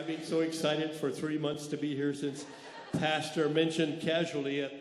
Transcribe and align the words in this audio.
I've 0.00 0.06
been 0.06 0.24
so 0.24 0.40
excited 0.40 0.94
for 0.94 1.10
three 1.10 1.36
months 1.36 1.66
to 1.66 1.76
be 1.76 1.94
here 1.94 2.14
since 2.14 2.46
Pastor 2.98 3.50
mentioned 3.50 4.00
casually 4.00 4.62
at, 4.62 4.72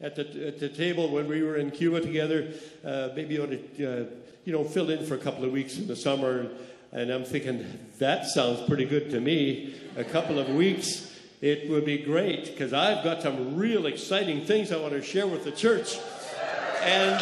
at, 0.00 0.14
the, 0.14 0.46
at 0.46 0.60
the 0.60 0.68
table 0.68 1.10
when 1.10 1.26
we 1.26 1.42
were 1.42 1.56
in 1.56 1.72
Cuba 1.72 2.00
together, 2.00 2.52
uh, 2.84 3.08
maybe 3.16 3.40
ought 3.40 3.50
to, 3.50 3.56
uh, 3.84 4.04
you 4.44 4.52
know, 4.52 4.62
fill 4.62 4.90
in 4.90 5.04
for 5.04 5.16
a 5.16 5.18
couple 5.18 5.44
of 5.44 5.50
weeks 5.50 5.78
in 5.78 5.88
the 5.88 5.96
summer. 5.96 6.48
And 6.92 7.10
I'm 7.10 7.24
thinking, 7.24 7.66
that 7.98 8.26
sounds 8.26 8.68
pretty 8.68 8.84
good 8.84 9.10
to 9.10 9.20
me. 9.20 9.74
A 9.96 10.04
couple 10.04 10.38
of 10.38 10.48
weeks, 10.50 11.12
it 11.40 11.68
would 11.68 11.84
be 11.84 11.98
great 11.98 12.44
because 12.44 12.72
I've 12.72 13.02
got 13.02 13.20
some 13.20 13.56
real 13.56 13.86
exciting 13.86 14.44
things 14.44 14.70
I 14.70 14.76
want 14.76 14.92
to 14.92 15.02
share 15.02 15.26
with 15.26 15.42
the 15.42 15.50
church. 15.50 15.98
And 16.84 17.20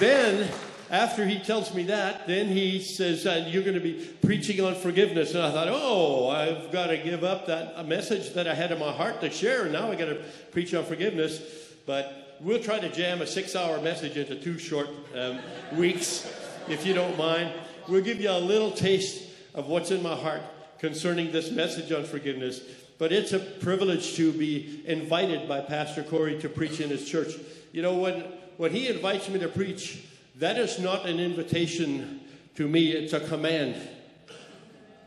then 0.00 0.50
after 0.90 1.26
he 1.26 1.38
tells 1.38 1.74
me 1.74 1.84
that, 1.84 2.26
then 2.26 2.48
he 2.48 2.80
says, 2.80 3.26
uh, 3.26 3.46
You're 3.48 3.62
going 3.62 3.74
to 3.74 3.80
be 3.80 4.08
preaching 4.22 4.64
on 4.64 4.74
forgiveness. 4.74 5.34
And 5.34 5.42
I 5.42 5.50
thought, 5.50 5.68
Oh, 5.70 6.28
I've 6.28 6.70
got 6.70 6.88
to 6.88 6.98
give 6.98 7.24
up 7.24 7.46
that 7.46 7.86
message 7.86 8.34
that 8.34 8.46
I 8.46 8.54
had 8.54 8.72
in 8.72 8.78
my 8.78 8.92
heart 8.92 9.20
to 9.22 9.30
share. 9.30 9.62
And 9.64 9.72
now 9.72 9.90
I 9.90 9.94
got 9.94 10.06
to 10.06 10.22
preach 10.52 10.74
on 10.74 10.84
forgiveness. 10.84 11.40
But 11.86 12.36
we'll 12.40 12.62
try 12.62 12.78
to 12.78 12.88
jam 12.88 13.22
a 13.22 13.26
six 13.26 13.56
hour 13.56 13.80
message 13.80 14.16
into 14.16 14.36
two 14.36 14.58
short 14.58 14.88
um, 15.14 15.38
weeks, 15.72 16.30
if 16.68 16.86
you 16.86 16.94
don't 16.94 17.16
mind. 17.16 17.52
We'll 17.88 18.04
give 18.04 18.20
you 18.20 18.30
a 18.30 18.38
little 18.38 18.70
taste 18.70 19.30
of 19.54 19.68
what's 19.68 19.90
in 19.90 20.02
my 20.02 20.14
heart 20.14 20.42
concerning 20.78 21.32
this 21.32 21.50
message 21.50 21.92
on 21.92 22.04
forgiveness. 22.04 22.60
But 22.98 23.12
it's 23.12 23.32
a 23.32 23.38
privilege 23.38 24.14
to 24.16 24.32
be 24.32 24.82
invited 24.86 25.48
by 25.48 25.60
Pastor 25.60 26.02
Corey 26.02 26.38
to 26.40 26.48
preach 26.48 26.80
in 26.80 26.90
his 26.90 27.08
church. 27.08 27.34
You 27.72 27.82
know, 27.82 27.94
when, 27.94 28.24
when 28.56 28.72
he 28.72 28.88
invites 28.88 29.28
me 29.28 29.38
to 29.40 29.48
preach, 29.48 30.04
that 30.36 30.58
is 30.58 30.78
not 30.78 31.06
an 31.06 31.20
invitation 31.20 32.20
to 32.56 32.68
me, 32.68 32.92
it's 32.92 33.12
a 33.12 33.20
command. 33.20 33.76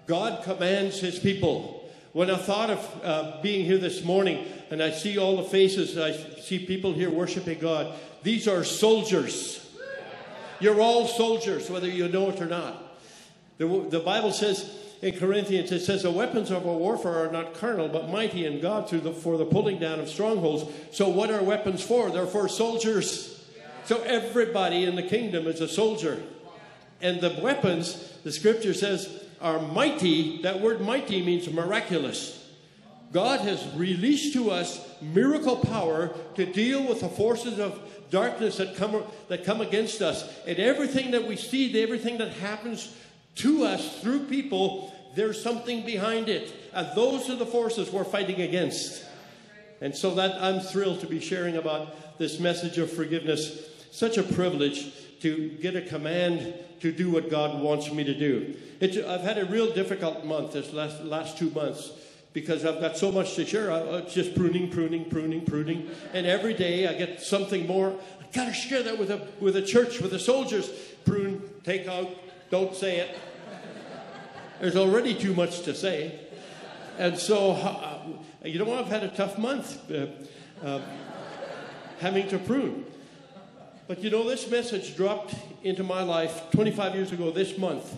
God 0.06 0.44
commands 0.44 1.00
his 1.00 1.20
people. 1.20 1.90
When 2.14 2.32
I 2.32 2.38
thought 2.38 2.70
of 2.70 3.02
uh, 3.04 3.42
being 3.42 3.66
here 3.66 3.78
this 3.78 4.04
morning 4.04 4.46
and 4.72 4.82
I 4.82 4.92
see 4.92 5.18
all 5.18 5.38
the 5.38 5.44
faces, 5.44 5.98
I 5.98 6.14
see 6.42 6.66
people 6.66 6.94
here 6.94 7.10
worshiping 7.10 7.60
God, 7.60 7.94
these 8.24 8.48
are 8.48 8.64
soldiers. 8.64 9.64
You're 10.60 10.82
all 10.82 11.08
soldiers, 11.08 11.70
whether 11.70 11.88
you 11.88 12.08
know 12.08 12.30
it 12.30 12.42
or 12.42 12.48
not. 12.48 12.98
The, 13.58 13.68
the 13.90 14.00
Bible 14.00 14.32
says 14.32 14.76
in 15.02 15.18
Corinthians, 15.18 15.72
it 15.72 15.82
says, 15.82 16.04
The 16.04 16.12
weapons 16.12 16.50
of 16.50 16.66
our 16.66 16.76
warfare 16.76 17.28
are 17.28 17.32
not 17.32 17.54
carnal, 17.54 17.88
but 17.88 18.10
mighty 18.10 18.46
in 18.46 18.60
God 18.60 18.90
through 18.90 19.02
the, 19.02 19.14
for 19.14 19.38
the 19.38 19.46
pulling 19.46 19.80
down 19.80 20.00
of 20.00 20.10
strongholds. 20.10 20.72
So, 20.92 21.10
what 21.10 21.30
are 21.30 21.44
weapons 21.44 21.84
for? 21.84 22.10
They're 22.10 22.26
for 22.26 22.48
soldiers. 22.48 23.37
So 23.88 24.02
everybody 24.02 24.84
in 24.84 24.96
the 24.98 25.04
kingdom 25.04 25.48
is 25.48 25.62
a 25.62 25.68
soldier. 25.68 26.22
And 27.00 27.22
the 27.22 27.40
weapons, 27.42 28.18
the 28.26 28.34
scripture 28.34 28.74
says, 28.74 29.24
are 29.40 29.62
mighty. 29.62 30.42
That 30.42 30.60
word 30.60 30.82
mighty 30.82 31.24
means 31.24 31.50
miraculous. 31.50 32.52
God 33.14 33.40
has 33.40 33.66
released 33.76 34.34
to 34.34 34.52
us 34.52 34.86
miracle 35.02 35.56
power 35.56 36.14
to 36.36 36.46
deal 36.46 36.86
with 36.86 37.00
the 37.00 37.08
forces 37.08 37.60
of 37.60 37.80
darkness 38.10 38.58
that 38.58 38.76
come, 38.76 39.04
that 39.30 39.46
come 39.46 39.62
against 39.62 40.02
us. 40.02 40.30
And 40.46 40.60
everything 40.60 41.12
that 41.12 41.26
we 41.26 41.38
see, 41.38 41.82
everything 41.82 42.18
that 42.18 42.34
happens 42.34 42.94
to 43.36 43.64
us 43.64 44.02
through 44.02 44.26
people, 44.26 44.94
there's 45.16 45.42
something 45.42 45.86
behind 45.86 46.28
it. 46.28 46.54
And 46.74 46.90
those 46.94 47.30
are 47.30 47.38
the 47.38 47.46
forces 47.46 47.90
we're 47.90 48.04
fighting 48.04 48.42
against. 48.42 49.06
And 49.80 49.96
so 49.96 50.14
that 50.16 50.44
I'm 50.44 50.60
thrilled 50.60 51.00
to 51.02 51.08
be 51.08 51.22
sharing 51.22 51.56
about 51.56 52.18
this 52.18 52.38
message 52.38 52.78
of 52.80 52.92
forgiveness 52.92 53.76
such 53.98 54.16
a 54.20 54.22
privilege 54.22 54.92
to 55.22 55.50
get 55.60 55.76
a 55.76 55.82
command 55.82 56.54
to 56.80 56.92
do 56.92 57.10
what 57.10 57.32
God 57.32 57.64
wants 57.64 57.92
me 57.92 58.04
to 58.04 58.14
do. 58.14 58.56
I've 58.80 59.22
had 59.22 59.40
a 59.40 59.46
real 59.46 59.74
difficult 59.74 60.24
month 60.24 60.54
this 60.54 60.72
last, 60.72 61.04
last 61.04 61.36
two 61.36 61.50
months 61.50 61.92
because 62.32 62.64
I've 62.64 62.80
got 62.80 62.96
so 62.96 63.12
much 63.12 63.34
to 63.38 63.46
share. 63.46 63.72
I, 63.72 63.80
it's 63.98 64.14
just 64.14 64.36
pruning, 64.36 64.70
pruning, 64.70 65.06
pruning, 65.06 65.44
pruning. 65.44 65.90
And 66.14 66.28
every 66.28 66.54
day 66.54 66.86
I 66.86 66.94
get 66.94 67.24
something 67.24 67.66
more. 67.66 67.96
I've 68.22 68.32
got 68.34 68.46
to 68.46 68.54
share 68.54 68.84
that 68.84 69.00
with 69.00 69.10
a, 69.10 69.28
with 69.40 69.56
a 69.56 69.64
church, 69.64 70.00
with 70.00 70.12
the 70.12 70.20
soldiers. 70.20 70.70
Prune, 71.04 71.42
take 71.64 71.88
out, 71.88 72.08
don't 72.52 72.76
say 72.76 73.00
it. 73.00 73.18
There's 74.62 74.76
already 74.76 75.16
too 75.16 75.34
much 75.34 75.62
to 75.62 75.74
say. 75.74 76.20
And 77.00 77.18
so, 77.18 77.54
uh, 77.54 78.00
you 78.46 78.60
know, 78.64 78.72
I've 78.76 78.86
had 78.86 79.04
a 79.04 79.10
tough 79.10 79.40
month 79.40 79.90
uh, 79.90 80.06
uh, 80.64 80.82
having 81.98 82.28
to 82.28 82.38
prune. 82.38 82.86
But 83.88 84.04
you 84.04 84.10
know, 84.10 84.28
this 84.28 84.52
message 84.52 84.98
dropped 84.98 85.34
into 85.64 85.82
my 85.82 86.04
life 86.04 86.52
25 86.52 86.94
years 86.94 87.14
ago 87.14 87.32
this 87.32 87.58
month. 87.58 87.96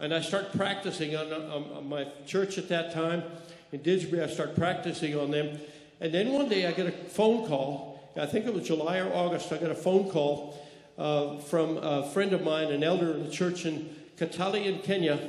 And 0.00 0.12
I 0.12 0.20
start 0.20 0.52
practicing 0.52 1.14
on, 1.14 1.32
on, 1.32 1.70
on 1.70 1.88
my 1.88 2.08
church 2.26 2.58
at 2.58 2.68
that 2.70 2.92
time 2.92 3.22
in 3.70 3.78
Didsbury. 3.78 4.24
I 4.24 4.26
start 4.26 4.56
practicing 4.56 5.16
on 5.16 5.30
them. 5.30 5.60
And 6.00 6.12
then 6.12 6.32
one 6.32 6.48
day 6.48 6.66
I 6.66 6.72
get 6.72 6.88
a 6.88 6.90
phone 6.90 7.46
call. 7.46 8.10
I 8.16 8.26
think 8.26 8.46
it 8.46 8.52
was 8.52 8.66
July 8.66 8.98
or 8.98 9.14
August. 9.14 9.52
I 9.52 9.58
got 9.58 9.70
a 9.70 9.76
phone 9.76 10.10
call 10.10 10.60
uh, 10.98 11.38
from 11.38 11.76
a 11.76 12.10
friend 12.10 12.32
of 12.32 12.42
mine, 12.42 12.72
an 12.72 12.82
elder 12.82 13.12
in 13.12 13.22
the 13.22 13.30
church 13.30 13.66
in 13.66 13.94
Kitale 14.16 14.66
in 14.66 14.80
Kenya. 14.80 15.20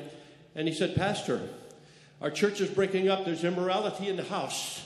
And 0.55 0.67
he 0.67 0.73
said, 0.73 0.95
Pastor, 0.95 1.47
our 2.21 2.31
church 2.31 2.59
is 2.59 2.71
breaking 2.71 3.07
up. 3.07 3.23
There's 3.23 3.43
immorality 3.43 4.09
in 4.09 4.15
the 4.15 4.23
house. 4.23 4.83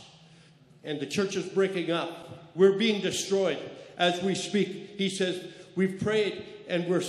And 0.84 1.00
the 1.00 1.06
church 1.06 1.38
is 1.38 1.46
breaking 1.46 1.90
up. 1.90 2.52
We're 2.54 2.78
being 2.78 3.02
destroyed 3.02 3.60
as 4.00 4.24
we 4.24 4.34
speak. 4.34 4.96
He 4.98 5.10
says, 5.10 5.44
We've 5.76 6.00
prayed 6.00 6.44
and 6.68 6.88
we're, 6.88 7.02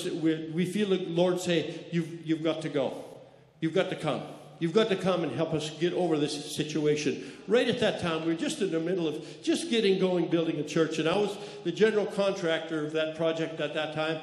we 0.52 0.64
feel 0.64 0.90
the 0.90 0.98
Lord 0.98 1.40
say, 1.40 1.86
you've, 1.92 2.26
you've 2.26 2.42
got 2.42 2.62
to 2.62 2.68
go. 2.68 3.04
You've 3.60 3.74
got 3.74 3.90
to 3.90 3.96
come. 3.96 4.22
You've 4.58 4.72
got 4.72 4.88
to 4.88 4.96
come 4.96 5.22
and 5.22 5.32
help 5.32 5.54
us 5.54 5.70
get 5.70 5.92
over 5.92 6.18
this 6.18 6.54
situation. 6.54 7.32
Right 7.48 7.68
at 7.68 7.80
that 7.80 8.00
time, 8.00 8.22
we 8.22 8.28
were 8.28 8.38
just 8.38 8.60
in 8.60 8.70
the 8.70 8.80
middle 8.80 9.08
of 9.08 9.24
just 9.42 9.70
getting 9.70 9.98
going, 9.98 10.28
building 10.28 10.58
a 10.60 10.62
church. 10.62 10.98
And 10.98 11.08
I 11.08 11.16
was 11.16 11.36
the 11.64 11.72
general 11.72 12.06
contractor 12.06 12.86
of 12.86 12.92
that 12.92 13.16
project 13.16 13.60
at 13.60 13.74
that 13.74 13.94
time. 13.94 14.20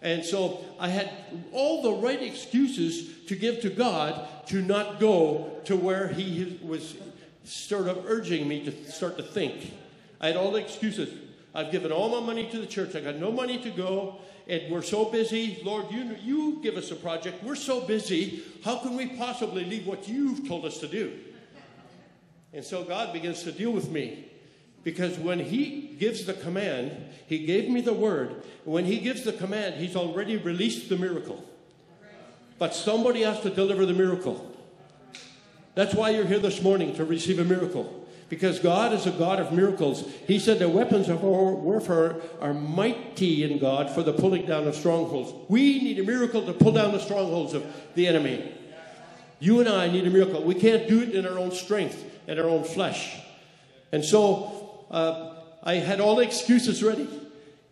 And 0.00 0.24
so 0.24 0.64
I 0.78 0.88
had 0.88 1.10
all 1.52 1.82
the 1.82 1.92
right 1.92 2.22
excuses 2.22 3.24
to 3.26 3.34
give 3.34 3.60
to 3.62 3.70
God 3.70 4.28
to 4.46 4.62
not 4.62 5.00
go 5.00 5.60
to 5.64 5.76
where 5.76 6.08
He 6.08 6.58
was 6.62 6.96
sort 7.44 7.88
of 7.88 8.04
urging 8.06 8.46
me 8.46 8.64
to 8.64 8.92
start 8.92 9.16
to 9.16 9.22
think. 9.22 9.72
I 10.20 10.28
had 10.28 10.36
all 10.36 10.52
the 10.52 10.60
excuses. 10.60 11.27
I've 11.58 11.72
given 11.72 11.90
all 11.90 12.08
my 12.20 12.24
money 12.24 12.48
to 12.50 12.58
the 12.60 12.68
church. 12.68 12.94
I 12.94 13.00
got 13.00 13.16
no 13.16 13.32
money 13.32 13.58
to 13.58 13.70
go. 13.70 14.20
And 14.46 14.70
we're 14.70 14.82
so 14.82 15.06
busy. 15.06 15.60
Lord, 15.64 15.90
you, 15.90 16.16
you 16.22 16.60
give 16.62 16.76
us 16.76 16.92
a 16.92 16.94
project. 16.94 17.42
We're 17.42 17.56
so 17.56 17.80
busy. 17.80 18.44
How 18.64 18.76
can 18.76 18.96
we 18.96 19.06
possibly 19.06 19.64
leave 19.64 19.84
what 19.84 20.06
you've 20.08 20.46
told 20.46 20.64
us 20.64 20.78
to 20.78 20.86
do? 20.86 21.18
And 22.52 22.64
so 22.64 22.84
God 22.84 23.12
begins 23.12 23.42
to 23.42 23.50
deal 23.50 23.72
with 23.72 23.90
me. 23.90 24.26
Because 24.84 25.18
when 25.18 25.40
He 25.40 25.96
gives 25.98 26.26
the 26.26 26.34
command, 26.34 26.92
He 27.26 27.44
gave 27.44 27.68
me 27.68 27.80
the 27.80 27.92
word. 27.92 28.44
When 28.64 28.84
He 28.84 29.00
gives 29.00 29.24
the 29.24 29.32
command, 29.32 29.74
He's 29.74 29.96
already 29.96 30.36
released 30.36 30.88
the 30.88 30.96
miracle. 30.96 31.44
But 32.60 32.72
somebody 32.72 33.22
has 33.22 33.40
to 33.40 33.50
deliver 33.50 33.84
the 33.84 33.94
miracle. 33.94 34.48
That's 35.74 35.92
why 35.92 36.10
you're 36.10 36.24
here 36.24 36.38
this 36.38 36.62
morning 36.62 36.94
to 36.94 37.04
receive 37.04 37.40
a 37.40 37.44
miracle 37.44 37.97
because 38.28 38.58
God 38.58 38.92
is 38.92 39.06
a 39.06 39.10
God 39.10 39.40
of 39.40 39.52
miracles. 39.52 40.04
He 40.26 40.38
said 40.38 40.58
the 40.58 40.68
weapons 40.68 41.08
of 41.08 41.24
our 41.24 41.52
warfare 41.54 42.16
are 42.40 42.52
mighty 42.52 43.42
in 43.44 43.58
God 43.58 43.90
for 43.90 44.02
the 44.02 44.12
pulling 44.12 44.46
down 44.46 44.66
of 44.68 44.74
strongholds. 44.74 45.32
We 45.48 45.82
need 45.82 45.98
a 45.98 46.04
miracle 46.04 46.44
to 46.44 46.52
pull 46.52 46.72
down 46.72 46.92
the 46.92 47.00
strongholds 47.00 47.54
of 47.54 47.64
the 47.94 48.06
enemy. 48.06 48.52
You 49.40 49.60
and 49.60 49.68
I 49.68 49.88
need 49.88 50.06
a 50.06 50.10
miracle. 50.10 50.42
We 50.42 50.54
can't 50.54 50.88
do 50.88 51.00
it 51.00 51.14
in 51.14 51.26
our 51.26 51.38
own 51.38 51.52
strength 51.52 52.04
and 52.26 52.38
our 52.38 52.48
own 52.48 52.64
flesh. 52.64 53.16
And 53.92 54.04
so 54.04 54.84
uh, 54.90 55.36
I 55.62 55.74
had 55.74 56.00
all 56.00 56.16
the 56.16 56.22
excuses 56.22 56.82
ready. 56.82 57.08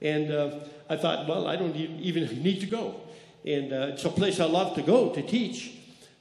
And 0.00 0.33
uh, 0.33 0.61
I 0.89 0.97
thought, 0.97 1.28
well, 1.28 1.47
I 1.49 1.56
don't 1.56 1.75
even 1.75 2.43
need 2.43 2.61
to 2.61 2.66
go. 2.66 3.00
And 3.45 3.72
uh, 3.72 3.91
it's 3.93 4.05
a 4.05 4.11
place 4.11 4.41
I 4.41 4.45
love 4.45 4.75
to 4.77 4.83
go 4.83 5.11
to 5.11 5.22
teach. 5.22 5.72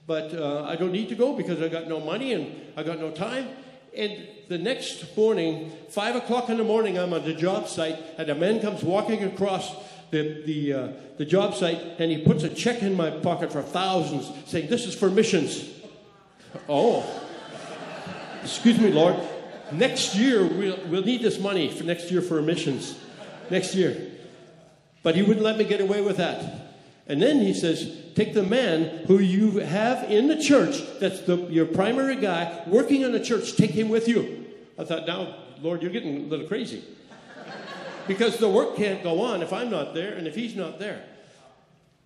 But 0.08 0.34
uh, 0.34 0.66
I 0.66 0.76
don't 0.76 0.92
need 0.92 1.10
to 1.10 1.16
go 1.16 1.36
because 1.36 1.62
I 1.62 1.68
got 1.68 1.88
no 1.88 2.00
money 2.00 2.34
and 2.34 2.74
I 2.76 2.84
got 2.84 3.00
no 3.00 3.12
time. 3.12 3.48
And 3.98 4.28
the 4.48 4.58
next 4.58 5.16
morning, 5.16 5.72
five 5.90 6.16
o'clock 6.16 6.50
in 6.50 6.58
the 6.58 6.64
morning, 6.64 7.00
I'm 7.00 7.14
on 7.14 7.24
the 7.24 7.34
job 7.34 7.68
site, 7.68 7.98
and 8.18 8.30
a 8.30 8.36
man 8.36 8.60
comes 8.60 8.84
walking 8.84 9.24
across 9.24 9.74
the, 10.12 10.44
the, 10.46 10.74
uh, 10.74 10.88
the 11.18 11.26
job 11.26 11.56
site, 11.56 11.80
and 12.00 12.12
he 12.12 12.24
puts 12.24 12.44
a 12.44 12.50
check 12.50 12.82
in 12.82 12.96
my 12.96 13.10
pocket 13.10 13.52
for 13.52 13.62
thousands, 13.62 14.32
saying, 14.50 14.70
This 14.70 14.86
is 14.86 14.96
for 14.96 15.10
missions. 15.10 15.70
oh, 16.70 17.06
excuse 18.42 18.80
me, 18.80 18.92
Lord. 18.92 19.16
Next 19.72 20.16
year, 20.16 20.46
we'll, 20.46 20.80
we'll 20.88 21.04
need 21.04 21.22
this 21.22 21.40
money 21.40 21.70
for 21.70 21.84
next 21.84 22.12
year 22.12 22.22
for 22.22 22.42
missions. 22.42 23.00
Next 23.50 23.74
year. 23.76 24.12
But 25.02 25.16
he 25.16 25.22
wouldn't 25.22 25.44
let 25.44 25.58
me 25.58 25.64
get 25.64 25.82
away 25.82 26.02
with 26.02 26.18
that. 26.18 26.65
And 27.08 27.22
then 27.22 27.40
he 27.40 27.54
says, 27.54 27.96
take 28.16 28.34
the 28.34 28.44
man 28.44 29.06
who 29.06 29.20
you 29.20 29.60
have 29.60 30.10
in 30.10 30.28
the 30.28 30.42
church, 30.42 30.82
that's 31.00 31.22
the, 31.22 31.38
your 31.48 31.66
primary 31.66 32.16
guy, 32.16 32.64
working 32.68 33.02
in 33.02 33.12
the 33.12 33.20
church, 33.20 33.56
take 33.56 33.72
him 33.72 33.90
with 33.90 34.08
you. 34.08 34.46
I 34.78 34.86
thought, 34.86 35.06
now, 35.06 35.36
Lord, 35.62 35.82
you're 35.82 35.92
getting 35.92 36.18
a 36.18 36.28
little 36.28 36.48
crazy. 36.48 36.84
because 38.08 38.38
the 38.38 38.50
work 38.50 38.76
can't 38.76 39.04
go 39.04 39.22
on 39.22 39.44
if 39.44 39.54
I'm 39.54 39.70
not 39.70 39.94
there 39.94 40.14
and 40.14 40.28
if 40.28 40.36
he's 40.36 40.56
not 40.56 40.80
there. 40.80 41.04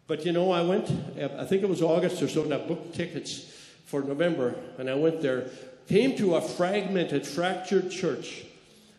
But 0.08 0.26
you 0.26 0.32
know, 0.32 0.52
I 0.52 0.64
went, 0.64 0.90
I 1.18 1.46
think 1.46 1.64
it 1.64 1.70
was 1.70 1.82
August 1.82 2.22
or 2.22 2.28
so, 2.28 2.44
and 2.44 2.54
I 2.54 2.58
booked 2.58 2.96
tickets 2.96 3.54
for 3.86 4.02
November, 4.02 4.56
and 4.78 4.90
I 4.90 4.96
went 4.96 5.22
there. 5.22 5.50
Came 5.88 6.18
to 6.18 6.36
a 6.36 6.42
fragmented, 6.42 7.26
fractured 7.26 7.92
church 7.92 8.44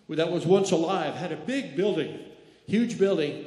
that 0.09 0.31
was 0.31 0.47
once 0.47 0.71
alive, 0.71 1.15
had 1.15 1.33
a 1.33 1.37
big 1.37 1.77
building, 1.77 2.19
huge 2.67 2.99
building. 2.99 3.47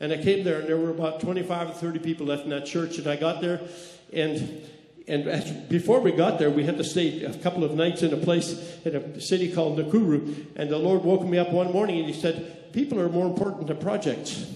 And 0.00 0.12
I 0.12 0.16
came 0.16 0.44
there, 0.44 0.60
and 0.60 0.68
there 0.68 0.78
were 0.78 0.90
about 0.90 1.20
25 1.20 1.70
or 1.70 1.72
30 1.72 1.98
people 1.98 2.26
left 2.26 2.44
in 2.44 2.50
that 2.50 2.64
church. 2.64 2.96
And 2.96 3.06
I 3.06 3.16
got 3.16 3.40
there, 3.40 3.60
and 4.12 4.66
and 5.06 5.68
before 5.68 6.00
we 6.00 6.12
got 6.12 6.38
there, 6.38 6.50
we 6.50 6.64
had 6.64 6.78
to 6.78 6.84
stay 6.84 7.24
a 7.24 7.34
couple 7.34 7.64
of 7.64 7.74
nights 7.74 8.02
in 8.02 8.12
a 8.12 8.16
place 8.16 8.78
in 8.84 8.94
a 8.94 9.20
city 9.20 9.52
called 9.52 9.78
Nakuru. 9.78 10.46
And 10.56 10.70
the 10.70 10.78
Lord 10.78 11.02
woke 11.02 11.22
me 11.22 11.36
up 11.36 11.50
one 11.50 11.72
morning, 11.72 11.98
and 11.98 12.06
He 12.06 12.18
said, 12.18 12.72
"People 12.72 12.98
are 13.00 13.08
more 13.08 13.26
important 13.26 13.66
than 13.66 13.76
projects." 13.76 14.46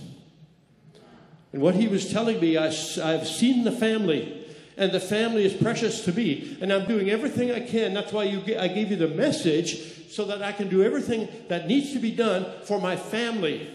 And 1.52 1.61
what 1.61 1.75
He 1.75 1.88
was 1.88 2.11
telling 2.11 2.41
me, 2.41 2.56
I, 2.56 2.67
I've 2.67 3.26
seen 3.26 3.64
the 3.64 3.73
family 3.73 4.41
and 4.76 4.91
the 4.91 5.00
family 5.00 5.44
is 5.44 5.52
precious 5.52 6.05
to 6.05 6.12
me 6.12 6.58
and 6.61 6.73
i'm 6.73 6.85
doing 6.87 7.08
everything 7.08 7.52
i 7.52 7.61
can 7.61 7.94
that's 7.94 8.12
why 8.12 8.25
you, 8.25 8.41
i 8.58 8.67
gave 8.67 8.91
you 8.91 8.96
the 8.96 9.06
message 9.06 10.11
so 10.11 10.25
that 10.25 10.43
i 10.43 10.50
can 10.50 10.69
do 10.69 10.82
everything 10.82 11.29
that 11.49 11.69
needs 11.69 11.93
to 11.93 12.00
be 12.00 12.11
done 12.11 12.44
for 12.64 12.81
my 12.81 12.96
family 12.96 13.70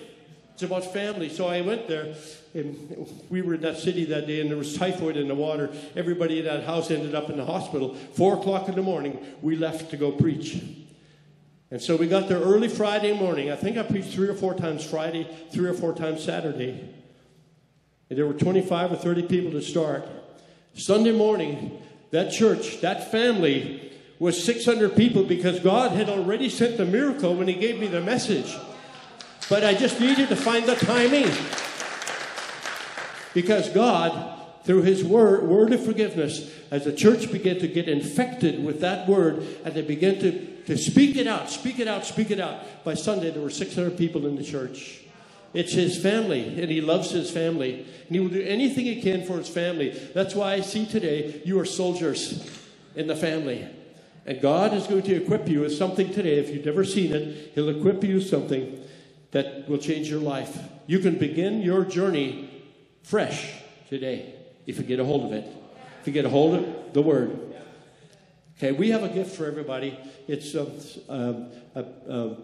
it's 0.59 0.65
about 0.65 0.91
family. 0.91 1.29
So 1.29 1.47
i 1.47 1.61
went 1.61 1.87
there 1.87 2.13
and 2.53 3.07
we 3.29 3.41
were 3.41 3.53
in 3.53 3.61
that 3.61 3.77
city 3.77 4.03
that 4.05 4.27
day 4.27 4.41
and 4.41 4.49
there 4.49 4.57
was 4.57 4.75
typhoid 4.77 5.15
in 5.15 5.29
the 5.29 5.35
water. 5.35 5.69
Everybody 5.95 6.39
in 6.39 6.45
that 6.45 6.65
house 6.65 6.91
ended 6.91 7.15
up 7.15 7.29
in 7.29 7.37
the 7.37 7.45
hospital. 7.45 7.93
Four 7.95 8.37
o'clock 8.37 8.67
in 8.67 8.75
the 8.75 8.81
morning 8.81 9.25
we 9.41 9.55
left 9.55 9.89
to 9.91 9.97
go 9.97 10.11
preach. 10.11 10.61
And 11.71 11.81
so 11.81 11.95
we 11.95 12.07
got 12.07 12.27
there 12.27 12.41
early 12.41 12.67
friday 12.67 13.17
morning. 13.17 13.49
I 13.49 13.55
think 13.55 13.77
i 13.77 13.83
preached 13.83 14.09
three 14.09 14.27
or 14.27 14.33
four 14.33 14.53
times 14.53 14.83
friday 14.83 15.33
three 15.49 15.69
or 15.69 15.73
four 15.73 15.93
times 15.93 16.25
saturday. 16.25 16.93
And 18.09 18.19
there 18.19 18.25
were 18.25 18.33
25 18.33 18.91
or 18.91 18.95
30 18.97 19.23
people 19.27 19.51
to 19.51 19.61
start. 19.61 20.05
Sunday 20.73 21.13
morning, 21.13 21.81
that 22.11 22.33
church, 22.33 22.81
that 22.81 23.11
family 23.11 23.93
was 24.19 24.43
600 24.43 24.97
people 24.97 25.23
because 25.23 25.61
God 25.61 25.91
had 25.91 26.09
already 26.09 26.49
sent 26.49 26.75
the 26.75 26.85
miracle 26.85 27.33
when 27.33 27.47
He 27.47 27.53
gave 27.53 27.79
me 27.79 27.87
the 27.87 28.01
message. 28.01 28.53
But 29.49 29.63
I 29.63 29.73
just 29.73 29.99
needed 29.99 30.29
to 30.29 30.35
find 30.35 30.65
the 30.65 30.75
timing. 30.75 31.29
Because 33.33 33.69
God, 33.69 34.37
through 34.63 34.83
His 34.83 35.03
word, 35.03 35.43
word 35.43 35.73
of 35.73 35.83
forgiveness, 35.83 36.53
as 36.69 36.85
the 36.85 36.93
church 36.93 37.31
began 37.31 37.57
to 37.59 37.67
get 37.67 37.89
infected 37.89 38.63
with 38.63 38.81
that 38.81 39.07
word 39.07 39.45
and 39.65 39.73
they 39.73 39.81
began 39.81 40.19
to, 40.19 40.45
to 40.65 40.77
speak 40.77 41.15
it 41.15 41.25
out, 41.25 41.49
speak 41.49 41.79
it 41.79 41.87
out, 41.87 42.05
speak 42.05 42.29
it 42.29 42.39
out, 42.39 42.83
by 42.83 42.93
Sunday 42.93 43.31
there 43.31 43.41
were 43.41 43.49
600 43.49 43.97
people 43.97 44.27
in 44.27 44.35
the 44.35 44.43
church. 44.43 45.01
It's 45.51 45.73
his 45.73 45.99
family, 45.99 46.61
and 46.61 46.69
he 46.69 46.79
loves 46.79 47.09
his 47.09 47.31
family. 47.31 47.87
And 48.07 48.15
he 48.15 48.19
will 48.19 48.29
do 48.29 48.43
anything 48.43 48.85
he 48.85 49.01
can 49.01 49.25
for 49.25 49.37
his 49.37 49.49
family. 49.49 49.89
That's 50.13 50.35
why 50.35 50.53
I 50.53 50.61
see 50.61 50.85
today 50.85 51.41
you 51.43 51.59
are 51.59 51.65
soldiers 51.65 52.47
in 52.95 53.07
the 53.07 53.15
family. 53.15 53.67
And 54.27 54.39
God 54.41 54.75
is 54.75 54.85
going 54.85 55.01
to 55.03 55.15
equip 55.15 55.49
you 55.49 55.61
with 55.61 55.75
something 55.75 56.13
today. 56.13 56.37
If 56.37 56.49
you've 56.49 56.65
never 56.65 56.85
seen 56.85 57.13
it, 57.13 57.53
He'll 57.55 57.69
equip 57.69 58.03
you 58.03 58.15
with 58.15 58.29
something 58.29 58.79
that 59.31 59.67
will 59.69 59.77
change 59.77 60.09
your 60.09 60.19
life. 60.19 60.57
You 60.87 60.99
can 60.99 61.17
begin 61.17 61.61
your 61.61 61.85
journey 61.85 62.49
fresh 63.03 63.53
today 63.87 64.35
if 64.65 64.77
you 64.77 64.83
get 64.83 64.99
a 64.99 65.05
hold 65.05 65.25
of 65.25 65.33
it. 65.33 65.45
If 66.01 66.07
you 66.07 66.13
get 66.13 66.25
a 66.25 66.29
hold 66.29 66.55
of 66.55 66.93
the 66.93 67.01
Word. 67.01 67.55
Okay, 68.57 68.71
we 68.71 68.89
have 68.89 69.03
a 69.03 69.09
gift 69.09 69.35
for 69.35 69.45
everybody. 69.45 69.97
It's 70.27 70.53
a, 70.53 70.67
a, 71.07 71.79
a 71.79 72.35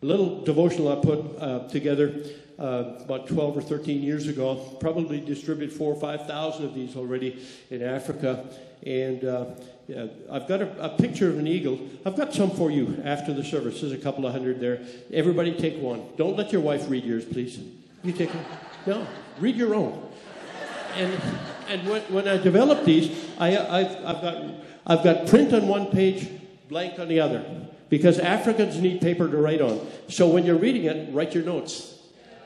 a 0.00 0.06
little 0.06 0.42
devotional 0.44 0.96
I 0.96 1.02
put 1.02 1.18
uh, 1.40 1.68
together 1.68 2.14
uh, 2.58 2.94
about 3.00 3.28
12 3.28 3.56
or 3.56 3.62
13 3.62 4.02
years 4.02 4.28
ago. 4.28 4.56
Probably 4.80 5.20
distributed 5.20 5.76
four 5.76 5.94
or 5.94 6.00
5,000 6.00 6.64
of 6.64 6.74
these 6.74 6.96
already 6.96 7.44
in 7.70 7.82
Africa. 7.82 8.44
And 8.84 9.24
uh, 9.24 9.46
yeah, 9.86 10.06
I've 10.30 10.46
got 10.46 10.62
a, 10.62 10.84
a, 10.84 10.88
picture 10.90 11.28
of 11.28 11.38
an 11.38 11.46
eagle. 11.46 11.80
I've 12.04 12.16
got 12.16 12.32
some 12.32 12.50
for 12.50 12.70
you 12.70 13.00
after 13.04 13.32
the 13.32 13.44
service. 13.44 13.80
There's 13.80 13.92
a 13.92 13.98
couple 13.98 14.26
of 14.26 14.32
hundred 14.32 14.60
there. 14.60 14.80
Everybody 15.12 15.52
take 15.54 15.80
one. 15.80 16.04
Don't 16.16 16.36
let 16.36 16.52
your 16.52 16.60
wife 16.60 16.88
read 16.88 17.04
yours, 17.04 17.24
please. 17.24 17.58
You 18.04 18.12
take 18.12 18.32
one. 18.32 18.44
No, 18.86 19.06
read 19.40 19.56
your 19.56 19.74
own. 19.74 20.08
And, 20.94 21.20
and 21.68 21.88
when, 21.88 22.02
when 22.02 22.28
I 22.28 22.38
developed 22.38 22.84
these, 22.84 23.10
I, 23.38 23.56
I've, 23.56 23.96
I've, 24.04 24.22
got, 24.22 24.44
I've 24.86 25.04
got 25.04 25.26
print 25.26 25.52
on 25.52 25.68
one 25.68 25.86
page, 25.86 26.28
blank 26.68 26.98
on 26.98 27.08
the 27.08 27.20
other 27.20 27.44
because 27.88 28.18
Africans 28.18 28.78
need 28.80 29.00
paper 29.00 29.28
to 29.28 29.36
write 29.36 29.60
on. 29.60 29.86
So 30.08 30.28
when 30.28 30.44
you're 30.44 30.58
reading 30.58 30.84
it, 30.84 31.12
write 31.14 31.34
your 31.34 31.44
notes. 31.44 31.97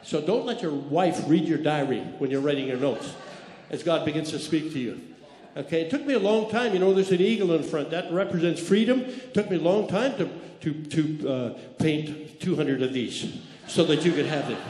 So 0.02 0.20
don't 0.20 0.46
let 0.46 0.62
your 0.62 0.72
wife 0.72 1.22
read 1.26 1.44
your 1.44 1.58
diary 1.58 2.00
when 2.19 2.31
you're 2.31 2.40
writing 2.40 2.66
your 2.66 2.76
notes 2.76 3.14
as 3.70 3.82
God 3.82 4.04
begins 4.04 4.31
to 4.31 4.38
speak 4.38 4.72
to 4.72 4.78
you. 4.78 5.00
Okay, 5.56 5.82
it 5.82 5.90
took 5.90 6.04
me 6.06 6.14
a 6.14 6.19
long 6.19 6.50
time. 6.50 6.72
You 6.72 6.78
know, 6.78 6.93
there's 6.94 7.12
an 7.12 7.20
eagle 7.20 7.52
in 7.52 7.62
front. 7.62 7.90
That 7.90 8.12
represents 8.12 8.60
freedom. 8.60 9.00
It 9.00 9.34
took 9.34 9.50
me 9.50 9.56
a 9.56 9.60
long 9.60 9.87
time 9.87 10.16
to, 10.16 10.31
to, 10.60 10.82
to 10.84 11.28
uh, 11.28 11.58
paint 11.78 12.40
200 12.40 12.82
of 12.82 12.93
these 12.93 13.38
so 13.66 13.84
that 13.84 14.04
you 14.04 14.12
could 14.12 14.26
have 14.26 14.49
them. 14.49 14.60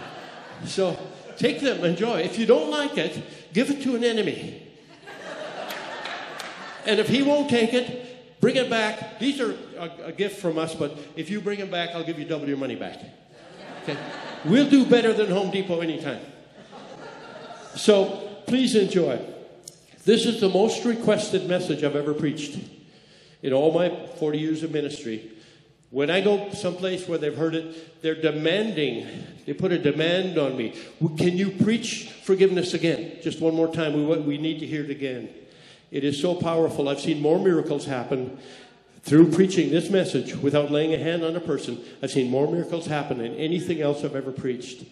So 0.64 0.99
take 1.37 1.61
them, 1.61 1.84
enjoy. 1.84 2.20
If 2.20 2.38
you 2.38 2.46
don't 2.46 2.70
like 2.70 2.99
it, 2.99 3.23
give 3.52 3.70
it 3.70 3.82
to 3.82 3.96
an 3.96 4.05
enemy. 4.05 4.69
And 6.84 6.99
if 6.99 7.08
he 7.08 7.23
won't 7.23 7.49
take 7.49 7.73
it, 7.75 8.12
Bring 8.43 8.56
it 8.56 8.69
back. 8.69 9.20
These 9.20 9.40
are 9.40 9.55
a, 9.79 10.06
a 10.06 10.12
gift 10.12 10.40
from 10.40 10.58
us, 10.58 10.75
but 10.75 10.99
if 11.14 11.31
you 11.31 11.40
bring 11.40 11.61
them 11.61 11.70
back, 11.70 11.90
I'll 11.90 12.02
give 12.02 12.19
you 12.19 12.25
double 12.25 12.49
your 12.49 12.56
money 12.56 12.75
back. 12.75 12.99
Okay? 13.84 13.96
We'll 14.44 14.69
do 14.69 14.85
better 14.85 15.12
than 15.12 15.31
Home 15.31 15.50
Depot 15.50 15.81
anytime. 15.81 16.21
So 17.77 18.29
please 18.47 18.75
enjoy. 18.75 19.21
This 20.05 20.27
is 20.27 20.41
the 20.41 20.49
most 20.49 20.85
requested 20.85 21.49
message 21.49 21.85
I've 21.85 21.94
ever 21.94 22.12
preached 22.12 22.59
in 23.43 23.53
all 23.53 23.73
my 23.73 23.89
40 24.19 24.39
years 24.39 24.62
of 24.65 24.73
ministry. 24.73 25.31
When 25.91 26.11
I 26.11 26.23
go 26.23 26.50
someplace 26.55 27.06
where 27.06 27.19
they've 27.19 27.37
heard 27.37 27.55
it, 27.55 28.03
they're 28.03 28.21
demanding, 28.21 29.06
they 29.47 29.53
put 29.53 29.71
a 29.71 29.79
demand 29.79 30.39
on 30.39 30.56
me. 30.56 30.75
Can 31.19 31.37
you 31.37 31.50
preach 31.50 32.09
forgiveness 32.09 32.75
again? 32.75 33.19
Just 33.23 33.41
one 33.41 33.55
more 33.55 33.73
time. 33.73 34.09
We, 34.09 34.19
we 34.19 34.39
need 34.39 34.59
to 34.61 34.67
hear 34.67 34.83
it 34.83 34.91
again. 34.91 35.29
It 35.93 36.03
is 36.03 36.21
so 36.21 36.35
powerful. 36.35 36.89
I've 36.89 37.00
seen 37.00 37.21
more 37.21 37.39
miracles 37.39 37.85
happen 37.85 38.39
through 39.03 39.31
preaching 39.33 39.71
this 39.71 39.91
message 39.91 40.37
without 40.37 40.71
laying 40.71 40.95
a 40.95 40.99
hand 40.99 41.25
on 41.25 41.35
a 41.35 41.41
person. 41.41 41.81
I've 42.03 42.11
seen 42.11 42.31
more 42.31 42.51
miracles 42.51 42.87
happen 42.87 43.19
than 43.19 43.35
anything 43.35 43.81
else 43.81 44.05
I've 44.05 44.15
ever 44.15 44.33
preached. 44.33 44.85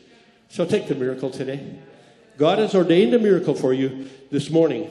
So 0.49 0.65
take 0.65 0.89
the 0.89 0.97
miracle 0.97 1.31
today. 1.31 1.79
God 2.37 2.59
has 2.59 2.75
ordained 2.75 3.15
a 3.15 3.19
miracle 3.19 3.55
for 3.55 3.73
you 3.73 4.09
this 4.31 4.51
morning. 4.51 4.91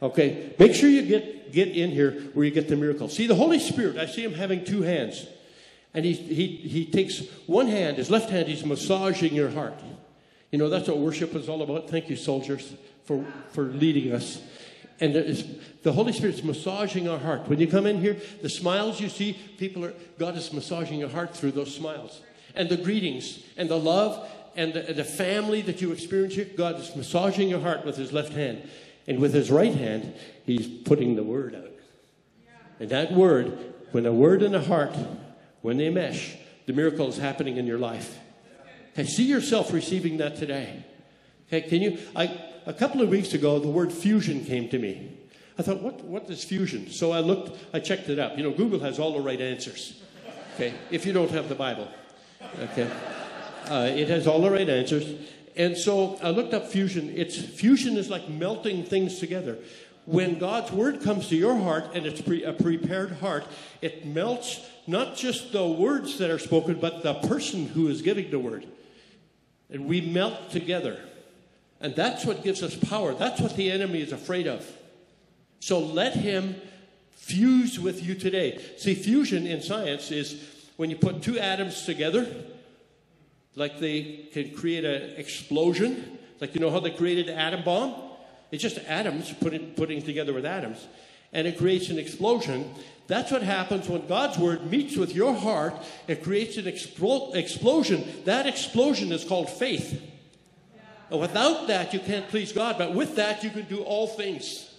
Okay? 0.00 0.54
Make 0.58 0.74
sure 0.74 0.88
you 0.88 1.02
get, 1.02 1.52
get 1.52 1.68
in 1.68 1.90
here 1.90 2.12
where 2.32 2.46
you 2.46 2.50
get 2.50 2.68
the 2.68 2.76
miracle. 2.76 3.08
See, 3.08 3.26
the 3.26 3.34
Holy 3.34 3.58
Spirit, 3.58 3.98
I 3.98 4.06
see 4.06 4.24
him 4.24 4.32
having 4.32 4.64
two 4.64 4.82
hands. 4.82 5.26
And 5.92 6.04
he, 6.04 6.12
he, 6.14 6.46
he 6.46 6.86
takes 6.86 7.20
one 7.46 7.68
hand, 7.68 7.98
his 7.98 8.10
left 8.10 8.30
hand, 8.30 8.48
he's 8.48 8.64
massaging 8.64 9.34
your 9.34 9.50
heart. 9.50 9.78
You 10.50 10.58
know, 10.58 10.68
that's 10.68 10.88
what 10.88 10.98
worship 10.98 11.34
is 11.34 11.48
all 11.48 11.62
about. 11.62 11.90
Thank 11.90 12.08
you, 12.08 12.16
soldiers, 12.16 12.74
for, 13.04 13.24
for 13.50 13.64
leading 13.64 14.12
us 14.12 14.40
and 15.00 15.14
the 15.82 15.92
Holy 15.92 16.12
Spirit's 16.12 16.42
massaging 16.42 17.08
our 17.08 17.18
heart. 17.18 17.48
When 17.48 17.58
you 17.58 17.66
come 17.66 17.86
in 17.86 18.00
here, 18.00 18.16
the 18.42 18.48
smiles 18.48 19.00
you 19.00 19.08
see, 19.08 19.32
people 19.58 19.84
are, 19.84 19.94
God 20.18 20.36
is 20.36 20.52
massaging 20.52 21.00
your 21.00 21.08
heart 21.08 21.36
through 21.36 21.52
those 21.52 21.74
smiles. 21.74 22.20
And 22.54 22.68
the 22.68 22.76
greetings 22.76 23.40
and 23.56 23.68
the 23.68 23.78
love 23.78 24.28
and 24.54 24.72
the, 24.72 24.92
the 24.92 25.04
family 25.04 25.62
that 25.62 25.80
you 25.80 25.92
experience 25.92 26.34
here, 26.34 26.48
God 26.56 26.78
is 26.78 26.94
massaging 26.94 27.48
your 27.48 27.60
heart 27.60 27.84
with 27.84 27.96
his 27.96 28.12
left 28.12 28.32
hand. 28.32 28.68
And 29.06 29.18
with 29.18 29.34
his 29.34 29.50
right 29.50 29.74
hand, 29.74 30.14
he's 30.46 30.66
putting 30.66 31.16
the 31.16 31.24
word 31.24 31.54
out. 31.54 31.72
And 32.80 32.88
that 32.90 33.12
word, 33.12 33.74
when 33.92 34.06
a 34.06 34.12
word 34.12 34.42
and 34.42 34.54
a 34.54 34.62
heart, 34.62 34.94
when 35.60 35.76
they 35.76 35.90
mesh, 35.90 36.36
the 36.66 36.72
miracle 36.72 37.08
is 37.08 37.18
happening 37.18 37.56
in 37.56 37.66
your 37.66 37.78
life. 37.78 38.18
Okay, 38.92 39.04
see 39.04 39.24
yourself 39.24 39.72
receiving 39.72 40.18
that 40.18 40.36
today. 40.36 40.84
Okay, 41.48 41.68
can 41.68 41.82
you? 41.82 41.98
I, 42.14 42.53
a 42.66 42.72
couple 42.72 43.02
of 43.02 43.08
weeks 43.08 43.34
ago, 43.34 43.58
the 43.58 43.68
word 43.68 43.92
fusion 43.92 44.44
came 44.44 44.68
to 44.70 44.78
me. 44.78 45.18
I 45.58 45.62
thought, 45.62 45.82
what, 45.82 46.02
what 46.04 46.28
is 46.30 46.42
fusion? 46.42 46.90
So 46.90 47.12
I 47.12 47.20
looked, 47.20 47.58
I 47.72 47.78
checked 47.78 48.08
it 48.08 48.18
up. 48.18 48.36
You 48.36 48.44
know, 48.44 48.50
Google 48.50 48.80
has 48.80 48.98
all 48.98 49.12
the 49.12 49.20
right 49.20 49.40
answers. 49.40 50.02
Okay, 50.54 50.74
if 50.90 51.04
you 51.06 51.12
don't 51.12 51.30
have 51.30 51.48
the 51.48 51.54
Bible. 51.54 51.88
Okay, 52.58 52.90
uh, 53.68 53.90
it 53.94 54.08
has 54.08 54.26
all 54.26 54.40
the 54.40 54.50
right 54.50 54.68
answers. 54.68 55.28
And 55.56 55.76
so 55.76 56.18
I 56.22 56.30
looked 56.30 56.54
up 56.54 56.66
fusion. 56.66 57.12
It's 57.14 57.36
fusion 57.36 57.96
is 57.96 58.10
like 58.10 58.28
melting 58.28 58.84
things 58.84 59.18
together. 59.18 59.58
When 60.06 60.38
God's 60.38 60.70
word 60.70 61.02
comes 61.02 61.28
to 61.28 61.36
your 61.36 61.56
heart 61.56 61.84
and 61.94 62.04
it's 62.04 62.20
pre- 62.20 62.44
a 62.44 62.52
prepared 62.52 63.12
heart, 63.12 63.46
it 63.80 64.04
melts 64.04 64.60
not 64.86 65.16
just 65.16 65.52
the 65.52 65.66
words 65.66 66.18
that 66.18 66.30
are 66.30 66.38
spoken, 66.38 66.78
but 66.78 67.02
the 67.02 67.14
person 67.14 67.66
who 67.66 67.88
is 67.88 68.02
giving 68.02 68.30
the 68.30 68.38
word. 68.38 68.66
And 69.70 69.86
we 69.86 70.00
melt 70.00 70.50
together. 70.50 71.00
And 71.84 71.94
that's 71.94 72.24
what 72.24 72.42
gives 72.42 72.62
us 72.62 72.74
power. 72.74 73.12
That's 73.12 73.42
what 73.42 73.56
the 73.56 73.70
enemy 73.70 74.00
is 74.00 74.10
afraid 74.10 74.46
of. 74.46 74.66
So 75.60 75.78
let 75.78 76.14
him 76.14 76.56
fuse 77.10 77.78
with 77.78 78.02
you 78.02 78.14
today. 78.14 78.58
See, 78.78 78.94
fusion 78.94 79.46
in 79.46 79.60
science 79.60 80.10
is 80.10 80.42
when 80.78 80.88
you 80.88 80.96
put 80.96 81.22
two 81.22 81.38
atoms 81.38 81.84
together, 81.84 82.26
like 83.54 83.80
they 83.80 84.28
can 84.32 84.54
create 84.54 84.86
an 84.86 85.16
explosion. 85.20 86.18
Like 86.40 86.54
you 86.54 86.60
know 86.62 86.70
how 86.70 86.80
they 86.80 86.90
created 86.90 87.26
the 87.26 87.36
atom 87.36 87.62
bomb? 87.64 87.94
It's 88.50 88.62
just 88.62 88.78
atoms 88.78 89.30
putting, 89.34 89.74
putting 89.74 90.00
together 90.00 90.32
with 90.32 90.46
atoms. 90.46 90.86
and 91.34 91.46
it 91.46 91.58
creates 91.58 91.90
an 91.90 91.98
explosion. 91.98 92.72
That's 93.08 93.30
what 93.30 93.42
happens 93.42 93.90
when 93.90 94.06
God's 94.06 94.38
word 94.38 94.70
meets 94.70 94.96
with 94.96 95.14
your 95.14 95.34
heart. 95.34 95.74
It 96.08 96.22
creates 96.22 96.56
an 96.56 96.64
explo- 96.64 97.34
explosion. 97.34 98.04
That 98.24 98.46
explosion 98.46 99.12
is 99.12 99.24
called 99.24 99.50
faith. 99.50 100.00
And 101.10 101.20
without 101.20 101.66
that, 101.68 101.92
you 101.92 102.00
can't 102.00 102.28
please 102.28 102.52
God. 102.52 102.76
But 102.78 102.94
with 102.94 103.16
that, 103.16 103.44
you 103.44 103.50
can 103.50 103.64
do 103.64 103.82
all 103.82 104.06
things 104.06 104.70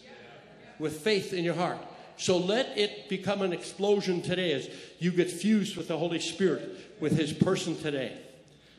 with 0.79 0.99
faith 0.99 1.33
in 1.33 1.43
your 1.43 1.53
heart. 1.53 1.77
So 2.17 2.37
let 2.37 2.77
it 2.77 3.09
become 3.09 3.41
an 3.41 3.53
explosion 3.53 4.21
today 4.21 4.53
as 4.53 4.69
you 4.99 5.11
get 5.11 5.29
fused 5.29 5.75
with 5.75 5.87
the 5.87 5.97
Holy 5.97 6.19
Spirit, 6.19 6.99
with 6.99 7.17
His 7.17 7.33
person 7.33 7.75
today. 7.77 8.17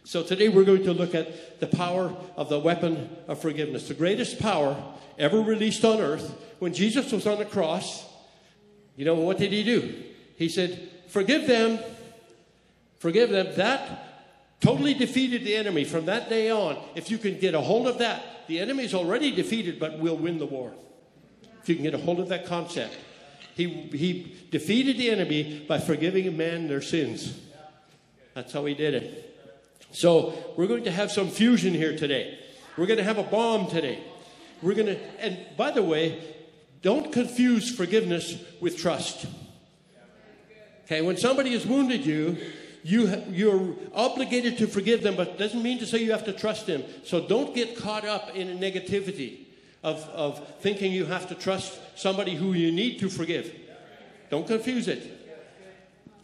So 0.05 0.23
today 0.23 0.49
we're 0.49 0.65
going 0.65 0.85
to 0.85 0.93
look 0.93 1.15
at 1.15 1.61
the 1.61 1.67
power 1.67 2.15
of 2.37 2.49
the 2.49 2.59
weapon 2.59 3.11
of 3.29 3.41
forgiveness. 3.41 3.89
The 3.89 3.95
greatest 3.95 4.39
power 4.39 4.81
ever 5.19 5.41
released 5.41 5.85
on 5.85 6.01
earth. 6.01 6.35
When 6.59 6.73
Jesus 6.73 7.13
was 7.13 7.27
on 7.27 7.39
the 7.39 7.45
cross, 7.45 8.07
you 8.97 9.05
know, 9.05 9.15
what 9.15 9.39
did 9.39 9.53
he 9.53 9.63
do? 9.63 10.05
He 10.37 10.49
said, 10.49 10.91
Forgive 11.09 11.47
them, 11.47 11.79
forgive 12.99 13.31
them. 13.31 13.49
That 13.57 14.06
totally 14.61 14.95
defeated 14.95 15.45
the 15.45 15.55
enemy 15.55 15.85
from 15.85 16.07
that 16.07 16.29
day 16.29 16.51
on. 16.51 16.79
If 16.95 17.11
you 17.11 17.19
can 17.19 17.39
get 17.39 17.55
a 17.55 17.61
hold 17.61 17.87
of 17.87 17.99
that, 17.99 18.47
the 18.47 18.61
enemy 18.61 18.85
is 18.85 18.95
already 18.95 19.31
defeated, 19.31 19.79
but 19.79 19.99
we'll 19.99 20.17
win 20.17 20.39
the 20.39 20.47
war. 20.47 20.73
If 21.63 21.69
you 21.69 21.75
can 21.75 21.85
get 21.85 21.95
a 21.95 21.99
hold 21.99 22.21
of 22.21 22.29
that 22.29 22.47
concept. 22.47 22.95
He, 23.55 23.67
he 23.93 24.37
defeated 24.51 24.99
the 24.99 25.11
enemy 25.11 25.65
by 25.67 25.79
forgiving 25.79 26.29
a 26.29 26.31
man 26.31 26.69
their 26.69 26.83
sins. 26.83 27.41
That's 28.35 28.53
how 28.53 28.67
he 28.67 28.75
did 28.75 28.95
it. 28.95 29.23
So 29.93 30.55
we're 30.57 30.67
going 30.67 30.85
to 30.85 30.91
have 30.91 31.11
some 31.11 31.31
fusion 31.31 31.73
here 31.73 31.97
today. 31.97 32.39
We're 32.77 32.87
going 32.87 32.99
to 32.99 33.05
have 33.05 33.19
a 33.19 33.23
bomb 33.23 33.69
today. 33.69 34.03
We're 34.61 34.75
going 34.75 34.89
to, 34.89 35.21
and 35.21 35.39
by 35.57 35.71
the 35.71 35.83
way, 35.83 36.23
don't 36.83 37.11
confuse 37.11 37.75
forgiveness 37.75 38.37
with 38.61 38.77
trust. 38.77 39.27
Okay, 40.85 41.01
when 41.01 41.17
somebody 41.17 41.53
has 41.53 41.67
wounded 41.67 42.05
you, 42.05 42.37
you, 42.87 43.21
you're 43.33 43.75
obligated 43.93 44.59
to 44.59 44.69
forgive 44.69 45.03
them, 45.03 45.17
but 45.17 45.39
doesn't 45.39 45.61
mean 45.61 45.81
to 45.81 45.87
say 45.87 45.99
you 45.99 46.13
have 46.13 46.25
to 46.27 46.33
trust 46.33 46.69
them. 46.69 46.85
So 47.03 47.27
don't 47.27 47.53
get 47.53 47.77
caught 47.77 48.05
up 48.05 48.37
in 48.37 48.61
negativity 48.61 49.39
of, 49.83 50.09
of 50.11 50.61
thinking 50.61 50.93
you 50.93 51.05
have 51.05 51.29
to 51.31 51.35
trust 51.35 51.81
somebody 51.97 52.37
who 52.37 52.53
you 52.53 52.71
need 52.71 53.01
to 53.01 53.09
forgive. 53.09 53.53
Don't 54.31 54.47
confuse 54.47 54.87
it. 54.87 55.03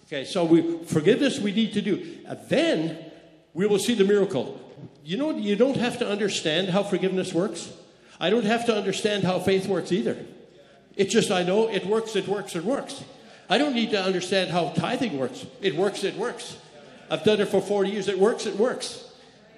Okay, 0.07 0.25
so 0.25 0.45
we, 0.45 0.85
forgiveness 0.85 1.41
we 1.41 1.53
need 1.53 1.73
to 1.73 1.83
do. 1.83 2.19
And 2.27 2.39
then 2.49 3.11
we 3.55 3.67
will 3.67 3.81
see 3.81 3.95
the 3.95 4.05
miracle. 4.05 4.61
You 5.05 5.17
know, 5.17 5.37
you 5.37 5.57
don't 5.57 5.79
have 5.79 5.99
to 5.99 6.09
understand 6.09 6.69
how 6.69 6.85
forgiveness 6.85 7.35
works. 7.35 7.73
I 8.21 8.31
don't 8.31 8.45
have 8.45 8.67
to 8.67 8.77
understand 8.77 9.25
how 9.25 9.41
faith 9.41 9.67
works 9.67 9.91
either. 9.91 10.17
It's 10.95 11.13
just 11.13 11.33
I 11.33 11.43
know 11.43 11.69
it 11.69 11.85
works, 11.87 12.15
it 12.15 12.29
works, 12.29 12.55
it 12.55 12.65
works. 12.65 13.03
I 13.53 13.59
don't 13.59 13.75
need 13.75 13.91
to 13.91 14.03
understand 14.03 14.49
how 14.49 14.71
tithing 14.71 15.19
works. 15.19 15.45
It 15.61 15.77
works, 15.77 16.05
it 16.05 16.17
works. 16.17 16.57
I've 17.11 17.23
done 17.23 17.39
it 17.39 17.49
for 17.49 17.61
40 17.61 17.91
years. 17.91 18.09
It 18.09 18.19
works, 18.19 18.47
it 18.47 18.57
works. 18.57 19.05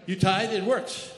You 0.04 0.16
tithe, 0.16 0.52
it 0.52 0.64
works. 0.64 1.12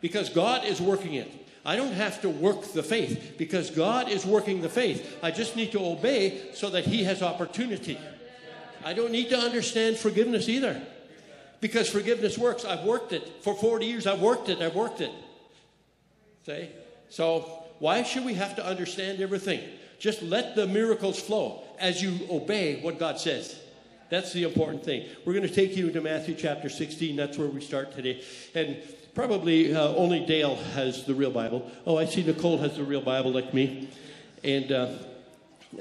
Because 0.00 0.30
God 0.30 0.64
is 0.64 0.80
working 0.80 1.12
it. 1.12 1.30
I 1.66 1.76
don't 1.76 1.92
have 1.92 2.22
to 2.22 2.30
work 2.30 2.62
the 2.72 2.82
faith 2.82 3.34
because 3.36 3.68
God 3.70 4.08
is 4.08 4.24
working 4.24 4.62
the 4.62 4.70
faith. 4.70 5.18
I 5.22 5.32
just 5.32 5.54
need 5.54 5.72
to 5.72 5.84
obey 5.84 6.40
so 6.54 6.70
that 6.70 6.86
He 6.86 7.04
has 7.04 7.22
opportunity. 7.22 7.98
I 8.82 8.94
don't 8.94 9.12
need 9.12 9.28
to 9.28 9.36
understand 9.36 9.98
forgiveness 9.98 10.48
either 10.48 10.80
because 11.60 11.90
forgiveness 11.90 12.38
works. 12.38 12.64
I've 12.64 12.84
worked 12.84 13.12
it 13.12 13.42
for 13.42 13.54
40 13.54 13.84
years. 13.84 14.06
I've 14.06 14.22
worked 14.22 14.48
it. 14.48 14.62
I've 14.62 14.74
worked 14.74 15.02
it. 15.02 15.12
See? 16.46 16.70
So 17.10 17.64
why 17.80 18.02
should 18.02 18.24
we 18.24 18.32
have 18.32 18.56
to 18.56 18.64
understand 18.64 19.20
everything? 19.20 19.60
Just 20.04 20.20
let 20.20 20.54
the 20.54 20.66
miracles 20.66 21.18
flow 21.18 21.62
as 21.78 22.02
you 22.02 22.28
obey 22.30 22.78
what 22.82 22.98
God 22.98 23.18
says. 23.18 23.58
That's 24.10 24.34
the 24.34 24.42
important 24.42 24.84
thing. 24.84 25.08
We're 25.24 25.32
going 25.32 25.48
to 25.48 25.54
take 25.54 25.78
you 25.78 25.90
to 25.90 26.00
Matthew 26.02 26.34
chapter 26.34 26.68
16. 26.68 27.16
That's 27.16 27.38
where 27.38 27.48
we 27.48 27.62
start 27.62 27.96
today. 27.96 28.22
And 28.54 28.76
probably 29.14 29.74
uh, 29.74 29.94
only 29.94 30.20
Dale 30.20 30.56
has 30.74 31.04
the 31.04 31.14
real 31.14 31.30
Bible. 31.30 31.70
Oh, 31.86 31.96
I 31.96 32.04
see 32.04 32.22
Nicole 32.22 32.58
has 32.58 32.76
the 32.76 32.84
real 32.84 33.00
Bible 33.00 33.30
like 33.32 33.54
me. 33.54 33.88
And 34.42 34.72
uh, 34.72 34.90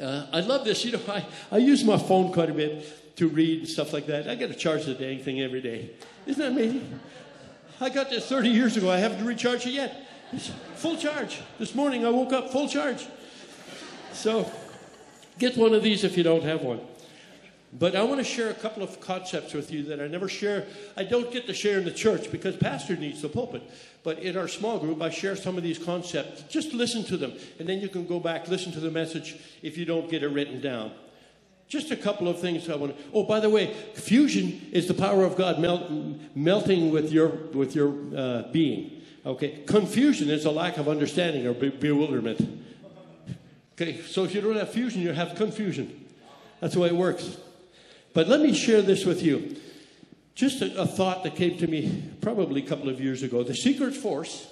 uh, 0.01 0.27
I 0.32 0.39
love 0.39 0.63
this. 0.63 0.86
You 0.86 0.94
know, 0.94 1.01
I, 1.10 1.25
I 1.51 1.58
use 1.58 1.84
my 1.84 1.98
phone 1.98 2.32
quite 2.32 2.50
a 2.50 2.53
bit 2.53 3.18
to 3.18 3.27
read 3.27 3.60
and 3.60 3.68
stuff 3.68 3.92
like 3.92 4.06
that. 4.06 4.30
I 4.30 4.36
got 4.36 4.48
to 4.48 4.56
charge 4.56 4.86
the 4.86 4.94
dang 4.94 5.20
thing 5.20 5.42
every 5.42 5.60
day. 5.60 5.89
Isn't 6.27 6.42
that 6.42 6.53
amazing? 6.53 6.98
I 7.82 7.89
got 7.89 8.10
this 8.10 8.25
30 8.30 8.48
years 8.48 8.77
ago. 8.77 8.89
I 8.89 9.00
haven't 9.00 9.25
recharged 9.25 9.68
it 9.68 9.72
yet. 9.72 10.08
Full 10.75 10.96
charge. 10.96 11.42
This 11.60 11.75
morning 11.75 12.06
I 12.06 12.10
woke 12.10 12.32
up 12.32 12.53
full 12.53 12.70
charge. 12.70 13.06
So 14.13 14.50
get 15.39 15.58
one 15.58 15.74
of 15.74 15.84
these 15.84 16.03
if 16.03 16.17
you 16.17 16.24
don't 16.24 16.43
have 16.43 16.62
one. 16.62 16.82
But 17.77 17.96
I 17.96 18.03
want 18.03 18.20
to 18.20 18.24
share 18.24 18.51
a 18.51 18.53
couple 18.53 18.84
of 18.84 19.00
concepts 19.01 19.53
with 19.53 19.72
you 19.72 19.84
that 19.86 20.00
I 20.00 20.08
never 20.08 20.29
share. 20.29 20.67
I 20.96 21.03
don't 21.03 21.32
get 21.32 21.48
to 21.48 21.53
share 21.55 21.79
in 21.79 21.86
the 21.86 21.91
church 21.91 22.32
because 22.32 22.55
pastor 22.55 22.96
needs 22.96 23.24
the 23.24 23.29
pulpit. 23.29 23.63
But 24.03 24.20
in 24.20 24.38
our 24.38 24.48
small 24.48 24.77
group, 24.77 25.01
I 25.01 25.10
share 25.10 25.36
some 25.36 25.58
of 25.58 25.63
these 25.63 25.79
concepts. 25.79 26.43
Just 26.43 26.74
listen 26.74 27.03
to 27.05 27.17
them, 27.17 27.34
and 27.58 27.67
then 27.67 27.79
you 27.79 27.89
can 27.89 28.05
go 28.05 28.20
back 28.20 28.48
listen 28.48 28.72
to 28.74 28.79
the 28.79 28.91
message 28.91 29.38
if 29.63 29.77
you 29.77 29.86
don't 29.86 30.10
get 30.10 30.22
it 30.22 30.27
written 30.27 30.62
down. 30.62 30.91
Just 31.67 31.89
a 31.89 31.96
couple 31.96 32.27
of 32.27 32.39
things 32.39 32.70
I 32.70 32.75
want 32.75 32.96
to. 32.96 33.03
Oh, 33.12 33.24
by 33.24 33.39
the 33.39 33.50
way, 33.50 33.74
fusion 33.96 34.70
is 34.72 34.88
the 34.88 34.93
power 34.93 35.24
of 35.24 35.36
God 35.36 35.58
melt, 35.60 35.89
melting 36.36 36.91
with 36.91 37.12
your 37.12 37.29
with 37.29 37.75
your 37.75 37.96
uh, 38.15 38.43
being. 38.51 39.01
Okay, 39.25 39.63
confusion 39.65 40.29
is 40.29 40.46
a 40.46 40.51
lack 40.51 40.77
of 40.77 40.88
understanding 40.88 41.48
or 41.48 41.53
be- 41.53 41.70
bewilderment. 41.70 42.62
Okay, 43.74 44.01
so 44.01 44.24
if 44.24 44.36
you 44.36 44.42
don't 44.42 44.56
have 44.56 44.72
fusion, 44.72 45.01
you 45.01 45.13
have 45.13 45.36
confusion. 45.36 46.06
That's 46.60 46.75
the 46.75 46.80
way 46.80 46.89
it 46.89 46.96
works. 46.96 47.38
But 48.13 48.27
let 48.27 48.39
me 48.39 48.53
share 48.53 48.82
this 48.82 49.06
with 49.06 49.24
you. 49.24 49.56
Just 50.36 50.62
a, 50.62 50.82
a 50.82 50.86
thought 50.86 51.24
that 51.24 51.36
came 51.36 51.58
to 51.58 51.68
me 51.68 52.12
probably 52.22 52.63
a 52.63 52.68
couple 52.68 52.89
of 52.89 53.01
years 53.01 53.24
ago. 53.24 53.44
The 53.44 53.56
secret 53.56 53.96
force, 53.96 54.48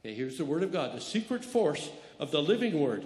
okay, 0.00 0.14
here's 0.14 0.38
the 0.38 0.44
Word 0.44 0.62
of 0.62 0.72
God, 0.72 0.96
the 0.96 1.00
secret 1.00 1.44
force 1.44 1.90
of 2.18 2.30
the 2.30 2.42
living 2.42 2.80
Word. 2.80 3.04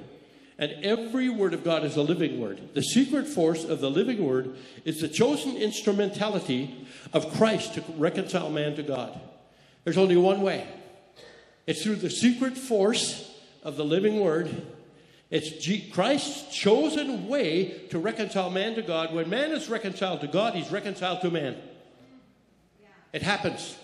And 0.59 0.73
every 0.85 1.28
Word 1.28 1.54
of 1.54 1.64
God 1.64 1.85
is 1.85 1.97
a 1.97 2.02
living 2.02 2.40
Word. 2.40 2.75
The 2.75 2.82
secret 2.82 3.26
force 3.26 3.64
of 3.64 3.80
the 3.80 3.90
living 3.90 4.25
Word 4.25 4.56
is 4.85 5.00
the 5.00 5.09
chosen 5.09 5.56
instrumentality 5.56 6.87
of 7.12 7.32
Christ 7.35 7.75
to 7.75 7.85
reconcile 7.97 8.50
man 8.50 8.76
to 8.76 8.82
God. 8.85 9.18
There's 9.82 9.99
only 9.99 10.16
one 10.16 10.42
way 10.42 10.66
it's 11.66 11.82
through 11.82 11.97
the 11.97 12.11
secret 12.11 12.56
force 12.56 13.32
of 13.62 13.76
the 13.76 13.85
living 13.85 14.21
word. 14.21 14.66
It's 15.32 15.48
G- 15.48 15.88
Christ's 15.90 16.54
chosen 16.54 17.26
way 17.26 17.86
to 17.88 17.98
reconcile 17.98 18.50
man 18.50 18.74
to 18.74 18.82
God. 18.82 19.14
When 19.14 19.30
man 19.30 19.52
is 19.52 19.70
reconciled 19.70 20.20
to 20.20 20.26
God, 20.26 20.54
he's 20.54 20.70
reconciled 20.70 21.22
to 21.22 21.30
man. 21.30 21.56
It 23.14 23.22
happens. 23.22 23.78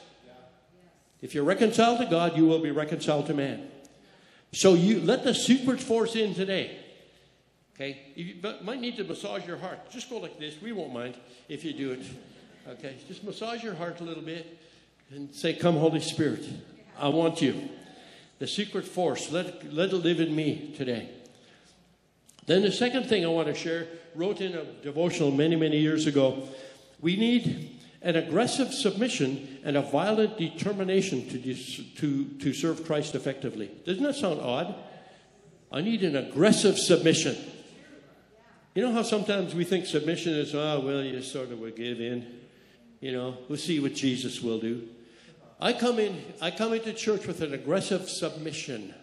If 1.23 1.35
you're 1.35 1.45
reconciled 1.45 2.01
to 2.01 2.05
God, 2.05 2.37
you 2.37 2.45
will 2.45 2.59
be 2.59 2.71
reconciled 2.71 3.29
to 3.29 3.35
man. 3.35 3.67
So 4.53 4.75
you 4.75 5.01
let 5.01 5.25
the 5.25 5.33
secret 5.33 5.81
force 5.81 6.17
in 6.17 6.35
today. 6.35 6.81
Okay, 7.75 7.99
you 8.15 8.35
might 8.63 8.81
need 8.81 8.99
to 8.99 9.05
massage 9.05 9.47
your 9.47 9.57
heart. 9.57 9.91
Just 9.91 10.11
go 10.11 10.19
like 10.19 10.39
this. 10.39 10.61
We 10.61 10.73
won't 10.73 10.93
mind 10.93 11.17
if 11.49 11.65
you 11.65 11.73
do 11.73 11.93
it. 11.93 12.01
Okay, 12.69 12.97
just 13.09 13.25
massage 13.25 13.65
your 13.65 13.75
heart 13.75 14.01
a 14.01 14.05
little 14.05 14.23
bit 14.23 14.59
and 15.11 15.35
say, 15.35 15.55
Come, 15.55 15.77
Holy 15.79 16.01
Spirit, 16.01 16.47
I 16.99 17.09
want 17.09 17.41
you. 17.41 17.71
The 18.39 18.47
secret 18.47 18.85
force, 18.85 19.33
let, 19.33 19.73
let 19.73 19.95
it 19.95 19.97
live 19.97 20.21
in 20.21 20.37
me 20.37 20.75
today. 20.77 21.09
Then 22.49 22.63
the 22.63 22.73
second 22.73 23.05
thing 23.05 23.27
I 23.27 23.29
want 23.29 23.49
to 23.49 23.55
share, 23.55 23.87
wrote 24.15 24.41
in 24.41 24.55
a 24.55 24.65
devotional 24.83 25.31
many, 25.31 25.55
many 25.55 25.77
years 25.79 26.07
ago. 26.07 26.49
We 26.99 27.15
need 27.15 27.79
an 28.01 28.17
aggressive 28.17 28.73
submission 28.73 29.59
and 29.65 29.77
a 29.77 29.83
violent 29.83 30.39
determination 30.39 31.29
to, 31.29 31.55
to, 31.97 32.25
to 32.25 32.55
serve 32.55 32.87
Christ 32.87 33.15
effectively. 33.15 33.71
Doesn't 33.85 34.03
that 34.03 34.15
sound 34.15 34.41
odd? 34.41 34.75
I 35.71 35.83
need 35.83 36.03
an 36.03 36.17
aggressive 36.17 36.79
submission. 36.79 37.37
You 38.75 38.83
know 38.83 38.93
how 38.93 39.03
sometimes 39.03 39.55
we 39.55 39.65
think 39.65 39.85
submission 39.85 40.33
is, 40.33 40.55
oh, 40.55 40.81
well, 40.81 41.03
you 41.03 41.21
sort 41.21 41.53
of 41.53 41.59
will 41.59 41.71
give 41.71 42.01
in. 42.01 42.27
You 43.01 43.13
know, 43.13 43.37
we'll 43.49 43.59
see 43.59 43.79
what 43.79 43.95
Jesus 43.95 44.41
will 44.41 44.59
do. 44.59 44.89
I 45.61 45.75
come 45.75 45.99
in, 45.99 46.25
I 46.41 46.51
come 46.51 46.73
into 46.73 46.95
church 46.95 47.27
with 47.27 47.43
an 47.43 47.53
aggressive 47.53 48.09
submission. 48.09 48.95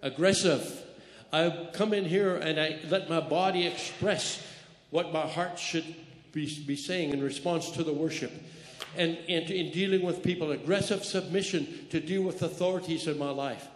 Aggressive. 0.00 0.86
I 1.32 1.68
come 1.72 1.92
in 1.92 2.04
here 2.04 2.36
and 2.36 2.58
I 2.58 2.78
let 2.88 3.08
my 3.08 3.20
body 3.20 3.66
express 3.66 4.42
what 4.90 5.12
my 5.12 5.26
heart 5.26 5.58
should 5.58 5.84
be, 6.32 6.46
be 6.66 6.76
saying 6.76 7.10
in 7.10 7.22
response 7.22 7.70
to 7.72 7.84
the 7.84 7.92
worship. 7.92 8.32
And, 8.96 9.18
and 9.28 9.50
in 9.50 9.70
dealing 9.70 10.02
with 10.02 10.22
people, 10.22 10.50
aggressive 10.52 11.04
submission 11.04 11.86
to 11.90 12.00
deal 12.00 12.22
with 12.22 12.42
authorities 12.42 13.06
in 13.06 13.18
my 13.18 13.30
life. 13.30 13.66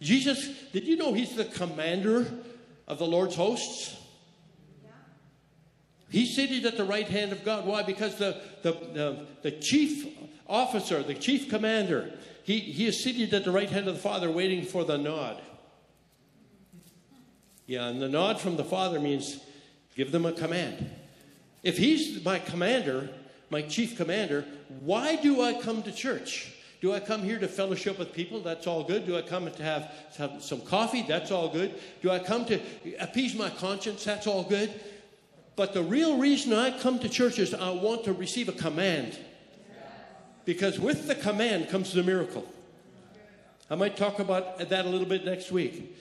Jesus, 0.00 0.48
did 0.72 0.84
you 0.84 0.96
know 0.96 1.12
he's 1.12 1.34
the 1.34 1.44
commander 1.44 2.26
of 2.88 2.98
the 2.98 3.06
Lord's 3.06 3.34
hosts? 3.34 3.96
He's 6.08 6.34
seated 6.34 6.64
at 6.64 6.76
the 6.76 6.84
right 6.84 7.08
hand 7.08 7.32
of 7.32 7.44
God. 7.44 7.66
Why? 7.66 7.82
Because 7.82 8.16
the, 8.16 8.40
the, 8.62 8.72
the, 8.72 9.26
the 9.42 9.50
chief 9.50 10.06
officer, 10.48 11.02
the 11.02 11.14
chief 11.14 11.50
commander, 11.50 12.12
he, 12.44 12.60
he 12.60 12.86
is 12.86 13.02
seated 13.02 13.34
at 13.34 13.44
the 13.44 13.50
right 13.50 13.68
hand 13.68 13.88
of 13.88 13.96
the 13.96 14.00
Father 14.00 14.30
waiting 14.30 14.64
for 14.64 14.84
the 14.84 14.96
nod. 14.96 15.42
Yeah, 17.66 17.88
and 17.88 18.00
the 18.00 18.08
nod 18.08 18.40
from 18.40 18.56
the 18.56 18.64
Father 18.64 19.00
means 19.00 19.40
give 19.96 20.12
them 20.12 20.24
a 20.24 20.32
command. 20.32 20.90
If 21.62 21.78
He's 21.78 22.24
my 22.24 22.38
commander, 22.38 23.10
my 23.50 23.62
chief 23.62 23.96
commander, 23.96 24.44
why 24.80 25.16
do 25.16 25.42
I 25.42 25.60
come 25.60 25.82
to 25.82 25.92
church? 25.92 26.52
Do 26.80 26.92
I 26.92 27.00
come 27.00 27.22
here 27.22 27.38
to 27.38 27.48
fellowship 27.48 27.98
with 27.98 28.12
people? 28.12 28.40
That's 28.40 28.66
all 28.66 28.84
good. 28.84 29.06
Do 29.06 29.16
I 29.16 29.22
come 29.22 29.50
to 29.50 29.62
have, 29.62 29.90
have 30.18 30.42
some 30.42 30.60
coffee? 30.60 31.02
That's 31.02 31.30
all 31.30 31.48
good. 31.48 31.74
Do 32.02 32.10
I 32.10 32.18
come 32.18 32.44
to 32.46 32.60
appease 33.00 33.34
my 33.34 33.50
conscience? 33.50 34.04
That's 34.04 34.26
all 34.26 34.44
good. 34.44 34.72
But 35.56 35.72
the 35.72 35.82
real 35.82 36.18
reason 36.18 36.52
I 36.52 36.78
come 36.78 36.98
to 36.98 37.08
church 37.08 37.38
is 37.38 37.54
I 37.54 37.70
want 37.70 38.04
to 38.04 38.12
receive 38.12 38.48
a 38.48 38.52
command. 38.52 39.18
Because 40.44 40.78
with 40.78 41.08
the 41.08 41.14
command 41.14 41.70
comes 41.70 41.92
the 41.92 42.02
miracle. 42.02 42.46
I 43.70 43.74
might 43.74 43.96
talk 43.96 44.20
about 44.20 44.58
that 44.68 44.84
a 44.84 44.88
little 44.88 45.08
bit 45.08 45.24
next 45.24 45.50
week. 45.50 45.96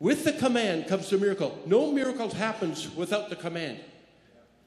With 0.00 0.24
the 0.24 0.32
command 0.32 0.88
comes 0.88 1.10
the 1.10 1.18
miracle. 1.18 1.58
No 1.66 1.92
miracle 1.92 2.30
happens 2.30 2.92
without 2.96 3.28
the 3.28 3.36
command. 3.36 3.78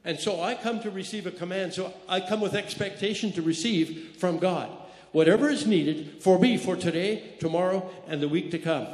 And 0.05 0.19
so 0.19 0.41
I 0.41 0.53
come 0.53 0.79
to 0.81 0.91
receive 0.91 1.25
a 1.25 1.31
command. 1.31 1.73
So 1.73 1.93
I 2.07 2.21
come 2.21 2.39
with 2.39 2.53
expectation 2.53 3.31
to 3.33 3.41
receive 3.41 4.15
from 4.17 4.37
God 4.37 4.69
whatever 5.11 5.49
is 5.49 5.65
needed 5.65 6.21
for 6.21 6.37
me 6.37 6.57
for 6.57 6.75
today, 6.75 7.35
tomorrow, 7.39 7.89
and 8.07 8.21
the 8.21 8.27
week 8.27 8.51
to 8.51 8.59
come. 8.59 8.87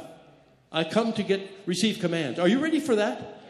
I 0.70 0.84
come 0.84 1.12
to 1.14 1.22
get 1.22 1.50
receive 1.66 1.98
commands. 1.98 2.38
Are 2.38 2.46
you 2.46 2.60
ready 2.60 2.78
for 2.78 2.94
that? 2.96 3.42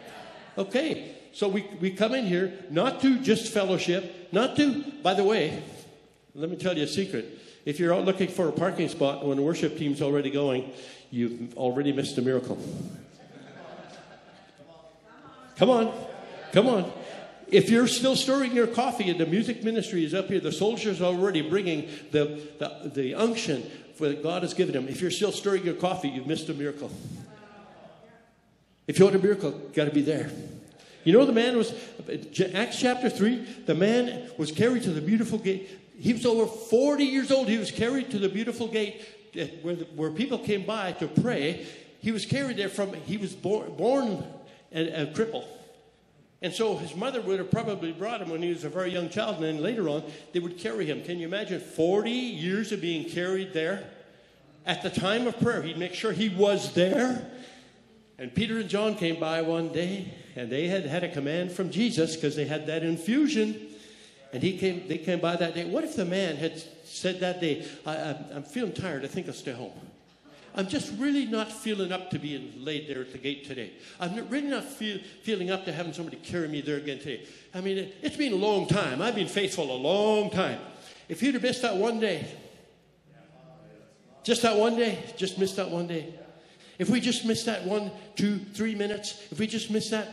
Okay. 0.57 1.17
So 1.33 1.49
we, 1.49 1.69
we 1.81 1.91
come 1.91 2.15
in 2.15 2.27
here 2.27 2.53
not 2.71 3.01
to 3.03 3.21
just 3.21 3.53
fellowship, 3.53 4.33
not 4.33 4.57
to, 4.57 4.83
by 5.03 5.15
the 5.15 5.23
way, 5.23 5.63
let 6.35 6.51
me 6.51 6.57
tell 6.57 6.77
you 6.77 6.85
a 6.85 6.89
secret. 6.89 7.39
If 7.65 7.79
you're 7.79 7.95
out 7.95 8.05
looking 8.05 8.29
for 8.29 8.49
a 8.49 8.53
parking 8.53 8.89
spot 8.89 9.25
when 9.25 9.37
the 9.37 9.43
worship 9.43 9.77
team's 9.77 10.01
already 10.01 10.31
going, 10.31 10.73
you've 11.11 11.57
already 11.57 11.93
missed 11.93 12.17
a 12.19 12.23
miracle. 12.23 12.59
Come 15.57 15.71
on. 15.71 15.93
Come 16.53 16.67
on. 16.67 16.93
If 17.49 17.69
you're 17.69 17.89
still 17.89 18.17
stirring 18.17 18.53
your 18.53 18.69
coffee 18.69 19.11
and 19.11 19.19
the 19.19 19.27
music 19.27 19.65
ministry 19.65 20.05
is 20.05 20.15
up 20.15 20.29
here, 20.29 20.41
the 20.41 20.53
soldiers 20.53 21.03
already 21.03 21.43
bringing 21.43 21.89
the, 22.13 22.41
the, 22.59 22.91
the 22.95 23.15
unction 23.15 23.69
that 23.99 24.23
God 24.23 24.43
has 24.43 24.55
given 24.55 24.75
him. 24.75 24.89
If 24.89 25.01
you're 25.01 25.11
still 25.11 25.33
stirring 25.33 25.65
your 25.65 25.75
coffee, 25.75 26.09
you've 26.09 26.27
missed 26.27 26.49
a 26.49 26.55
miracle. 26.55 26.91
If 28.87 28.99
you 28.99 29.05
want 29.05 29.17
a 29.17 29.21
miracle, 29.21 29.51
got 29.75 29.85
to 29.85 29.91
be 29.91 30.03
there. 30.03 30.31
You 31.05 31.13
know, 31.13 31.25
the 31.25 31.33
man 31.33 31.57
was, 31.57 31.73
Acts 32.55 32.79
chapter 32.79 33.11
3, 33.11 33.37
the 33.67 33.75
man 33.75 34.31
was 34.39 34.53
carried 34.53 34.85
to 34.85 34.91
the 34.91 35.01
beautiful 35.01 35.39
gate. 35.39 35.69
He 35.99 36.13
was 36.13 36.25
over 36.25 36.47
40 36.47 37.05
years 37.05 37.31
old. 37.31 37.49
He 37.49 37.59
was 37.59 37.71
carried 37.71 38.11
to 38.13 38.19
the 38.19 38.29
beautiful 38.29 38.69
gate 38.69 39.03
Eh, 39.35 39.49
where, 39.63 39.77
the, 39.77 39.85
where 39.95 40.11
people 40.11 40.39
came 40.39 40.65
by 40.65 40.93
to 40.93 41.07
pray. 41.07 41.67
He 42.01 42.13
was 42.13 42.27
carried 42.27 42.57
there 42.57 42.69
from, 42.69 42.93
he 42.93 43.17
was 43.17 43.35
born, 43.35 43.75
born 43.77 44.25
a, 44.73 45.03
a 45.03 45.07
cripple. 45.07 45.45
And 46.43 46.53
so 46.53 46.77
his 46.77 46.97
mother 46.97 47.21
would 47.21 47.39
have 47.39 47.51
probably 47.51 47.93
brought 47.93 48.23
him 48.23 48.31
when 48.31 48.43
he 48.43 48.49
was 48.49 48.65
a 48.65 48.71
very 48.71 48.91
young 48.91 49.11
child, 49.11 49.37
and 49.37 49.45
then 49.45 49.63
later 49.63 49.89
on, 49.89 50.03
they 50.33 50.41
would 50.41 50.59
carry 50.59 50.87
him. 50.87 51.05
Can 51.05 51.19
you 51.19 51.27
imagine 51.27 51.61
40 51.61 52.11
years 52.11 52.73
of 52.73 52.81
being 52.81 53.09
carried 53.09 53.53
there? 53.53 53.91
At 54.65 54.83
the 54.83 54.91
time 54.91 55.27
of 55.27 55.39
prayer, 55.39 55.63
he'd 55.63 55.79
make 55.79 55.95
sure 55.95 56.13
he 56.13 56.29
was 56.31 56.73
there. 56.73 57.31
And 58.19 58.35
Peter 58.35 58.59
and 58.59 58.69
John 58.69 58.95
came 58.95 59.21
by 59.21 59.43
one 59.43 59.69
day, 59.73 60.15
and 60.35 60.51
they 60.51 60.67
had 60.67 60.87
had 60.87 61.05
a 61.05 61.09
command 61.09 61.53
from 61.53 61.71
Jesus 61.71 62.17
because 62.17 62.37
they 62.37 62.47
had 62.47 62.67
that 62.67 62.83
infusion. 62.83 63.69
And 64.33 64.43
he 64.43 64.57
came, 64.57 64.89
they 64.89 64.99
came 64.99 65.21
by 65.21 65.37
that 65.37 65.55
day. 65.55 65.65
What 65.65 65.85
if 65.85 65.97
the 65.97 66.05
man 66.05 66.37
had 66.37 66.63
said 66.91 67.21
that 67.21 67.41
day, 67.41 67.65
I, 67.87 68.17
am 68.33 68.43
feeling 68.43 68.73
tired, 68.73 69.05
I 69.05 69.09
think 69.09 69.29
I'll 69.29 69.33
stay 69.33 69.53
home? 69.53 69.73
I'm 70.57 70.67
just 70.67 70.93
really 70.99 71.27
not 71.27 71.53
feeling 71.53 71.93
up 71.93 72.11
to 72.11 72.19
being 72.19 72.53
laid 72.59 72.89
there 72.89 73.03
at 73.03 73.13
the 73.13 73.19
gate 73.19 73.47
today. 73.47 73.71
I'm 74.01 74.29
really 74.29 74.49
not 74.49 74.65
feel, 74.65 74.99
feeling 75.23 75.51
up 75.51 75.65
to 75.67 75.73
having 75.73 75.93
somebody 75.93 76.17
carry 76.17 76.49
me 76.49 76.61
there 76.61 76.79
again 76.79 76.99
today. 76.99 77.25
I 77.55 77.61
mean, 77.61 77.79
it, 77.79 77.97
it's 78.03 78.17
been 78.17 78.33
a 78.33 78.37
long 78.37 78.67
time. 78.67 79.01
I've 79.01 79.15
been 79.15 79.29
faithful 79.29 79.71
a 79.71 79.77
long 79.77 80.31
time. 80.31 80.59
If 81.09 81.23
you'd 81.23 81.35
have 81.35 81.43
missed 81.45 81.63
that 81.63 81.77
one 81.77 82.01
day, 82.01 82.27
just 84.25 84.43
that 84.43 84.57
one 84.57 84.77
day, 84.77 84.99
just 85.17 85.39
missed 85.39 85.57
that 85.57 85.71
one 85.71 85.87
day. 85.87 86.13
If 86.79 86.91
we 86.91 87.01
just 87.01 87.25
missed 87.25 87.47
that 87.47 87.65
one, 87.65 87.93
two, 88.17 88.39
three 88.39 88.75
minutes, 88.75 89.23
if 89.31 89.39
we 89.39 89.47
just 89.47 89.71
missed 89.71 89.93
that 89.93 90.09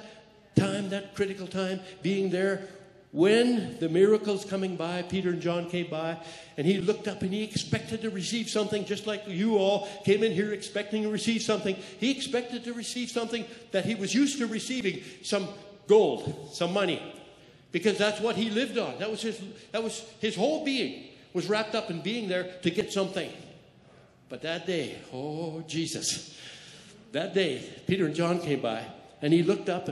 time, 0.56 0.90
that 0.90 1.16
critical 1.16 1.48
time, 1.48 1.80
being 2.04 2.30
there 2.30 2.68
when 3.12 3.78
the 3.80 3.90
miracles 3.90 4.46
coming 4.46 4.76
by, 4.76 5.02
Peter 5.02 5.30
and 5.30 5.42
John 5.42 5.70
came 5.70 5.90
by, 5.90 6.18
and 6.58 6.68
he 6.68 6.80
looked 6.80 7.08
up 7.08 7.22
and 7.22 7.34
he 7.34 7.44
expected 7.44 8.02
to 8.02 8.10
receive 8.10 8.50
something, 8.50 8.86
just 8.86 9.08
like 9.08 9.24
you 9.28 9.58
all 9.58 9.88
came 10.04 10.24
in 10.24 10.32
here 10.32 10.54
expecting 10.54 11.04
to 11.04 11.10
receive 11.10 11.42
something. 11.42 11.76
He 12.00 12.12
expected 12.12 12.64
to 12.66 12.74
receive 12.74 13.10
something 13.10 13.46
that 13.72 13.86
he 13.86 13.96
was 13.96 14.14
used 14.14 14.40
to 14.40 14.48
receiving 14.48 15.02
some 15.24 15.48
gold, 15.88 16.50
some 16.52 16.74
money, 16.74 17.02
because 17.72 17.98
that's 17.98 18.20
what 18.20 18.36
he 18.36 18.50
lived 18.50 18.78
on. 18.78 19.00
That 19.00 19.10
was 19.10 19.22
his, 19.22 19.42
that 19.72 19.82
was 19.82 20.04
his 20.20 20.36
whole 20.36 20.66
being 20.66 21.08
was 21.38 21.48
wrapped 21.48 21.76
up 21.76 21.92
in 21.92 22.02
being 22.02 22.28
there 22.28 22.52
to 22.64 22.72
get 22.72 22.92
something. 22.92 23.32
But 24.28 24.42
that 24.42 24.66
day, 24.66 24.98
oh, 25.14 25.64
Jesus, 25.68 26.36
that 27.12 27.36
day, 27.36 27.64
Peter 27.86 28.08
and 28.08 28.16
John 28.16 28.40
came 28.40 28.60
by, 28.60 28.84
and 29.22 29.32
he 29.32 29.44
looked 29.44 29.70
up 29.70 29.88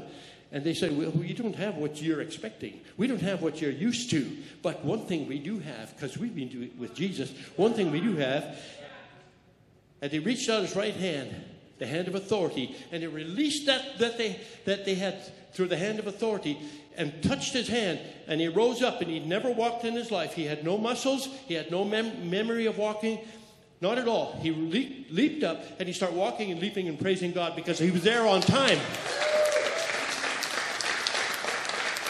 and 0.56 0.64
they 0.64 0.74
say, 0.74 0.90
Well, 0.90 1.12
we 1.12 1.34
don't 1.34 1.56
have 1.58 1.76
what 1.76 2.02
you're 2.02 2.22
expecting. 2.22 2.80
We 2.96 3.08
don't 3.08 3.22
have 3.22 3.42
what 3.42 3.62
you're 3.62 3.72
used 3.72 4.10
to. 4.12 4.38
But 4.62 4.86
one 4.86 5.06
thing 5.06 5.28
we 5.28 5.38
do 5.38 5.60
have, 5.60 5.94
because 5.94 6.18
we've 6.18 6.34
been 6.34 6.48
doing 6.48 6.72
with 6.80 6.96
Jesus, 6.96 7.30
one 7.58 7.74
thing 7.74 7.92
we 7.92 8.00
do 8.00 8.16
have, 8.16 8.58
and 10.02 10.14
he 10.14 10.20
reached 10.20 10.50
out 10.50 10.62
his 10.62 10.74
right 10.74 10.96
hand, 10.96 11.36
the 11.78 11.86
hand 11.86 12.08
of 12.08 12.16
authority, 12.16 12.74
and 12.94 13.04
he 13.04 13.08
released 13.08 13.66
that 13.66 14.00
that 14.00 14.18
they 14.18 14.40
that 14.64 14.86
they 14.86 14.96
had 14.96 15.18
through 15.54 15.68
the 15.68 15.76
hand 15.76 16.00
of 16.00 16.08
authority 16.08 16.58
and 16.96 17.22
touched 17.22 17.52
his 17.52 17.68
hand 17.68 18.00
and 18.28 18.40
he 18.40 18.48
rose 18.48 18.82
up 18.82 19.02
and 19.02 19.12
he'd 19.12 19.28
never 19.28 19.52
walked 19.52 19.84
in 19.84 19.94
his 19.94 20.10
life. 20.10 20.34
He 20.34 20.46
had 20.46 20.64
no 20.64 20.78
muscles. 20.78 21.28
He 21.48 21.54
had 21.54 21.70
no 21.70 21.84
mem- 21.84 22.30
memory 22.30 22.66
of 22.66 22.78
walking. 22.78 23.20
Not 23.82 23.98
at 23.98 24.08
all. 24.08 24.40
He 24.42 24.52
leaped, 24.52 25.12
leaped 25.12 25.44
up 25.44 25.62
and 25.80 25.88
he 25.88 25.94
started 25.94 26.18
walking 26.18 26.52
and 26.52 26.62
leaping 26.62 26.88
and 26.88 26.98
praising 26.98 27.34
god 27.34 27.58
because 27.58 27.78
he 27.78 27.92
was 27.92 28.04
there 28.04 28.26
on 28.26 28.40
time 28.40 28.80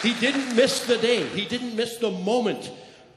he 0.02 0.14
didn't 0.20 0.56
miss 0.56 0.86
the 0.86 0.98
day. 0.98 1.26
He 1.28 1.46
didn't 1.46 1.76
miss 1.76 1.98
the 1.98 2.12
moment 2.12 2.72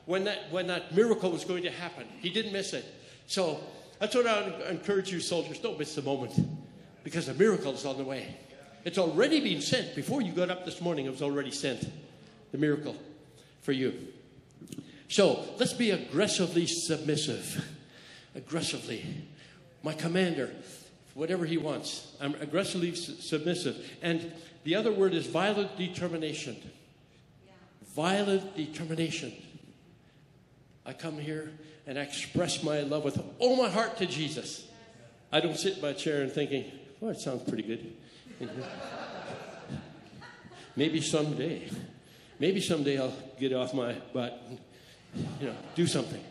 when 0.07 0.25
that, 0.25 0.51
when 0.51 0.67
that 0.69 0.95
miracle 0.95 1.31
was 1.31 1.45
going 1.45 1.63
to 1.65 1.71
happen. 1.71 2.07
He 2.21 2.31
didn't 2.31 2.53
miss 2.53 2.73
it. 2.73 2.85
So 3.27 3.61
that's 3.99 4.15
what 4.15 4.27
I 4.27 4.69
encourage 4.71 5.13
you, 5.13 5.21
soldiers. 5.21 5.59
Don't 5.59 5.79
miss 5.79 5.95
the 5.95 6.03
moment 6.03 6.35
because 7.05 7.27
the 7.27 7.35
miracle 7.35 7.73
is 7.73 7.85
on 7.85 7.99
the 7.99 8.05
way. 8.05 8.37
It's 8.85 8.99
already 8.99 9.41
been 9.41 9.61
sent. 9.61 9.95
Before 9.95 10.23
you 10.23 10.33
got 10.33 10.51
up 10.51 10.65
this 10.65 10.81
morning, 10.81 11.07
it 11.07 11.11
was 11.11 11.23
already 11.23 11.51
sent. 11.51 11.91
The 12.53 12.59
miracle 12.59 12.97
for 13.61 13.73
you. 13.73 13.95
So 15.09 15.45
let's 15.59 15.75
be 15.75 15.91
aggressively 15.91 16.67
submissive. 16.67 17.65
Aggressively. 18.35 19.05
My 19.83 19.93
commander, 19.93 20.51
whatever 21.15 21.45
he 21.45 21.59
wants. 21.59 22.15
I'm 22.21 22.35
aggressively 22.37 22.95
submissive. 22.95 23.77
And 24.01 24.33
the 24.69 24.75
other 24.75 24.93
word 24.93 25.15
is 25.15 25.27
violent 25.27 25.77
determination 25.79 26.57
violent 27.99 28.55
determination. 28.55 29.33
I 30.87 30.93
come 30.93 31.19
here 31.19 31.51
and 31.85 31.99
I 31.99 32.03
express 32.03 32.63
my 32.63 32.83
love 32.83 33.03
with 33.03 33.21
all 33.41 33.57
my 33.57 33.69
heart 33.69 33.97
to 33.97 34.07
Jesus. 34.07 34.69
I 35.33 35.41
don't 35.41 35.57
sit 35.57 35.77
in 35.77 35.83
my 35.83 35.95
chair 35.95 36.23
and 36.23 36.31
thinking, 36.31 36.71
well, 37.01 37.11
it 37.11 37.19
sounds 37.19 37.43
pretty 37.43 37.65
good. 37.65 37.97
maybe 40.77 41.01
someday, 41.01 41.69
maybe 42.39 42.61
someday 42.61 43.01
I'll 43.01 43.17
get 43.41 43.53
off 43.53 43.75
my 43.75 43.95
butt 44.13 44.45
and, 44.49 44.61
you 45.41 45.49
know, 45.49 45.57
do 45.75 45.89
something. 45.89 46.23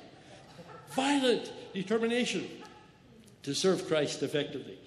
Violent 0.92 1.52
determination 1.74 2.48
to 3.44 3.54
serve 3.54 3.86
Christ 3.90 4.24
effectively. 4.24 4.78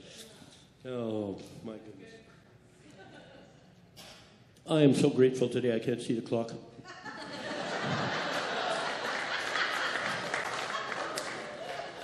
Oh, 0.86 1.38
my 1.62 1.74
goodness. 1.74 1.99
I 4.70 4.82
am 4.82 4.94
so 4.94 5.10
grateful 5.10 5.48
today. 5.48 5.74
I 5.74 5.80
can't 5.80 6.00
see 6.00 6.14
the 6.14 6.22
clock. 6.22 6.52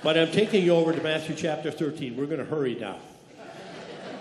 but 0.02 0.18
I'm 0.18 0.33
taking 0.33 0.64
you 0.64 0.74
over 0.74 0.92
to 0.92 1.00
Matthew 1.00 1.37
chapter 1.37 1.70
13. 1.70 2.16
We're 2.16 2.26
going 2.26 2.40
to 2.40 2.44
hurry 2.44 2.74
now. 2.74 2.98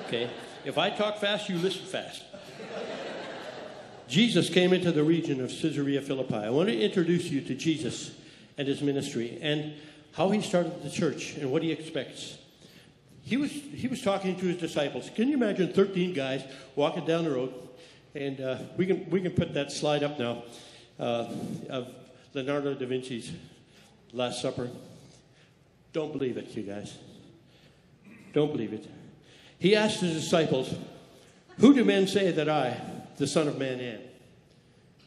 Okay? 0.06 0.30
If 0.64 0.78
I 0.78 0.92
talk 0.92 1.18
fast, 1.18 1.50
you 1.50 1.58
listen 1.58 1.88
fast. 1.88 2.22
Jesus 4.08 4.48
came 4.48 4.74
into 4.74 4.92
the 4.92 5.04
region 5.04 5.44
of 5.44 5.50
Caesarea 5.50 6.04
Philippi. 6.04 6.36
I 6.36 6.52
want 6.52 6.70
to 6.70 6.80
introduce 6.80 7.32
you 7.32 7.42
to 7.42 7.56
Jesus 7.56 8.12
and 8.60 8.68
his 8.68 8.84
ministry 8.84 9.40
and 9.42 9.74
how 10.12 10.30
he 10.30 10.42
started 10.42 10.84
the 10.84 10.92
church 10.92 11.36
and 11.38 11.52
what 11.52 11.64
he 11.64 11.72
expects. 11.72 12.38
He 13.24 13.38
was, 13.38 13.50
he 13.50 13.88
was 13.88 14.04
talking 14.04 14.36
to 14.36 14.46
his 14.46 14.58
disciples. 14.58 15.10
Can 15.16 15.30
you 15.30 15.34
imagine 15.34 15.74
13 15.74 16.14
guys 16.14 16.44
walking 16.76 17.08
down 17.08 17.24
the 17.24 17.32
road? 17.32 17.52
And 18.16 18.40
uh, 18.40 18.58
we, 18.78 18.86
can, 18.86 19.10
we 19.10 19.22
can 19.22 19.32
put 19.32 19.54
that 19.54 19.74
slide 19.74 20.02
up 20.02 20.18
now 20.18 20.44
uh, 21.00 21.28
of 21.70 21.94
Leonardo 22.34 22.74
da 22.74 22.86
Vinci's 22.86 23.32
Last 24.14 24.42
Supper. 24.42 24.70
Don't 25.92 26.14
believe 26.14 26.38
it, 26.38 26.56
you 26.56 26.64
guys. 26.64 26.98
Don't 28.32 28.52
believe 28.54 28.72
it. 28.72 28.90
He 29.60 29.76
asked 29.76 30.00
his 30.00 30.14
disciples, 30.14 30.74
Who 31.60 31.74
do 31.74 31.84
men 31.84 32.08
say 32.08 32.32
that 32.32 32.48
I, 32.48 32.80
the 33.18 33.28
Son 33.28 33.50
of 33.50 33.58
Man, 33.58 33.82
am? 33.82 34.00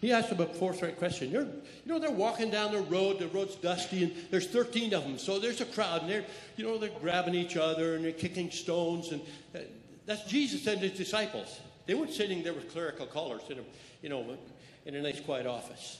He 0.02 0.12
asked 0.12 0.28
them 0.28 0.40
a 0.40 0.46
forthright 0.46 0.98
question. 0.98 1.30
You're, 1.30 1.42
you 1.42 1.86
know, 1.86 1.98
they're 1.98 2.10
walking 2.10 2.50
down 2.50 2.72
the 2.72 2.82
road. 2.82 3.18
The 3.18 3.28
road's 3.28 3.56
dusty, 3.56 4.04
and 4.04 4.12
there's 4.30 4.46
13 4.46 4.94
of 4.94 5.02
them. 5.02 5.18
So 5.18 5.38
there's 5.38 5.60
a 5.60 5.66
crowd, 5.66 6.02
and 6.02 6.10
they're, 6.10 6.24
you 6.56 6.64
know, 6.64 6.78
they're 6.78 6.90
grabbing 7.00 7.34
each 7.34 7.56
other 7.56 7.96
and 7.96 8.04
they're 8.04 8.12
kicking 8.12 8.50
stones. 8.50 9.12
And 9.12 9.20
uh, 9.54 9.58
that's 10.06 10.24
Jesus 10.24 10.66
and 10.66 10.80
his 10.80 10.92
disciples. 10.92 11.58
They 11.88 11.94
weren't 11.94 12.12
sitting 12.12 12.42
there 12.42 12.52
with 12.52 12.70
clerical 12.70 13.06
collars 13.06 13.40
in 13.48 13.60
a, 13.60 13.62
you 14.02 14.10
know, 14.10 14.36
in 14.84 14.94
a 14.94 15.00
nice 15.00 15.20
quiet 15.20 15.46
office. 15.46 15.98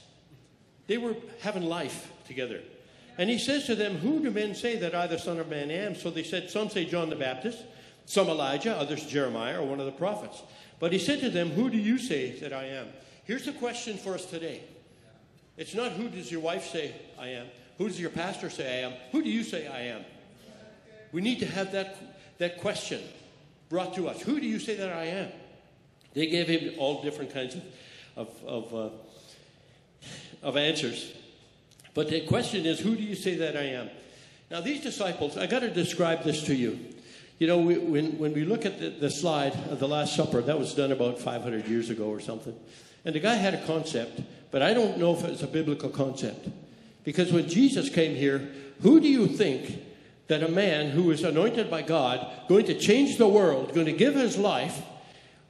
They 0.85 0.99
were 0.99 1.15
having 1.41 1.63
life 1.63 2.11
together. 2.27 2.61
And 3.17 3.27
he 3.27 3.39
says 3.39 3.65
to 3.65 3.75
them, 3.75 3.97
Who 3.97 4.21
do 4.21 4.29
men 4.29 4.53
say 4.53 4.75
that 4.77 4.93
I, 4.93 5.07
the 5.07 5.17
Son 5.17 5.39
of 5.39 5.49
Man, 5.49 5.71
am? 5.71 5.95
So 5.95 6.11
they 6.11 6.21
said, 6.21 6.51
Some 6.51 6.69
say 6.69 6.85
John 6.85 7.09
the 7.09 7.15
Baptist, 7.15 7.63
some 8.05 8.29
Elijah, 8.29 8.77
others 8.77 9.03
Jeremiah, 9.07 9.59
or 9.59 9.65
one 9.65 9.79
of 9.79 9.87
the 9.87 9.91
prophets. 9.91 10.43
But 10.79 10.93
he 10.93 10.99
said 10.99 11.21
to 11.21 11.29
them, 11.31 11.49
Who 11.49 11.71
do 11.71 11.77
you 11.77 11.97
say 11.97 12.39
that 12.39 12.53
I 12.53 12.65
am? 12.65 12.89
Here's 13.23 13.45
the 13.45 13.53
question 13.53 13.97
for 13.97 14.13
us 14.13 14.27
today. 14.27 14.61
It's 15.57 15.73
not 15.73 15.93
who 15.93 16.07
does 16.07 16.31
your 16.31 16.41
wife 16.41 16.67
say 16.67 16.93
I 17.19 17.29
am? 17.29 17.47
Who 17.79 17.87
does 17.87 17.99
your 17.99 18.11
pastor 18.11 18.51
say 18.51 18.83
I 18.83 18.87
am? 18.87 18.93
Who 19.11 19.23
do 19.23 19.29
you 19.29 19.43
say 19.43 19.65
I 19.65 19.81
am? 19.85 20.05
We 21.11 21.21
need 21.21 21.39
to 21.39 21.47
have 21.47 21.71
that, 21.71 21.97
that 22.37 22.59
question 22.59 23.01
brought 23.69 23.95
to 23.95 24.07
us. 24.07 24.21
Who 24.21 24.39
do 24.39 24.45
you 24.45 24.59
say 24.59 24.75
that 24.75 24.93
I 24.93 25.05
am? 25.05 25.29
They 26.19 26.27
gave 26.27 26.49
him 26.49 26.73
all 26.77 27.01
different 27.01 27.33
kinds 27.33 27.55
of, 27.55 27.63
of, 28.17 28.43
of, 28.45 28.75
uh, 28.75 28.89
of 30.43 30.57
answers. 30.57 31.13
But 31.93 32.09
the 32.09 32.19
question 32.27 32.65
is, 32.65 32.77
who 32.77 32.97
do 32.97 33.03
you 33.03 33.15
say 33.15 33.35
that 33.35 33.55
I 33.55 33.61
am? 33.61 33.89
Now, 34.51 34.59
these 34.59 34.81
disciples, 34.81 35.37
I 35.37 35.47
got 35.47 35.59
to 35.59 35.69
describe 35.69 36.25
this 36.25 36.43
to 36.47 36.53
you. 36.53 36.77
You 37.37 37.47
know, 37.47 37.59
we, 37.59 37.77
when, 37.77 38.17
when 38.17 38.33
we 38.33 38.43
look 38.43 38.65
at 38.65 38.81
the, 38.81 38.89
the 38.89 39.09
slide 39.09 39.53
of 39.69 39.79
the 39.79 39.87
Last 39.87 40.13
Supper, 40.13 40.41
that 40.41 40.59
was 40.59 40.73
done 40.73 40.91
about 40.91 41.19
500 41.19 41.69
years 41.69 41.89
ago 41.89 42.09
or 42.09 42.19
something. 42.19 42.59
And 43.05 43.15
the 43.15 43.21
guy 43.21 43.35
had 43.35 43.53
a 43.53 43.65
concept, 43.65 44.19
but 44.51 44.61
I 44.61 44.73
don't 44.73 44.97
know 44.97 45.13
if 45.13 45.23
it's 45.23 45.43
a 45.43 45.47
biblical 45.47 45.89
concept. 45.89 46.49
Because 47.05 47.31
when 47.31 47.47
Jesus 47.47 47.87
came 47.87 48.13
here, 48.13 48.45
who 48.81 48.99
do 48.99 49.07
you 49.07 49.25
think 49.25 49.81
that 50.27 50.43
a 50.43 50.51
man 50.51 50.89
who 50.89 51.11
is 51.11 51.23
anointed 51.23 51.71
by 51.71 51.81
God, 51.81 52.29
going 52.49 52.65
to 52.65 52.77
change 52.77 53.17
the 53.17 53.25
world, 53.29 53.73
going 53.73 53.85
to 53.85 53.93
give 53.93 54.15
his 54.15 54.37
life, 54.37 54.81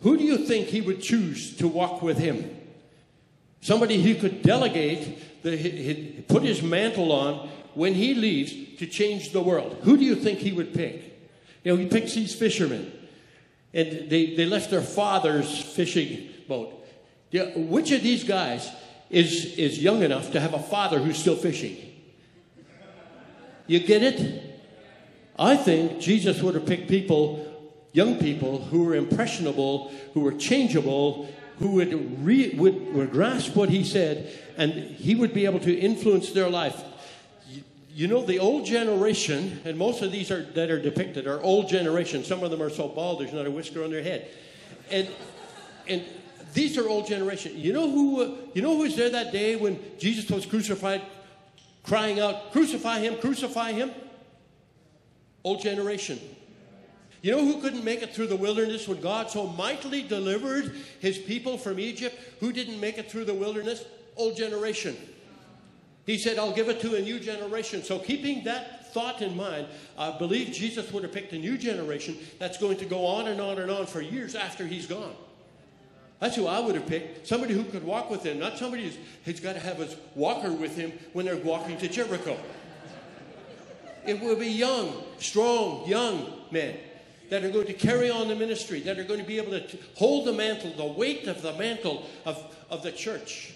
who 0.01 0.17
do 0.17 0.23
you 0.23 0.37
think 0.37 0.67
he 0.67 0.81
would 0.81 1.01
choose 1.01 1.57
to 1.57 1.67
walk 1.67 2.01
with 2.01 2.17
him? 2.17 2.55
Somebody 3.61 4.01
he 4.01 4.15
could 4.15 4.41
delegate, 4.41 5.43
the, 5.43 5.55
he, 5.55 6.23
put 6.27 6.43
his 6.43 6.61
mantle 6.61 7.11
on 7.11 7.49
when 7.73 7.93
he 7.93 8.13
leaves 8.13 8.53
to 8.79 8.87
change 8.87 9.31
the 9.31 9.41
world. 9.41 9.77
Who 9.83 9.97
do 9.97 10.03
you 10.03 10.15
think 10.15 10.39
he 10.39 10.53
would 10.53 10.73
pick? 10.73 11.03
You 11.63 11.73
know, 11.73 11.77
he 11.77 11.87
picks 11.87 12.13
these 12.13 12.33
fishermen. 12.33 12.91
And 13.73 14.09
they, 14.09 14.35
they 14.35 14.45
left 14.45 14.71
their 14.71 14.81
father's 14.81 15.61
fishing 15.61 16.29
boat. 16.47 16.73
Which 17.31 17.91
of 17.91 18.01
these 18.01 18.23
guys 18.23 18.69
is, 19.09 19.57
is 19.57 19.81
young 19.81 20.01
enough 20.01 20.31
to 20.31 20.39
have 20.39 20.53
a 20.53 20.59
father 20.59 20.99
who's 20.99 21.17
still 21.17 21.35
fishing? 21.35 21.77
You 23.67 23.79
get 23.79 24.01
it? 24.01 24.43
I 25.37 25.55
think 25.55 25.99
Jesus 25.99 26.41
would 26.41 26.55
have 26.55 26.65
picked 26.65 26.89
people, 26.89 27.45
young 27.91 28.17
people, 28.17 28.59
who 28.65 28.83
were 28.83 28.95
impressionable, 28.95 29.91
who 30.13 30.21
were 30.21 30.33
changeable, 30.33 31.29
who 31.59 31.71
would, 31.71 32.23
re, 32.23 32.55
would, 32.55 32.93
would 32.93 33.11
grasp 33.11 33.55
what 33.55 33.69
he 33.69 33.83
said, 33.83 34.31
and 34.57 34.71
he 34.71 35.15
would 35.15 35.33
be 35.33 35.45
able 35.45 35.59
to 35.59 35.73
influence 35.73 36.31
their 36.31 36.49
life. 36.49 36.83
You, 37.93 38.07
know, 38.07 38.25
the 38.25 38.39
old 38.39 38.65
generation, 38.65 39.59
and 39.65 39.77
most 39.77 40.01
of 40.01 40.11
these 40.11 40.31
are, 40.31 40.43
that 40.43 40.69
are 40.69 40.81
depicted 40.81 41.27
are 41.27 41.41
old 41.41 41.67
generation. 41.67 42.23
Some 42.23 42.43
of 42.43 42.51
them 42.51 42.61
are 42.61 42.69
so 42.69 42.87
bald 42.87 43.19
there's 43.19 43.33
not 43.33 43.45
a 43.45 43.51
whisker 43.51 43.83
on 43.83 43.91
their 43.91 44.03
head. 44.03 44.29
And, 44.89 45.09
and 45.87 46.05
these 46.53 46.77
are 46.77 46.87
old 46.87 47.07
generation. 47.07 47.53
You 47.55 47.73
know 47.73 47.89
who, 47.91 48.37
you 48.53 48.61
know 48.61 48.77
who 48.77 48.83
was 48.83 48.95
there 48.95 49.09
that 49.09 49.33
day 49.33 49.57
when 49.57 49.79
Jesus 49.97 50.29
was 50.29 50.45
crucified, 50.45 51.01
crying 51.83 52.21
out, 52.21 52.53
Crucify 52.53 52.99
him, 52.99 53.17
crucify 53.17 53.73
him? 53.73 53.91
Old 55.43 55.61
generation. 55.61 56.19
You 57.21 57.35
know 57.35 57.43
who 57.43 57.61
couldn't 57.61 57.83
make 57.83 58.01
it 58.01 58.13
through 58.13 58.27
the 58.27 58.35
wilderness 58.35 58.87
when 58.87 59.01
God 59.01 59.29
so 59.29 59.47
mightily 59.47 60.01
delivered 60.01 60.75
his 60.99 61.17
people 61.17 61.57
from 61.57 61.79
Egypt? 61.79 62.17
Who 62.39 62.53
didn't 62.53 62.79
make 62.79 62.97
it 62.97 63.11
through 63.11 63.25
the 63.25 63.33
wilderness? 63.33 63.83
Old 64.15 64.37
generation. 64.37 64.95
He 66.05 66.17
said, 66.17 66.39
I'll 66.39 66.53
give 66.53 66.69
it 66.69 66.79
to 66.81 66.95
a 66.95 67.01
new 67.01 67.19
generation. 67.19 67.83
So, 67.83 67.99
keeping 67.99 68.43
that 68.45 68.93
thought 68.93 69.21
in 69.21 69.35
mind, 69.35 69.67
I 69.97 70.17
believe 70.17 70.51
Jesus 70.51 70.91
would 70.91 71.03
have 71.03 71.11
picked 71.11 71.33
a 71.33 71.37
new 71.37 71.57
generation 71.57 72.17
that's 72.39 72.57
going 72.57 72.77
to 72.77 72.85
go 72.85 73.05
on 73.05 73.27
and 73.27 73.39
on 73.39 73.59
and 73.59 73.69
on 73.69 73.85
for 73.85 74.01
years 74.01 74.33
after 74.33 74.65
he's 74.65 74.87
gone. 74.87 75.13
That's 76.19 76.35
who 76.35 76.47
I 76.47 76.59
would 76.59 76.75
have 76.75 76.87
picked. 76.87 77.27
Somebody 77.27 77.53
who 77.53 77.63
could 77.65 77.83
walk 77.83 78.09
with 78.09 78.23
him, 78.23 78.39
not 78.39 78.57
somebody 78.57 78.83
who's, 78.83 78.97
who's 79.25 79.39
got 79.39 79.53
to 79.53 79.59
have 79.59 79.77
his 79.77 79.95
walker 80.15 80.51
with 80.51 80.75
him 80.75 80.93
when 81.13 81.25
they're 81.25 81.37
walking 81.37 81.77
to 81.77 81.87
Jericho. 81.87 82.37
It 84.05 84.19
will 84.19 84.35
be 84.35 84.47
young, 84.47 85.03
strong, 85.19 85.87
young 85.87 86.33
men 86.49 86.77
that 87.29 87.43
are 87.43 87.49
going 87.49 87.67
to 87.67 87.73
carry 87.73 88.09
on 88.09 88.27
the 88.27 88.35
ministry, 88.35 88.79
that 88.81 88.99
are 88.99 89.03
going 89.03 89.19
to 89.19 89.25
be 89.25 89.37
able 89.37 89.51
to 89.51 89.77
hold 89.95 90.25
the 90.25 90.33
mantle, 90.33 90.71
the 90.71 90.85
weight 90.85 91.27
of 91.27 91.41
the 91.41 91.53
mantle 91.53 92.05
of, 92.25 92.43
of 92.69 92.83
the 92.83 92.91
church. 92.91 93.53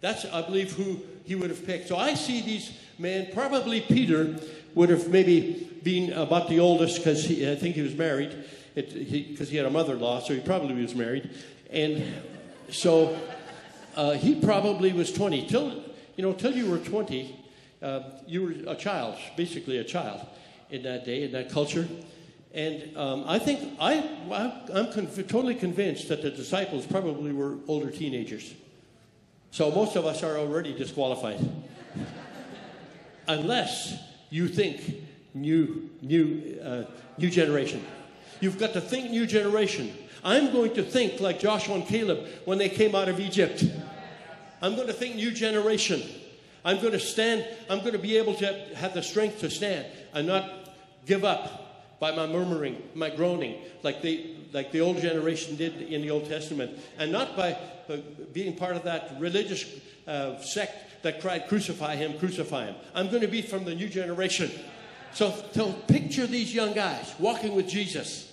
That's, 0.00 0.24
I 0.26 0.42
believe, 0.42 0.72
who 0.72 1.00
he 1.24 1.34
would 1.34 1.50
have 1.50 1.66
picked. 1.66 1.88
So 1.88 1.96
I 1.96 2.14
see 2.14 2.40
these 2.40 2.72
men, 2.98 3.28
probably 3.32 3.80
Peter 3.80 4.38
would 4.74 4.90
have 4.90 5.08
maybe 5.08 5.68
been 5.82 6.12
about 6.12 6.48
the 6.48 6.60
oldest 6.60 6.98
because 6.98 7.24
I 7.26 7.56
think 7.56 7.74
he 7.74 7.82
was 7.82 7.94
married, 7.94 8.36
because 8.74 8.92
he, 8.94 9.34
he, 9.34 9.56
had 9.56 9.66
a 9.66 9.70
mother 9.70 9.94
in 9.94 10.00
law, 10.00 10.20
so 10.20 10.34
he 10.34 10.40
probably 10.40 10.80
was 10.80 10.94
married. 10.94 11.30
And 11.70 12.04
so 12.70 13.18
uh, 13.96 14.12
he 14.12 14.40
probably 14.40 14.92
was 14.92 15.12
20. 15.12 15.48
Till, 15.48 15.82
you 16.16 16.22
know, 16.22 16.32
till 16.32 16.54
you 16.54 16.70
were 16.70 16.78
20, 16.78 17.34
uh, 17.82 18.02
you 18.26 18.42
were 18.42 18.72
a 18.72 18.76
child, 18.76 19.16
basically 19.36 19.78
a 19.78 19.84
child 19.84 20.26
in 20.70 20.82
that 20.82 21.04
day, 21.04 21.24
in 21.24 21.32
that 21.32 21.50
culture. 21.50 21.88
And 22.54 22.96
um, 22.96 23.24
I 23.26 23.38
think 23.38 23.76
I, 23.78 23.98
I'm 24.72 24.92
con- 24.92 25.08
totally 25.28 25.54
convinced 25.54 26.08
that 26.08 26.22
the 26.22 26.30
disciples 26.30 26.86
probably 26.86 27.32
were 27.32 27.56
older 27.66 27.90
teenagers. 27.90 28.54
So 29.50 29.70
most 29.70 29.96
of 29.96 30.06
us 30.06 30.22
are 30.22 30.38
already 30.38 30.76
disqualified. 30.76 31.38
Unless 33.28 33.98
you 34.30 34.48
think 34.48 35.04
new, 35.34 35.90
new, 36.00 36.58
uh, 36.62 36.84
new 37.18 37.30
generation. 37.30 37.84
You've 38.40 38.58
got 38.58 38.72
to 38.74 38.80
think 38.80 39.10
new 39.10 39.26
generation. 39.26 39.92
I'm 40.24 40.52
going 40.52 40.74
to 40.74 40.82
think 40.82 41.20
like 41.20 41.40
Joshua 41.40 41.76
and 41.76 41.86
Caleb 41.86 42.26
when 42.44 42.58
they 42.58 42.68
came 42.68 42.94
out 42.94 43.08
of 43.08 43.20
Egypt. 43.20 43.64
I'm 44.60 44.74
going 44.74 44.88
to 44.88 44.92
think 44.92 45.16
new 45.16 45.30
generation. 45.30 46.02
I'm 46.64 46.80
going 46.80 46.92
to 46.92 47.00
stand, 47.00 47.46
I'm 47.70 47.80
going 47.80 47.92
to 47.92 47.98
be 47.98 48.16
able 48.16 48.34
to 48.34 48.46
have 48.74 48.94
the 48.94 49.02
strength 49.02 49.40
to 49.40 49.50
stand 49.50 49.86
and 50.12 50.26
not 50.26 50.50
give 51.06 51.24
up 51.24 51.67
by 52.00 52.14
my 52.14 52.26
murmuring, 52.26 52.82
my 52.94 53.10
groaning, 53.10 53.56
like 53.82 54.02
the, 54.02 54.36
like 54.52 54.72
the 54.72 54.80
old 54.80 54.98
generation 54.98 55.56
did 55.56 55.82
in 55.82 56.02
the 56.02 56.10
Old 56.10 56.28
Testament, 56.28 56.78
and 56.98 57.10
not 57.10 57.36
by 57.36 57.58
uh, 57.88 57.96
being 58.32 58.56
part 58.56 58.76
of 58.76 58.84
that 58.84 59.16
religious 59.18 59.64
uh, 60.06 60.38
sect 60.40 61.02
that 61.02 61.20
cried, 61.20 61.48
Crucify 61.48 61.96
him, 61.96 62.18
crucify 62.18 62.66
him. 62.66 62.76
I'm 62.94 63.08
going 63.08 63.22
to 63.22 63.28
be 63.28 63.42
from 63.42 63.64
the 63.64 63.74
new 63.74 63.88
generation. 63.88 64.50
So, 65.12 65.34
so 65.52 65.72
picture 65.72 66.26
these 66.26 66.54
young 66.54 66.74
guys 66.74 67.14
walking 67.18 67.54
with 67.54 67.68
Jesus 67.68 68.28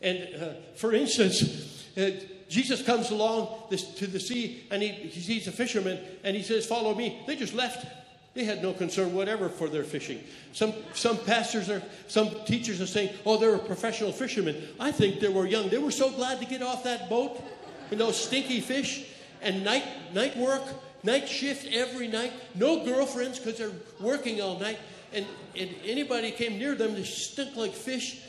and 0.00 0.28
uh, 0.34 0.48
for 0.74 0.92
instance, 0.94 1.86
uh, 1.96 2.10
Jesus 2.48 2.82
comes 2.82 3.10
along 3.10 3.48
this, 3.70 3.94
to 3.94 4.06
the 4.06 4.20
sea 4.20 4.64
and 4.70 4.82
he, 4.82 4.88
he 4.88 5.20
sees 5.20 5.46
a 5.46 5.52
fisherman 5.52 5.98
and 6.24 6.36
he 6.36 6.42
says, 6.42 6.66
Follow 6.66 6.94
me. 6.94 7.22
They 7.26 7.36
just 7.36 7.54
left. 7.54 7.86
They 8.32 8.44
had 8.44 8.62
no 8.62 8.72
concern 8.72 9.12
whatever 9.12 9.48
for 9.48 9.68
their 9.68 9.82
fishing. 9.82 10.22
Some, 10.52 10.72
some 10.94 11.18
pastors 11.18 11.68
or 11.68 11.82
some 12.06 12.30
teachers 12.44 12.80
are 12.80 12.86
saying, 12.86 13.10
oh, 13.26 13.38
they 13.38 13.48
were 13.48 13.58
professional 13.58 14.12
fishermen. 14.12 14.56
I 14.78 14.92
think 14.92 15.18
they 15.18 15.28
were 15.28 15.46
young. 15.46 15.68
They 15.68 15.78
were 15.78 15.90
so 15.90 16.10
glad 16.10 16.38
to 16.40 16.46
get 16.46 16.62
off 16.62 16.84
that 16.84 17.10
boat 17.10 17.42
with 17.90 17.98
those 17.98 18.22
stinky 18.22 18.60
fish 18.60 19.06
and 19.42 19.64
night, 19.64 19.84
night 20.14 20.36
work, 20.36 20.62
night 21.02 21.28
shift 21.28 21.66
every 21.72 22.06
night. 22.06 22.32
No 22.54 22.84
girlfriends 22.84 23.40
because 23.40 23.58
they're 23.58 23.72
working 23.98 24.40
all 24.40 24.60
night. 24.60 24.78
And, 25.12 25.26
and 25.56 25.70
anybody 25.84 26.30
came 26.30 26.56
near 26.56 26.76
them, 26.76 26.94
they 26.94 27.02
stink 27.02 27.56
like 27.56 27.74
fish. 27.74 28.20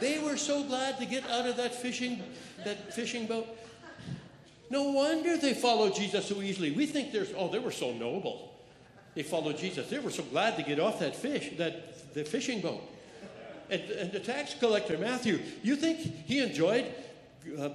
They 0.00 0.18
were 0.18 0.38
so 0.38 0.62
glad 0.64 0.98
to 0.98 1.04
get 1.04 1.28
out 1.28 1.46
of 1.46 1.58
that 1.58 1.74
fishing, 1.74 2.22
that 2.64 2.94
fishing 2.94 3.26
boat. 3.26 3.46
No 4.70 4.84
wonder 4.92 5.36
they 5.36 5.52
followed 5.52 5.94
Jesus 5.94 6.26
so 6.26 6.40
easily. 6.40 6.70
We 6.70 6.86
think 6.86 7.12
there's, 7.12 7.32
oh, 7.36 7.50
they 7.50 7.58
were 7.58 7.70
so 7.70 7.92
noble. 7.92 8.47
They 9.18 9.24
followed 9.24 9.58
Jesus. 9.58 9.90
They 9.90 9.98
were 9.98 10.12
so 10.12 10.22
glad 10.22 10.56
to 10.58 10.62
get 10.62 10.78
off 10.78 11.00
that 11.00 11.16
fish, 11.16 11.50
that 11.56 12.14
the 12.14 12.22
fishing 12.22 12.60
boat. 12.60 12.80
And, 13.68 13.82
and 13.82 14.12
the 14.12 14.20
tax 14.20 14.54
collector, 14.54 14.96
Matthew, 14.96 15.40
you 15.64 15.74
think 15.74 15.98
he 15.98 16.38
enjoyed 16.38 16.86
uh, 17.58 17.70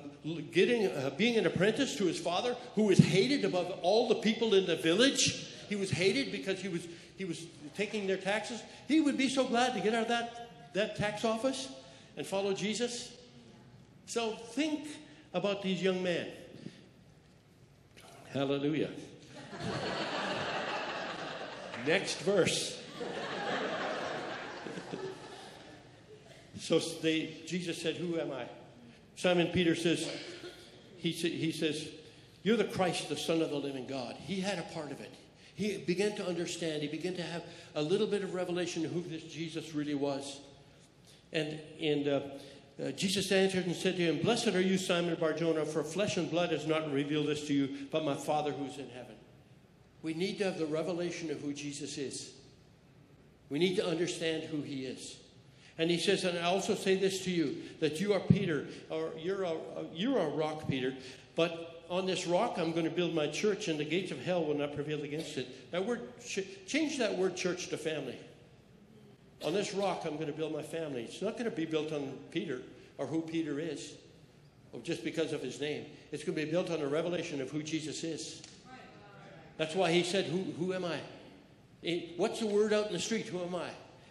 getting, 0.53 0.87
uh, 0.87 1.11
being 1.17 1.35
an 1.35 1.45
apprentice 1.45 1.97
to 1.97 2.05
his 2.05 2.17
father, 2.17 2.55
who 2.75 2.83
was 2.83 2.97
hated 2.97 3.43
above 3.43 3.77
all 3.81 4.07
the 4.07 4.15
people 4.15 4.53
in 4.53 4.65
the 4.65 4.77
village? 4.77 5.49
He 5.67 5.75
was 5.75 5.91
hated 5.91 6.31
because 6.31 6.61
he 6.61 6.69
was, 6.69 6.87
he 7.17 7.25
was 7.25 7.45
taking 7.75 8.07
their 8.07 8.15
taxes. 8.15 8.63
He 8.87 9.01
would 9.01 9.17
be 9.17 9.27
so 9.27 9.43
glad 9.43 9.73
to 9.73 9.81
get 9.81 9.93
out 9.93 10.03
of 10.03 10.07
that, 10.07 10.49
that 10.73 10.95
tax 10.95 11.25
office 11.25 11.67
and 12.15 12.25
follow 12.25 12.53
Jesus? 12.53 13.11
So 14.05 14.37
think 14.51 14.87
about 15.33 15.61
these 15.61 15.83
young 15.83 16.01
men. 16.01 16.25
Hallelujah. 18.31 18.91
Next 21.85 22.19
verse. 22.19 22.81
so 26.59 26.79
they, 26.79 27.41
Jesus 27.45 27.81
said, 27.81 27.95
Who 27.95 28.19
am 28.19 28.31
I? 28.31 28.45
Simon 29.15 29.47
Peter 29.47 29.75
says, 29.75 30.09
he, 30.97 31.11
he 31.11 31.51
says, 31.51 31.89
You're 32.43 32.57
the 32.57 32.63
Christ, 32.63 33.09
the 33.09 33.17
Son 33.17 33.41
of 33.41 33.49
the 33.49 33.57
living 33.57 33.85
God. 33.87 34.15
He 34.15 34.39
had 34.39 34.59
a 34.59 34.63
part 34.73 34.91
of 34.91 35.01
it. 35.01 35.11
He 35.55 35.77
began 35.77 36.15
to 36.15 36.25
understand, 36.25 36.81
he 36.81 36.87
began 36.87 37.15
to 37.15 37.21
have 37.21 37.43
a 37.75 37.81
little 37.81 38.07
bit 38.07 38.23
of 38.23 38.33
revelation 38.33 38.85
of 38.85 38.91
who 38.91 39.01
this 39.01 39.23
Jesus 39.23 39.75
really 39.75 39.93
was. 39.93 40.39
And, 41.31 41.59
and 41.81 42.07
uh, 42.07 42.21
uh, 42.81 42.91
Jesus 42.91 43.31
answered 43.31 43.65
and 43.67 43.75
said 43.75 43.97
to 43.97 44.01
him, 44.01 44.19
Blessed 44.19 44.47
are 44.47 44.61
you, 44.61 44.77
Simon 44.77 45.15
Barjona, 45.15 45.65
for 45.65 45.83
flesh 45.83 46.17
and 46.17 46.29
blood 46.29 46.51
has 46.51 46.65
not 46.65 46.91
revealed 46.91 47.27
this 47.27 47.45
to 47.47 47.53
you, 47.53 47.69
but 47.91 48.03
my 48.03 48.15
Father 48.15 48.51
who's 48.51 48.77
in 48.77 48.89
heaven. 48.89 49.15
We 50.03 50.13
need 50.13 50.37
to 50.39 50.43
have 50.43 50.59
the 50.59 50.65
revelation 50.65 51.31
of 51.31 51.39
who 51.39 51.53
Jesus 51.53 51.97
is. 51.97 52.33
We 53.49 53.57
need 53.57 53.77
to 53.77 53.87
understand 53.87 54.43
who 54.43 54.61
he 54.61 54.85
is. 54.85 55.17
And 55.77 55.89
he 55.89 55.97
says, 55.97 56.23
and 56.23 56.37
I 56.37 56.43
also 56.43 56.75
say 56.75 56.95
this 56.95 57.23
to 57.23 57.31
you, 57.31 57.63
that 57.79 57.99
you 57.99 58.13
are 58.13 58.19
Peter, 58.19 58.67
or 58.89 59.09
you're 59.17 59.43
a, 59.43 59.55
you're 59.93 60.19
a 60.19 60.27
rock, 60.27 60.67
Peter, 60.67 60.93
but 61.35 61.83
on 61.89 62.05
this 62.05 62.27
rock 62.27 62.55
I'm 62.57 62.71
going 62.71 62.85
to 62.85 62.91
build 62.91 63.15
my 63.15 63.27
church, 63.27 63.67
and 63.69 63.79
the 63.79 63.85
gates 63.85 64.11
of 64.11 64.23
hell 64.23 64.45
will 64.45 64.55
not 64.55 64.75
prevail 64.75 65.01
against 65.01 65.37
it. 65.37 65.71
That 65.71 65.85
word, 65.85 66.01
change 66.67 66.97
that 66.99 67.17
word 67.17 67.35
church 67.35 67.69
to 67.69 67.77
family. 67.77 68.17
On 69.43 69.53
this 69.53 69.73
rock 69.73 70.03
I'm 70.05 70.15
going 70.15 70.27
to 70.27 70.33
build 70.33 70.53
my 70.53 70.61
family. 70.61 71.03
It's 71.03 71.21
not 71.21 71.33
going 71.33 71.49
to 71.49 71.55
be 71.55 71.65
built 71.65 71.91
on 71.91 72.17
Peter 72.31 72.61
or 72.97 73.07
who 73.07 73.21
Peter 73.21 73.59
is, 73.59 73.93
or 74.73 74.79
just 74.81 75.03
because 75.03 75.33
of 75.33 75.41
his 75.41 75.59
name. 75.59 75.85
It's 76.11 76.23
going 76.23 76.37
to 76.37 76.45
be 76.45 76.51
built 76.51 76.69
on 76.69 76.81
a 76.81 76.87
revelation 76.87 77.41
of 77.41 77.49
who 77.49 77.63
Jesus 77.63 78.03
is. 78.03 78.41
That's 79.63 79.75
why 79.75 79.93
he 79.93 80.03
said, 80.03 80.25
Who, 80.25 80.39
who 80.59 80.73
am 80.73 80.83
I? 80.83 80.99
What's 82.17 82.41
the 82.41 82.47
word 82.47 82.73
out 82.73 82.87
in 82.87 82.91
the 82.91 82.99
street? 82.99 83.27
Who 83.27 83.41
am 83.41 83.55
I? 83.55 83.69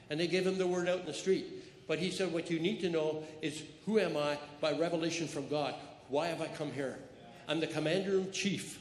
And 0.08 0.18
they 0.18 0.26
gave 0.26 0.46
him 0.46 0.56
the 0.56 0.66
word 0.66 0.88
out 0.88 1.00
in 1.00 1.04
the 1.04 1.12
street. 1.12 1.86
But 1.86 1.98
he 1.98 2.10
said, 2.10 2.32
What 2.32 2.50
you 2.50 2.58
need 2.58 2.80
to 2.80 2.88
know 2.88 3.22
is 3.42 3.62
who 3.84 3.98
am 3.98 4.16
I 4.16 4.38
by 4.62 4.72
revelation 4.72 5.28
from 5.28 5.50
God? 5.50 5.74
Why 6.08 6.28
have 6.28 6.40
I 6.40 6.46
come 6.46 6.72
here? 6.72 6.96
I'm 7.48 7.60
the 7.60 7.66
commander 7.66 8.16
in 8.16 8.32
chief 8.32 8.80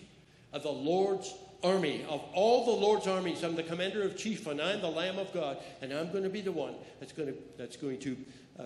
of 0.54 0.64
the 0.64 0.72
Lord's 0.72 1.34
army, 1.62 2.06
of 2.08 2.24
all 2.34 2.64
the 2.64 2.82
Lord's 2.82 3.06
armies. 3.06 3.44
I'm 3.44 3.58
the 3.58 3.64
commander 3.64 4.04
in 4.04 4.16
chief, 4.16 4.48
and 4.48 4.62
I'm 4.62 4.80
the 4.80 4.88
Lamb 4.88 5.20
of 5.20 5.34
God. 5.34 5.58
And 5.82 5.92
I'm 5.92 6.10
going 6.14 6.24
to 6.24 6.30
be 6.30 6.40
the 6.40 6.54
one 6.54 6.76
that's 7.02 7.12
going 7.12 7.34
to, 7.34 7.38
that's 7.58 7.76
going 7.76 8.00
to 8.00 8.18
uh, 8.58 8.64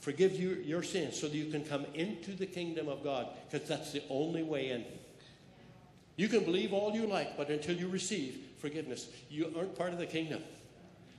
forgive 0.00 0.40
you 0.40 0.52
your 0.64 0.82
sins 0.82 1.20
so 1.20 1.28
that 1.28 1.36
you 1.36 1.50
can 1.50 1.66
come 1.66 1.84
into 1.92 2.32
the 2.32 2.46
kingdom 2.46 2.88
of 2.88 3.04
God, 3.04 3.28
because 3.50 3.68
that's 3.68 3.92
the 3.92 4.02
only 4.08 4.42
way 4.42 4.70
in. 4.70 4.86
You 6.22 6.28
can 6.28 6.44
believe 6.44 6.72
all 6.72 6.94
you 6.94 7.08
like, 7.08 7.36
but 7.36 7.48
until 7.48 7.74
you 7.74 7.88
receive 7.88 8.38
forgiveness, 8.58 9.08
you 9.28 9.52
aren't 9.56 9.76
part 9.76 9.92
of 9.92 9.98
the 9.98 10.06
kingdom. 10.06 10.40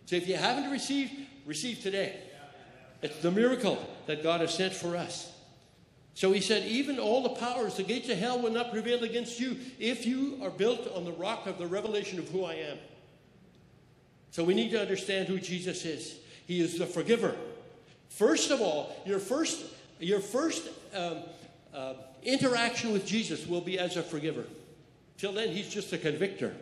So 0.05 0.15
if 0.15 0.29
you 0.29 0.37
haven't 0.37 0.71
received, 0.71 1.11
receive 1.45 1.81
today. 1.81 2.21
It's 3.01 3.17
the 3.17 3.29
miracle 3.29 3.85
that 4.05 4.23
God 4.23 4.39
has 4.39 4.53
sent 4.53 4.73
for 4.73 4.95
us. 4.95 5.29
So 6.13 6.31
he 6.31 6.39
said, 6.39 6.65
Even 6.67 6.99
all 6.99 7.21
the 7.21 7.31
powers, 7.31 7.75
the 7.75 7.83
gates 7.83 8.07
of 8.07 8.17
hell 8.17 8.39
will 8.39 8.51
not 8.51 8.71
prevail 8.71 9.03
against 9.03 9.41
you 9.41 9.57
if 9.77 10.05
you 10.05 10.39
are 10.41 10.49
built 10.49 10.89
on 10.95 11.03
the 11.03 11.11
rock 11.11 11.47
of 11.47 11.57
the 11.57 11.67
revelation 11.67 12.17
of 12.17 12.29
who 12.29 12.45
I 12.45 12.53
am. 12.53 12.77
So 14.31 14.45
we 14.45 14.53
need 14.53 14.71
to 14.71 14.79
understand 14.79 15.27
who 15.27 15.37
Jesus 15.37 15.83
is. 15.83 16.15
He 16.47 16.61
is 16.61 16.79
the 16.79 16.85
forgiver. 16.85 17.35
First 18.07 18.51
of 18.51 18.61
all, 18.61 18.95
your 19.05 19.19
first, 19.19 19.65
your 19.99 20.21
first 20.21 20.69
um, 20.95 21.17
uh, 21.73 21.95
interaction 22.23 22.93
with 22.93 23.05
Jesus 23.05 23.45
will 23.45 23.59
be 23.59 23.77
as 23.77 23.97
a 23.97 24.01
forgiver. 24.01 24.45
Till 25.17 25.33
then, 25.33 25.49
he's 25.49 25.69
just 25.69 25.93
a 25.93 25.97
convictor. 25.97 26.55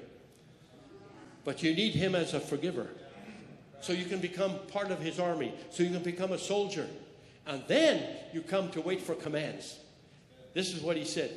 But 1.44 1.64
you 1.64 1.74
need 1.74 1.94
him 1.94 2.16
as 2.16 2.34
a 2.34 2.40
forgiver. 2.40 2.88
So 3.82 3.94
you 3.94 4.06
can 4.06 4.20
become 4.20 4.60
part 4.68 4.92
of 4.92 5.00
his 5.00 5.20
army. 5.20 5.54
So 5.72 5.84
you 5.84 5.90
can 5.90 6.04
become 6.04 6.32
a 6.32 6.38
soldier. 6.38 6.88
And 7.48 7.64
then 7.68 8.06
you 8.34 8.42
come 8.42 8.70
to 8.72 8.82
wait 8.82 9.02
for 9.02 9.16
commands. 9.16 9.80
This 10.54 10.74
is 10.74 10.82
what 10.82 10.98
he 10.98 11.06
said 11.06 11.32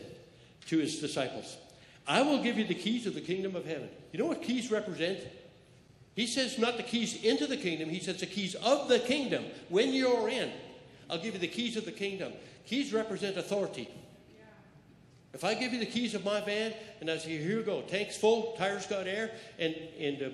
to 0.67 0.79
his 0.79 0.99
disciples 0.99 1.57
I 2.07 2.21
will 2.23 2.43
give 2.43 2.59
you 2.59 2.65
the 2.65 2.75
keys 2.75 3.07
of 3.07 3.15
the 3.15 3.21
kingdom 3.21 3.57
of 3.57 3.65
heaven. 3.65 3.89
You 4.13 4.19
know 4.19 4.27
what 4.27 4.43
keys 4.43 4.71
represent? 4.71 5.21
He 6.15 6.27
says 6.27 6.59
not 6.59 6.77
the 6.77 6.83
keys 6.83 7.23
into 7.25 7.47
the 7.47 7.57
kingdom, 7.57 7.89
he 7.89 8.01
says 8.01 8.21
the 8.21 8.27
keys 8.27 8.55
of 8.57 8.89
the 8.89 8.99
kingdom. 8.99 9.45
When 9.69 9.93
you're 9.93 10.29
in, 10.29 10.51
I'll 11.09 11.19
give 11.19 11.35
you 11.35 11.41
the 11.41 11.49
keys 11.49 11.77
of 11.77 11.85
the 11.85 11.93
kingdom. 11.93 12.33
Keys 12.67 12.93
represent 12.93 13.37
authority. 13.37 13.89
If 15.35 15.43
I 15.43 15.55
give 15.55 15.73
you 15.73 15.81
the 15.81 15.87
keys 15.87 16.15
of 16.15 16.25
my 16.25 16.41
van 16.41 16.73
and 17.01 17.11
I 17.11 17.19
say, 17.19 17.37
here 17.37 17.59
you 17.59 17.63
go, 17.63 17.83
tank's 17.83 18.17
full, 18.17 18.55
tires 18.57 18.87
got 18.87 19.09
air, 19.09 19.33
and, 19.59 19.75
and 19.99 20.33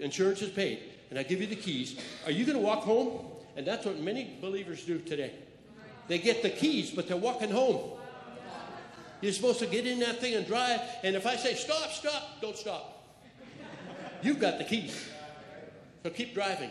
insurance 0.00 0.42
is 0.42 0.50
paid, 0.50 0.80
and 1.10 1.18
I 1.18 1.22
give 1.22 1.40
you 1.40 1.46
the 1.46 1.56
keys, 1.56 1.98
are 2.26 2.32
you 2.32 2.44
going 2.44 2.58
to 2.58 2.64
walk 2.64 2.80
home? 2.80 3.26
And 3.56 3.64
that's 3.64 3.86
what 3.86 4.00
many 4.00 4.36
believers 4.40 4.84
do 4.84 4.98
today. 4.98 5.32
They 6.08 6.18
get 6.18 6.42
the 6.42 6.50
keys, 6.50 6.90
but 6.90 7.06
they're 7.06 7.16
walking 7.16 7.50
home. 7.50 7.92
You're 9.20 9.32
supposed 9.32 9.60
to 9.60 9.66
get 9.66 9.86
in 9.86 10.00
that 10.00 10.20
thing 10.20 10.34
and 10.34 10.44
drive, 10.44 10.80
and 11.04 11.14
if 11.14 11.24
I 11.24 11.36
say, 11.36 11.54
stop, 11.54 11.90
stop, 11.90 12.40
don't 12.40 12.56
stop. 12.56 13.06
You've 14.22 14.40
got 14.40 14.58
the 14.58 14.64
keys. 14.64 15.08
So 16.02 16.10
keep 16.10 16.34
driving. 16.34 16.70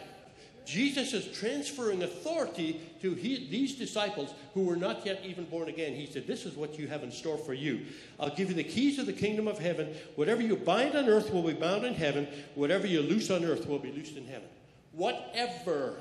Jesus 0.65 1.13
is 1.13 1.27
transferring 1.37 2.03
authority 2.03 2.79
to 3.01 3.13
he, 3.13 3.49
these 3.49 3.75
disciples 3.75 4.33
who 4.53 4.63
were 4.63 4.75
not 4.75 5.05
yet 5.05 5.21
even 5.25 5.45
born 5.45 5.69
again. 5.69 5.93
He 5.93 6.05
said, 6.05 6.27
This 6.27 6.45
is 6.45 6.55
what 6.55 6.77
you 6.77 6.87
have 6.87 7.03
in 7.03 7.11
store 7.11 7.37
for 7.37 7.53
you. 7.53 7.85
I'll 8.19 8.35
give 8.35 8.49
you 8.49 8.55
the 8.55 8.63
keys 8.63 8.99
of 8.99 9.05
the 9.05 9.13
kingdom 9.13 9.47
of 9.47 9.59
heaven. 9.59 9.95
Whatever 10.15 10.41
you 10.41 10.55
bind 10.55 10.95
on 10.95 11.09
earth 11.09 11.33
will 11.33 11.43
be 11.43 11.53
bound 11.53 11.83
in 11.83 11.93
heaven. 11.93 12.27
Whatever 12.55 12.87
you 12.87 13.01
loose 13.01 13.31
on 13.31 13.43
earth 13.43 13.67
will 13.67 13.79
be 13.79 13.91
loosed 13.91 14.17
in 14.17 14.27
heaven. 14.27 14.47
Whatever. 14.91 15.95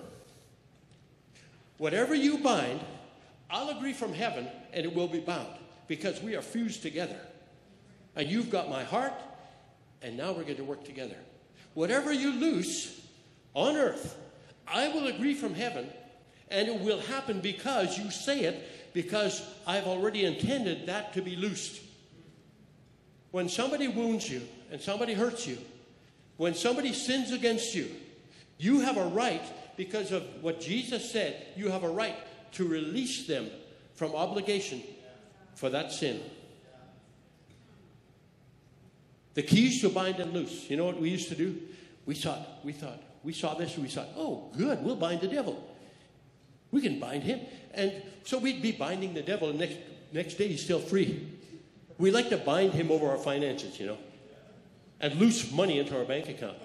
Whatever 1.78 2.14
you 2.14 2.38
bind, 2.38 2.80
I'll 3.50 3.70
agree 3.70 3.94
from 3.94 4.12
heaven 4.12 4.46
and 4.72 4.84
it 4.84 4.94
will 4.94 5.08
be 5.08 5.20
bound 5.20 5.48
because 5.88 6.22
we 6.22 6.36
are 6.36 6.42
fused 6.42 6.82
together. 6.82 7.18
And 8.14 8.28
you've 8.28 8.50
got 8.50 8.68
my 8.68 8.84
heart, 8.84 9.14
and 10.02 10.16
now 10.16 10.32
we're 10.32 10.42
going 10.42 10.56
to 10.56 10.64
work 10.64 10.84
together. 10.84 11.16
Whatever 11.74 12.12
you 12.12 12.32
loose 12.32 13.00
on 13.54 13.76
earth 13.76 14.16
I 14.72 14.88
will 14.88 15.06
agree 15.06 15.34
from 15.34 15.54
heaven, 15.54 15.86
and 16.48 16.68
it 16.68 16.80
will 16.80 17.00
happen 17.00 17.40
because 17.40 17.98
you 17.98 18.10
say 18.10 18.40
it, 18.40 18.92
because 18.92 19.42
I've 19.66 19.86
already 19.86 20.24
intended 20.24 20.86
that 20.86 21.12
to 21.14 21.22
be 21.22 21.36
loosed. 21.36 21.80
When 23.30 23.48
somebody 23.48 23.88
wounds 23.88 24.28
you 24.28 24.42
and 24.70 24.80
somebody 24.80 25.14
hurts 25.14 25.46
you, 25.46 25.58
when 26.36 26.54
somebody 26.54 26.92
sins 26.92 27.32
against 27.32 27.74
you, 27.74 27.88
you 28.58 28.80
have 28.80 28.96
a 28.96 29.06
right, 29.06 29.42
because 29.76 30.12
of 30.12 30.24
what 30.42 30.60
Jesus 30.60 31.10
said, 31.10 31.46
you 31.56 31.70
have 31.70 31.84
a 31.84 31.88
right 31.88 32.16
to 32.52 32.66
release 32.66 33.26
them 33.26 33.48
from 33.94 34.14
obligation 34.14 34.82
for 35.54 35.70
that 35.70 35.92
sin. 35.92 36.20
The 39.34 39.42
keys 39.42 39.80
to 39.82 39.88
bind 39.88 40.18
and 40.18 40.32
loose. 40.32 40.68
You 40.68 40.76
know 40.76 40.84
what 40.84 41.00
we 41.00 41.08
used 41.08 41.28
to 41.28 41.34
do? 41.36 41.60
We 42.04 42.14
thought, 42.14 42.46
we 42.64 42.72
thought, 42.72 43.00
we 43.22 43.32
saw 43.32 43.54
this 43.54 43.74
and 43.74 43.82
we 43.82 43.90
thought, 43.90 44.08
oh, 44.16 44.50
good, 44.56 44.82
we'll 44.82 44.96
bind 44.96 45.20
the 45.20 45.28
devil. 45.28 45.62
We 46.70 46.80
can 46.80 46.98
bind 46.98 47.22
him. 47.22 47.40
And 47.74 47.92
so 48.24 48.38
we'd 48.38 48.62
be 48.62 48.72
binding 48.72 49.14
the 49.14 49.22
devil, 49.22 49.50
and 49.50 49.58
next, 49.58 49.76
next 50.12 50.34
day 50.34 50.48
he's 50.48 50.62
still 50.62 50.80
free. 50.80 51.28
We 51.98 52.10
like 52.10 52.30
to 52.30 52.38
bind 52.38 52.72
him 52.72 52.90
over 52.90 53.08
our 53.08 53.18
finances, 53.18 53.78
you 53.78 53.86
know, 53.86 53.98
and 55.00 55.14
loose 55.16 55.52
money 55.52 55.78
into 55.78 55.98
our 55.98 56.04
bank 56.04 56.28
account. 56.28 56.56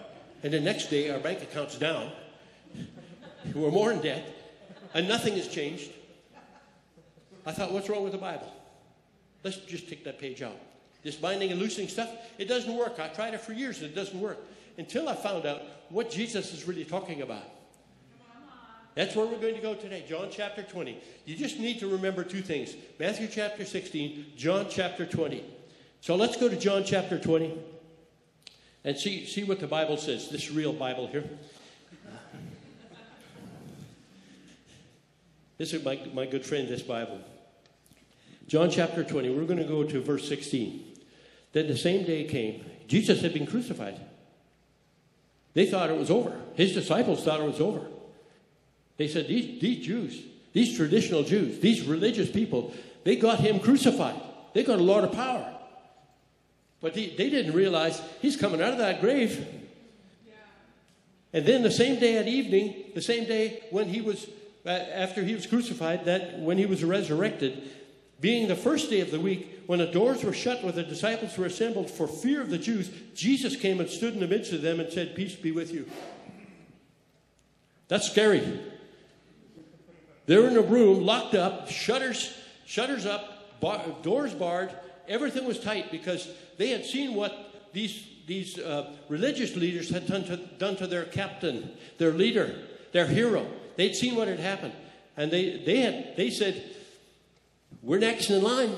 And 0.44 0.54
the 0.54 0.60
next 0.60 0.90
day 0.90 1.10
our 1.10 1.20
bank 1.20 1.42
account's 1.42 1.78
down. 1.78 2.12
We're 3.54 3.72
more 3.72 3.92
in 3.92 4.02
debt, 4.02 4.26
and 4.94 5.08
nothing 5.08 5.36
has 5.36 5.48
changed. 5.48 5.92
I 7.46 7.52
thought, 7.52 7.72
what's 7.72 7.90
wrong 7.90 8.04
with 8.04 8.14
the 8.14 8.18
Bible? 8.18 8.52
Let's 9.44 9.58
just 9.58 9.90
take 9.90 10.04
that 10.06 10.20
page 10.20 10.42
out. 10.42 10.58
This 11.04 11.16
binding 11.16 11.52
and 11.52 11.60
loosing 11.60 11.88
stuff, 11.88 12.10
it 12.40 12.46
doesn't 12.46 12.76
work. 12.76 13.00
I 13.00 13.10
tried 13.10 13.36
it 13.36 13.42
for 13.42 13.54
years 13.54 13.82
and 13.82 13.92
it 13.92 13.96
doesn't 13.96 14.20
work 14.20 14.40
until 14.78 15.10
I 15.10 15.16
found 15.16 15.46
out 15.46 15.62
what 15.90 16.10
Jesus 16.10 16.54
is 16.54 16.68
really 16.68 16.86
talking 16.86 17.22
about. 17.22 17.44
That's 18.96 19.14
where 19.14 19.26
we're 19.26 19.40
going 19.40 19.56
to 19.56 19.62
go 19.62 19.76
today, 19.76 20.06
John 20.08 20.30
chapter 20.32 20.64
20. 20.64 20.98
You 21.26 21.36
just 21.36 21.60
need 21.60 21.80
to 21.80 21.88
remember 21.88 22.24
two 22.24 22.42
things 22.42 22.76
Matthew 22.98 23.28
chapter 23.28 23.66
16, 23.66 24.26
John 24.38 24.68
chapter 24.70 25.06
20. 25.06 25.44
So 26.00 26.16
let's 26.16 26.38
go 26.38 26.48
to 26.48 26.56
John 26.56 26.84
chapter 26.86 27.20
20 27.20 27.58
and 28.86 28.98
see, 28.98 29.26
see 29.26 29.44
what 29.44 29.60
the 29.60 29.68
Bible 29.68 29.98
says, 29.98 30.30
this 30.30 30.50
real 30.50 30.72
Bible 30.72 31.08
here. 31.08 31.26
This 35.58 35.74
is 35.74 35.84
my, 35.84 36.00
my 36.14 36.26
good 36.26 36.46
friend, 36.46 36.68
this 36.68 36.82
Bible. 36.82 37.22
John 38.48 38.70
chapter 38.70 39.04
20, 39.04 39.30
we're 39.30 39.46
going 39.46 39.60
to 39.60 39.66
go 39.66 39.84
to 39.84 40.02
verse 40.02 40.28
16. 40.28 40.84
Then 41.54 41.68
the 41.68 41.78
same 41.78 42.06
day 42.06 42.26
came, 42.26 42.64
Jesus 42.88 43.22
had 43.22 43.34
been 43.34 43.48
crucified. 43.48 44.00
They 45.56 45.66
thought 45.66 45.90
it 45.90 45.98
was 45.98 46.12
over. 46.12 46.40
His 46.54 46.74
disciples 46.74 47.24
thought 47.24 47.40
it 47.40 47.48
was 47.48 47.62
over. 47.62 47.82
They 48.98 49.08
said, 49.08 49.28
These, 49.28 49.60
these 49.60 49.86
Jews, 49.86 50.22
these 50.54 50.78
traditional 50.78 51.24
Jews, 51.24 51.60
these 51.60 51.88
religious 51.88 52.30
people, 52.30 52.74
they 53.04 53.16
got 53.16 53.40
him 53.40 53.60
crucified. 53.60 54.22
They 54.54 54.64
got 54.64 54.80
a 54.80 54.84
lot 54.84 55.04
of 55.04 55.14
power. 55.14 55.54
But 56.82 56.94
they, 56.94 57.08
they 57.08 57.30
didn't 57.30 57.54
realize 57.54 58.02
he's 58.22 58.38
coming 58.38 58.62
out 58.62 58.74
of 58.74 58.78
that 58.78 59.02
grave. 59.02 59.48
And 61.34 61.46
then 61.46 61.64
the 61.64 61.72
same 61.72 62.00
day 62.00 62.18
at 62.18 62.28
evening, 62.28 62.92
the 62.94 63.02
same 63.02 63.26
day 63.26 63.64
when 63.70 63.90
he 63.90 64.00
was, 64.02 64.28
uh, 64.66 64.70
after 64.70 65.24
he 65.24 65.36
was 65.36 65.46
crucified, 65.46 66.06
that 66.06 66.40
when 66.40 66.58
he 66.58 66.66
was 66.66 66.84
resurrected, 66.84 67.70
being 68.22 68.48
the 68.48 68.56
first 68.56 68.90
day 68.90 69.02
of 69.02 69.12
the 69.12 69.20
week, 69.20 69.64
when 69.66 69.80
the 69.80 69.88
doors 69.88 70.24
were 70.24 70.34
shut 70.34 70.64
where 70.64 70.72
the 70.72 70.84
disciples 70.84 71.38
were 71.38 71.46
assembled 71.46 71.90
for 71.90 72.08
fear 72.08 72.42
of 72.42 72.50
the 72.50 72.58
Jews, 72.58 72.90
Jesus 73.14 73.56
came 73.56 73.80
and 73.80 73.90
stood 73.90 74.14
in 74.14 74.20
the 74.20 74.28
midst 74.28 74.54
of 74.54 74.62
them 74.62 74.80
and 74.80 74.92
said, 74.92 75.16
Peace 75.16 75.36
be 75.36 75.52
with 75.52 75.74
you. 75.74 75.90
That's 77.88 78.10
scary. 78.10 78.60
They're 80.26 80.48
in 80.48 80.58
a 80.58 80.62
room, 80.62 81.06
locked 81.06 81.36
up, 81.36 81.70
shutters, 81.70 82.36
shutters 82.66 83.06
up, 83.06 83.60
bar, 83.60 83.84
doors 84.02 84.34
barred. 84.34 84.72
Everything 85.08 85.46
was 85.46 85.60
tight 85.60 85.92
because 85.92 86.28
they 86.58 86.70
had 86.70 86.86
seen 86.86 87.14
what 87.14 87.70
these, 87.74 88.08
these 88.26 88.58
uh, 88.58 88.92
religious 89.08 89.56
leaders 89.56 89.90
had 89.90 90.08
done 90.08 90.24
to, 90.26 90.38
done 90.38 90.76
to 90.78 90.88
their 90.88 91.06
captain, 91.06 91.72
their 91.98 92.12
leader, 92.12 92.56
their 92.92 93.06
hero. 93.06 93.46
They'd 93.76 93.96
seen 93.96 94.16
what 94.16 94.28
had 94.28 94.40
happened. 94.40 94.74
And 95.18 95.30
they, 95.30 95.58
they, 95.64 95.78
had, 95.82 96.16
they 96.18 96.30
said, 96.30 96.64
We're 97.82 98.00
next 98.00 98.30
in 98.30 98.42
line 98.42 98.76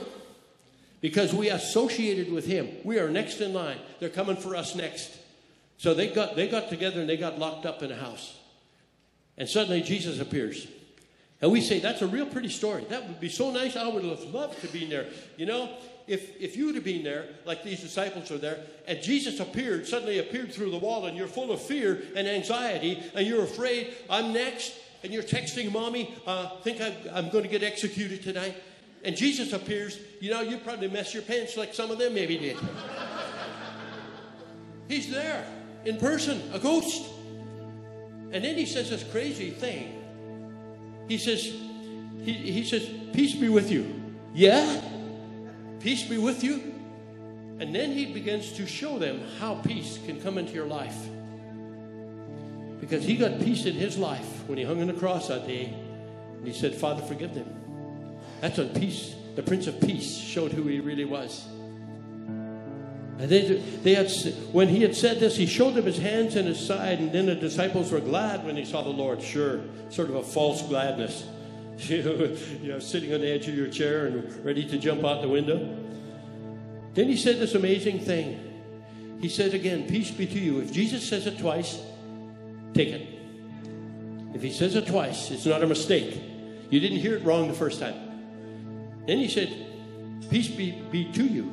because 1.01 1.33
we 1.33 1.49
associated 1.49 2.31
with 2.31 2.45
him. 2.45 2.69
We 2.83 2.99
are 2.99 3.09
next 3.09 3.39
in 3.41 3.53
line. 3.53 3.77
They're 3.99 4.09
coming 4.09 4.35
for 4.35 4.55
us 4.55 4.75
next. 4.75 5.15
So 5.77 5.93
they 5.93 6.07
got, 6.07 6.35
they 6.35 6.47
got 6.47 6.69
together 6.69 6.99
and 7.01 7.09
they 7.09 7.17
got 7.17 7.39
locked 7.39 7.65
up 7.65 7.83
in 7.83 7.91
a 7.91 7.95
house. 7.95 8.35
And 9.37 9.47
suddenly 9.47 9.81
Jesus 9.81 10.19
appears. 10.19 10.67
And 11.39 11.51
we 11.51 11.61
say, 11.61 11.79
that's 11.79 12.01
a 12.01 12.07
real 12.07 12.25
pretty 12.25 12.49
story. 12.49 12.83
That 12.89 13.07
would 13.07 13.19
be 13.19 13.29
so 13.29 13.51
nice. 13.51 13.75
I 13.75 13.87
would 13.87 14.03
have 14.03 14.23
loved 14.23 14.59
to 14.61 14.67
be 14.67 14.85
there. 14.85 15.05
You 15.37 15.45
know, 15.45 15.69
if, 16.07 16.41
if 16.41 16.57
you 16.57 16.65
would 16.65 16.75
have 16.75 16.83
been 16.83 17.03
there, 17.03 17.25
like 17.45 17.63
these 17.63 17.81
disciples 17.81 18.31
are 18.31 18.39
there, 18.39 18.59
and 18.87 19.01
Jesus 19.01 19.39
appeared, 19.39 19.87
suddenly 19.87 20.19
appeared 20.19 20.51
through 20.51 20.71
the 20.71 20.77
wall, 20.77 21.05
and 21.05 21.15
you're 21.15 21.27
full 21.27 21.51
of 21.51 21.61
fear 21.61 22.01
and 22.15 22.27
anxiety, 22.27 23.03
and 23.13 23.27
you're 23.27 23.43
afraid, 23.43 23.93
I'm 24.09 24.33
next, 24.33 24.73
and 25.03 25.13
you're 25.13 25.21
texting 25.21 25.71
mommy, 25.71 26.15
uh, 26.25 26.49
think 26.61 26.81
I'm, 26.81 26.93
I'm 27.13 27.29
going 27.29 27.43
to 27.43 27.49
get 27.49 27.61
executed 27.61 28.23
tonight, 28.23 28.55
and 29.03 29.15
Jesus 29.15 29.53
appears, 29.53 29.99
you 30.19 30.31
know, 30.31 30.41
you'd 30.41 30.63
probably 30.63 30.87
mess 30.87 31.13
your 31.13 31.23
pants 31.23 31.55
like 31.55 31.73
some 31.73 31.91
of 31.91 31.97
them 31.97 32.13
maybe 32.13 32.37
did. 32.37 32.57
He's 34.87 35.11
there 35.11 35.45
in 35.85 35.97
person, 35.97 36.41
a 36.53 36.59
ghost. 36.59 37.09
And 38.31 38.43
then 38.43 38.55
he 38.55 38.65
says 38.65 38.89
this 38.89 39.03
crazy 39.03 39.51
thing. 39.51 40.03
He 41.07 41.17
says, 41.17 41.43
he, 42.23 42.33
he 42.33 42.65
says, 42.65 42.89
Peace 43.13 43.35
be 43.35 43.49
with 43.49 43.71
you. 43.71 44.01
Yeah? 44.33 44.81
Peace 45.79 46.03
be 46.03 46.17
with 46.17 46.43
you. 46.43 46.73
And 47.59 47.73
then 47.73 47.91
he 47.91 48.05
begins 48.13 48.51
to 48.53 48.67
show 48.67 48.99
them 48.99 49.21
how 49.39 49.55
peace 49.55 49.99
can 50.05 50.21
come 50.21 50.37
into 50.37 50.53
your 50.53 50.67
life. 50.67 50.97
Because 52.79 53.03
he 53.03 53.15
got 53.15 53.39
peace 53.39 53.65
in 53.65 53.73
his 53.73 53.97
life 53.97 54.47
when 54.47 54.57
he 54.57 54.63
hung 54.63 54.81
on 54.81 54.87
the 54.87 54.93
cross 54.93 55.29
that 55.29 55.47
day. 55.47 55.73
And 56.37 56.45
he 56.45 56.53
said, 56.53 56.75
Father, 56.75 57.01
forgive 57.01 57.33
them. 57.33 57.56
That's 58.41 58.57
when 58.57 58.69
peace, 58.69 59.15
the 59.35 59.43
Prince 59.43 59.67
of 59.67 59.79
Peace, 59.81 60.17
showed 60.17 60.51
who 60.51 60.63
he 60.63 60.79
really 60.79 61.05
was. 61.05 61.45
And 63.19 63.29
they, 63.29 63.55
they 63.81 63.95
had, 63.95 64.11
when 64.51 64.67
he 64.67 64.81
had 64.81 64.95
said 64.95 65.19
this, 65.19 65.35
he 65.35 65.47
showed 65.47 65.73
them 65.73 65.85
his 65.85 65.97
hands 65.97 66.35
and 66.35 66.47
his 66.47 66.59
side, 66.59 66.99
and 66.99 67.11
then 67.11 67.25
the 67.25 67.35
disciples 67.35 67.91
were 67.91 67.99
glad 67.99 68.45
when 68.45 68.55
they 68.55 68.65
saw 68.65 68.83
the 68.83 68.89
Lord. 68.89 69.21
Sure, 69.21 69.61
sort 69.89 70.09
of 70.09 70.15
a 70.15 70.23
false 70.23 70.61
gladness. 70.63 71.25
You 71.79 72.41
know, 72.63 72.79
sitting 72.79 73.13
on 73.13 73.21
the 73.21 73.31
edge 73.31 73.47
of 73.47 73.55
your 73.55 73.67
chair 73.67 74.07
and 74.07 74.43
ready 74.43 74.67
to 74.67 74.79
jump 74.79 75.05
out 75.05 75.21
the 75.21 75.29
window. 75.29 75.77
Then 76.95 77.07
he 77.07 77.15
said 77.15 77.37
this 77.37 77.53
amazing 77.53 77.99
thing. 77.99 79.19
He 79.21 79.29
said 79.29 79.53
again, 79.53 79.87
Peace 79.87 80.09
be 80.09 80.25
to 80.25 80.39
you. 80.39 80.59
If 80.59 80.73
Jesus 80.73 81.07
says 81.07 81.27
it 81.27 81.37
twice, 81.37 81.79
take 82.73 82.89
it. 82.89 83.07
If 84.33 84.41
he 84.41 84.51
says 84.51 84.75
it 84.75 84.87
twice, 84.87 85.29
it's 85.29 85.45
not 85.45 85.61
a 85.61 85.67
mistake. 85.67 86.19
You 86.71 86.79
didn't 86.79 86.97
hear 86.97 87.15
it 87.15 87.23
wrong 87.23 87.47
the 87.47 87.53
first 87.53 87.79
time. 87.79 88.06
Then 89.07 89.17
he 89.17 89.27
said, 89.27 89.65
Peace 90.29 90.49
be, 90.49 90.71
be 90.91 91.11
to 91.13 91.25
you. 91.25 91.43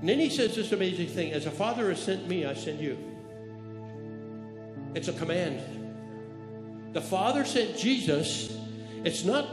And 0.00 0.08
then 0.08 0.18
he 0.18 0.28
says 0.28 0.54
this 0.54 0.72
amazing 0.72 1.06
thing 1.06 1.32
As 1.32 1.46
a 1.46 1.50
father 1.50 1.88
has 1.88 2.02
sent 2.02 2.28
me, 2.28 2.44
I 2.44 2.52
send 2.52 2.80
you. 2.80 2.98
It's 4.94 5.08
a 5.08 5.12
command. 5.12 5.62
The 6.92 7.00
Father 7.00 7.44
sent 7.44 7.76
Jesus. 7.76 8.56
It's 9.02 9.24
not, 9.24 9.48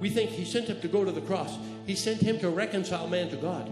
we 0.00 0.08
think 0.08 0.30
he 0.30 0.44
sent 0.44 0.68
him 0.68 0.80
to 0.80 0.88
go 0.88 1.04
to 1.04 1.12
the 1.12 1.20
cross. 1.20 1.58
He 1.86 1.94
sent 1.94 2.20
him 2.20 2.38
to 2.38 2.48
reconcile 2.48 3.06
man 3.06 3.28
to 3.30 3.36
God. 3.36 3.68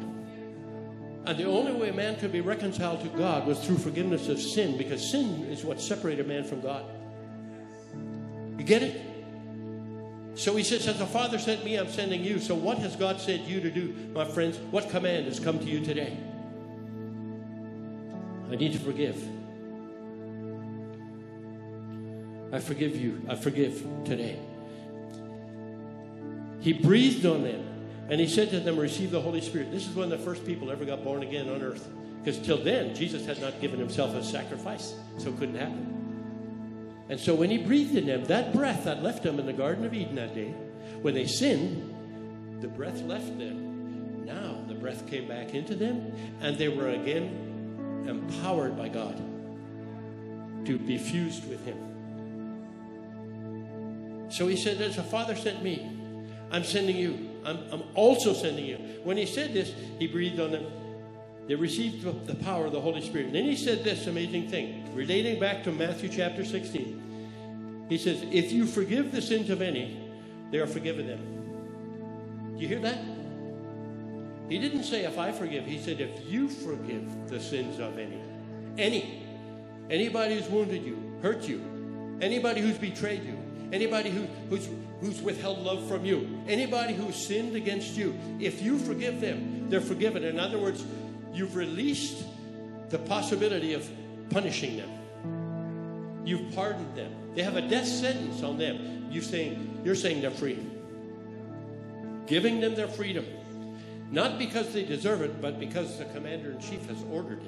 And 1.27 1.39
the 1.39 1.45
only 1.45 1.73
way 1.73 1.91
man 1.91 2.17
could 2.17 2.33
be 2.33 2.43
reconciled 2.43 3.01
to 3.01 3.09
God 3.09 3.47
was 3.47 3.65
through 3.65 3.79
forgiveness 3.79 4.29
of 4.29 4.39
sin, 4.39 4.77
because 4.77 5.11
sin 5.11 5.45
is 5.45 5.65
what 5.65 5.81
separated 5.81 6.29
man 6.29 6.45
from 6.45 6.61
God. 6.61 6.85
You 8.59 8.65
get 8.65 8.83
it? 8.83 9.14
So 10.35 10.57
he 10.57 10.65
says, 10.65 10.87
As 10.87 10.99
the 10.99 11.07
Father 11.07 11.39
sent 11.39 11.65
me, 11.65 11.77
I'm 11.77 11.89
sending 11.89 12.25
you. 12.25 12.39
So 12.39 12.55
what 12.55 12.79
has 12.79 12.97
God 12.97 13.21
sent 13.21 13.43
you 13.43 13.61
to 13.61 13.71
do, 13.71 13.95
my 14.13 14.25
friends? 14.25 14.59
What 14.71 14.91
command 14.91 15.27
has 15.27 15.39
come 15.39 15.59
to 15.59 15.65
you 15.65 15.85
today? 15.85 16.17
I 18.51 18.57
need 18.57 18.73
to 18.73 18.79
forgive. 18.79 19.17
I 22.53 22.61
forgive 22.61 22.97
you. 22.97 23.21
I 23.29 23.35
forgive 23.35 23.85
today. 24.05 24.39
He 26.61 26.73
breathed 26.73 27.27
on 27.27 27.43
them 27.43 27.75
and 28.09 28.21
he 28.21 28.29
said 28.29 28.51
to 28.51 28.61
them, 28.61 28.79
Receive 28.79 29.11
the 29.11 29.21
Holy 29.21 29.41
Spirit. 29.41 29.71
This 29.71 29.89
is 29.89 29.95
when 29.95 30.09
the 30.09 30.19
first 30.19 30.45
people 30.45 30.71
ever 30.71 30.85
got 30.85 31.03
born 31.03 31.23
again 31.23 31.49
on 31.49 31.63
earth. 31.63 31.89
Because 32.23 32.41
till 32.41 32.63
then, 32.63 32.95
Jesus 32.95 33.27
had 33.27 33.41
not 33.41 33.61
given 33.61 33.79
himself 33.79 34.15
a 34.15 34.25
sacrifice, 34.25 34.95
so 35.19 35.29
it 35.29 35.39
couldn't 35.39 35.57
happen. 35.57 36.04
And 37.09 37.21
so 37.21 37.35
when 37.35 37.51
he 37.51 37.59
breathed 37.59 37.95
in 37.97 38.07
them, 38.07 38.25
that 38.25 38.53
breath 38.53 38.85
that 38.85 39.03
left 39.03 39.23
them 39.23 39.39
in 39.39 39.47
the 39.47 39.53
Garden 39.53 39.85
of 39.85 39.93
Eden 39.93 40.15
that 40.15 40.35
day, 40.35 40.55
when 41.03 41.15
they 41.15 41.27
sinned, 41.27 42.63
the 42.63 42.69
breath 42.69 43.03
left 43.03 43.39
them. 43.39 44.25
Now 44.25 44.65
the 44.69 44.75
breath 44.75 45.07
came 45.07 45.29
back 45.29 45.55
into 45.55 45.75
them, 45.75 46.13
and 46.41 46.57
they 46.57 46.69
were 46.69 46.91
again 46.91 48.05
empowered 48.09 48.77
by 48.77 48.89
God 48.89 49.17
to 50.67 50.79
be 50.79 50.97
fused 50.97 51.49
with 51.49 51.65
him. 51.65 51.79
So 54.31 54.49
he 54.49 54.57
said, 54.57 54.81
As 54.81 54.99
a 54.99 55.03
father 55.03 55.37
sent 55.37 55.63
me, 55.63 55.91
I'm 56.51 56.65
sending 56.65 56.97
you. 56.97 57.31
I'm, 57.45 57.59
I'm 57.71 57.83
also 57.95 58.33
sending 58.33 58.65
you. 58.65 58.77
When 59.03 59.17
he 59.17 59.27
said 59.27 59.53
this, 59.53 59.75
he 59.99 60.07
breathed 60.07 60.41
on 60.41 60.53
them. 60.53 60.67
They 61.47 61.55
received 61.55 62.27
the 62.27 62.35
power 62.37 62.67
of 62.67 62.73
the 62.73 62.81
Holy 62.81 63.03
Spirit. 63.03 63.27
And 63.27 63.35
then 63.35 63.45
he 63.45 63.57
said 63.57 63.85
this 63.85 64.07
amazing 64.07 64.49
thing, 64.49 64.95
relating 64.95 65.39
back 65.39 65.63
to 65.65 65.73
Matthew 65.73 66.09
chapter 66.09 66.45
16. 66.45 67.87
He 67.89 67.99
says, 67.99 68.25
If 68.31 68.51
you 68.51 68.67
forgive 68.67 69.13
the 69.13 69.21
sins 69.21 69.51
of 69.51 69.61
any, 69.61 70.01
they 70.51 70.59
are 70.59 70.67
forgiven 70.67 71.07
them. 71.07 72.55
Do 72.57 72.63
you 72.63 72.69
hear 72.69 72.81
that? 72.81 72.99
He 74.49 74.59
didn't 74.59 74.85
say, 74.85 75.05
If 75.05 75.19
I 75.19 75.33
forgive. 75.33 75.67
He 75.67 75.79
said, 75.79 76.01
If 76.01 76.27
you 76.27 76.49
forgive 76.49 77.29
the 77.29 77.41
sins 77.41 77.79
of 77.79 77.99
any. 77.99 78.21
Any. 78.79 79.23
Anybody 79.91 80.37
who's 80.37 80.49
wounded 80.49 80.83
you, 80.83 80.99
hurt 81.21 81.43
you, 81.43 81.63
anybody 82.23 82.63
who's 82.63 82.79
betrayed 82.79 83.23
you, 83.23 83.39
anybody 83.71 84.09
who, 84.09 84.23
who's, 84.49 84.69
who's 85.01 85.21
withheld 85.21 85.59
love 85.59 85.87
from 85.87 86.07
you, 86.07 86.41
anybody 86.49 86.95
who's 86.95 87.17
sinned 87.17 87.55
against 87.55 87.97
you, 87.97 88.19
if 88.41 88.63
you 88.63 88.79
forgive 88.79 89.21
them, 89.21 89.69
they're 89.69 89.83
forgiven. 89.83 90.25
In 90.25 90.41
other 90.41 90.59
words, 90.59 90.85
you've 91.35 91.57
released 91.57 92.25
the 92.89 92.99
possibility 92.99 93.75
of 93.75 93.89
punishing 94.31 94.77
them. 94.77 94.91
You've 96.25 96.55
pardoned 96.55 96.97
them. 96.97 97.13
They 97.35 97.43
have 97.43 97.57
a 97.57 97.63
death 97.63 97.87
sentence 97.87 98.43
on 98.43 98.57
them. 98.57 99.09
You 99.11 99.21
saying 99.21 99.83
you're 99.85 99.95
saying 99.95 100.23
they're 100.23 100.31
free. 100.31 100.59
Giving 102.27 102.61
them 102.61 102.75
their 102.75 102.89
freedom. 102.89 103.27
Not 104.11 104.39
because 104.39 104.73
they 104.73 104.85
deserve 104.85 105.23
it, 105.23 105.43
but 105.43 105.59
because 105.59 105.99
the 105.99 106.05
commander 106.07 106.53
in 106.53 106.61
chief 106.61 106.87
has 106.87 107.03
ordered 107.11 107.41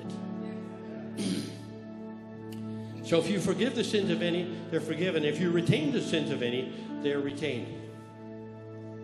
it. 1.17 1.25
so 3.05 3.19
if 3.19 3.31
you 3.31 3.41
forgive 3.41 3.75
the 3.75 3.85
sins 3.85 4.11
of 4.11 4.21
any, 4.21 4.55
they're 4.71 4.81
forgiven. 4.81 5.25
If 5.25 5.41
you 5.41 5.51
retain 5.51 5.93
the 5.93 6.03
sins 6.03 6.31
of 6.31 6.43
any, 6.43 6.73
they're 7.03 7.21
retained. 7.21 7.83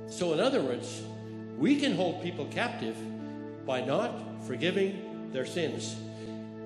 So, 0.09 0.33
in 0.35 0.41
other 0.41 0.61
words, 0.61 1.03
we 1.57 1.77
can 1.77 1.95
hold 1.95 2.23
people 2.23 2.47
captive 2.47 2.97
by 3.65 3.81
not 3.81 4.32
forgiving 4.47 5.31
their 5.33 5.47
sins. 5.47 5.97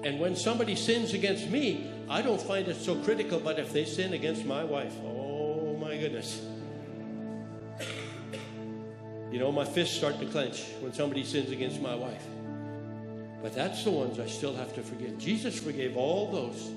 And 0.04 0.20
when 0.20 0.36
somebody 0.36 0.76
sins 0.76 1.14
against 1.14 1.48
me, 1.48 1.90
I 2.08 2.22
don't 2.22 2.40
find 2.40 2.68
it 2.68 2.76
so 2.76 2.94
critical, 2.96 3.40
but 3.40 3.58
if 3.58 3.72
they 3.72 3.84
sin 3.84 4.12
against 4.12 4.44
my 4.44 4.62
wife, 4.62 4.94
oh 5.04 5.76
my 5.80 5.96
goodness. 5.96 6.44
You 9.32 9.40
know, 9.40 9.50
my 9.50 9.64
fists 9.64 9.96
start 9.96 10.18
to 10.20 10.26
clench 10.26 10.64
when 10.80 10.92
somebody 10.92 11.24
sins 11.24 11.50
against 11.50 11.80
my 11.80 11.94
wife. 11.94 12.24
But 13.42 13.54
that's 13.54 13.84
the 13.84 13.90
ones 13.90 14.18
I 14.18 14.26
still 14.26 14.54
have 14.54 14.74
to 14.74 14.82
forgive. 14.82 15.18
Jesus 15.18 15.58
forgave 15.58 15.96
all 15.96 16.30
those 16.30 16.70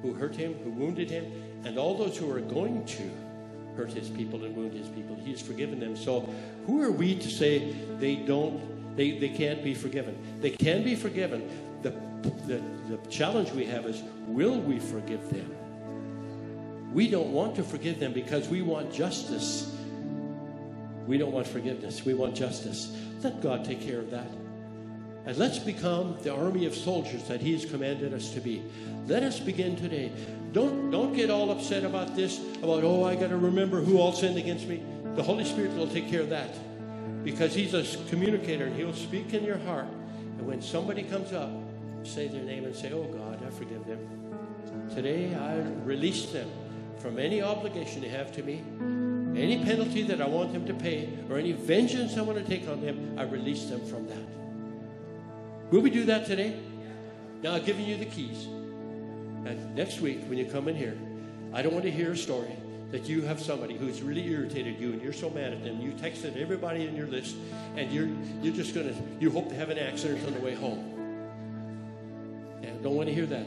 who 0.00 0.14
hurt 0.14 0.34
him, 0.34 0.54
who 0.64 0.70
wounded 0.70 1.10
him, 1.10 1.30
and 1.64 1.78
all 1.78 1.96
those 1.96 2.16
who 2.16 2.30
are 2.30 2.40
going 2.40 2.84
to 2.86 3.10
hurt 3.76 3.92
his 3.92 4.08
people 4.08 4.42
and 4.44 4.56
wound 4.56 4.72
his 4.72 4.88
people. 4.88 5.16
He 5.16 5.30
has 5.30 5.40
forgiven 5.40 5.78
them. 5.78 5.96
So 5.96 6.28
who 6.66 6.82
are 6.82 6.90
we 6.90 7.14
to 7.14 7.30
say 7.30 7.72
they 7.98 8.16
don't, 8.16 8.81
they, 8.96 9.18
they 9.18 9.28
can't 9.28 9.62
be 9.62 9.74
forgiven? 9.74 10.16
They 10.40 10.50
can 10.50 10.82
be 10.82 10.94
forgiven. 10.94 11.48
The, 11.82 11.90
the, 12.46 12.62
the 12.88 12.98
challenge 13.08 13.50
we 13.52 13.64
have 13.66 13.86
is 13.86 14.02
will 14.26 14.60
we 14.60 14.78
forgive 14.78 15.28
them? 15.30 15.54
We 16.92 17.08
don't 17.08 17.32
want 17.32 17.56
to 17.56 17.64
forgive 17.64 17.98
them 17.98 18.12
because 18.12 18.48
we 18.48 18.60
want 18.60 18.92
justice. 18.92 19.74
We 21.06 21.16
don't 21.16 21.32
want 21.32 21.46
forgiveness. 21.46 22.04
We 22.04 22.14
want 22.14 22.34
justice. 22.34 22.94
Let 23.22 23.40
God 23.40 23.64
take 23.64 23.80
care 23.80 23.98
of 23.98 24.10
that. 24.10 24.30
And 25.24 25.36
let's 25.38 25.58
become 25.58 26.18
the 26.22 26.34
army 26.34 26.66
of 26.66 26.74
soldiers 26.74 27.22
that 27.28 27.40
He 27.40 27.52
has 27.52 27.64
commanded 27.64 28.12
us 28.12 28.30
to 28.34 28.40
be. 28.40 28.62
Let 29.06 29.22
us 29.22 29.40
begin 29.40 29.76
today. 29.76 30.12
Don't, 30.52 30.90
don't 30.90 31.14
get 31.14 31.30
all 31.30 31.50
upset 31.50 31.84
about 31.84 32.14
this, 32.14 32.40
about, 32.62 32.84
oh, 32.84 33.04
I 33.04 33.14
got 33.14 33.30
to 33.30 33.38
remember 33.38 33.80
who 33.80 33.98
all 33.98 34.12
sinned 34.12 34.36
against 34.36 34.66
me. 34.66 34.82
The 35.14 35.22
Holy 35.22 35.44
Spirit 35.44 35.74
will 35.74 35.88
take 35.88 36.10
care 36.10 36.20
of 36.20 36.28
that 36.30 36.54
because 37.24 37.54
He's 37.54 37.74
a 37.74 37.84
communicator 38.08 38.64
and 38.64 38.76
He'll 38.76 38.92
speak 38.92 39.34
in 39.34 39.44
your 39.44 39.58
heart. 39.58 39.86
And 40.38 40.46
when 40.46 40.60
somebody 40.60 41.02
comes 41.02 41.32
up, 41.32 41.50
say 42.02 42.28
their 42.28 42.42
name 42.42 42.64
and 42.64 42.74
say, 42.74 42.92
oh, 42.92 43.04
God, 43.04 43.44
I 43.46 43.50
forgive 43.50 43.86
them. 43.86 43.98
Today, 44.94 45.34
I 45.34 45.58
release 45.84 46.26
them 46.32 46.50
from 46.98 47.18
any 47.18 47.42
obligation 47.42 48.02
they 48.02 48.08
have 48.08 48.32
to 48.32 48.42
me, 48.42 48.62
any 49.40 49.64
penalty 49.64 50.02
that 50.04 50.20
I 50.20 50.26
want 50.26 50.52
them 50.52 50.66
to 50.66 50.74
pay, 50.74 51.08
or 51.30 51.38
any 51.38 51.52
vengeance 51.52 52.16
I 52.16 52.22
want 52.22 52.38
to 52.38 52.44
take 52.44 52.68
on 52.68 52.80
them, 52.80 53.18
I 53.18 53.22
release 53.22 53.66
them 53.66 53.84
from 53.86 54.06
that. 54.08 55.70
Will 55.70 55.80
we 55.80 55.90
do 55.90 56.04
that 56.04 56.26
today? 56.26 56.58
Now, 57.42 57.54
I've 57.54 57.66
given 57.66 57.84
you 57.84 57.96
the 57.96 58.04
keys. 58.04 58.44
And 59.44 59.74
next 59.74 60.00
week, 60.00 60.20
when 60.28 60.38
you 60.38 60.46
come 60.46 60.68
in 60.68 60.76
here, 60.76 60.96
I 61.52 61.62
don't 61.62 61.72
want 61.72 61.84
to 61.84 61.90
hear 61.90 62.12
a 62.12 62.16
story 62.16 62.56
that 62.92 63.08
you 63.08 63.22
have 63.22 63.40
somebody 63.40 63.76
who's 63.76 64.02
really 64.02 64.28
irritated 64.28 64.78
you 64.78 64.92
and 64.92 65.02
you're 65.02 65.14
so 65.14 65.30
mad 65.30 65.52
at 65.52 65.64
them. 65.64 65.80
You 65.80 65.92
texted 65.92 66.36
everybody 66.36 66.86
in 66.86 66.94
your 66.94 67.06
list 67.06 67.36
and 67.74 67.90
you're, 67.90 68.08
you're 68.42 68.54
just 68.54 68.74
going 68.74 68.86
to, 68.86 68.94
you 69.18 69.30
hope 69.30 69.48
to 69.48 69.54
have 69.54 69.70
an 69.70 69.78
accident 69.78 70.24
on 70.26 70.34
the 70.34 70.40
way 70.40 70.54
home. 70.54 70.90
Yeah, 72.62 72.70
don't 72.82 72.94
want 72.94 73.08
to 73.08 73.14
hear 73.14 73.26
that. 73.26 73.46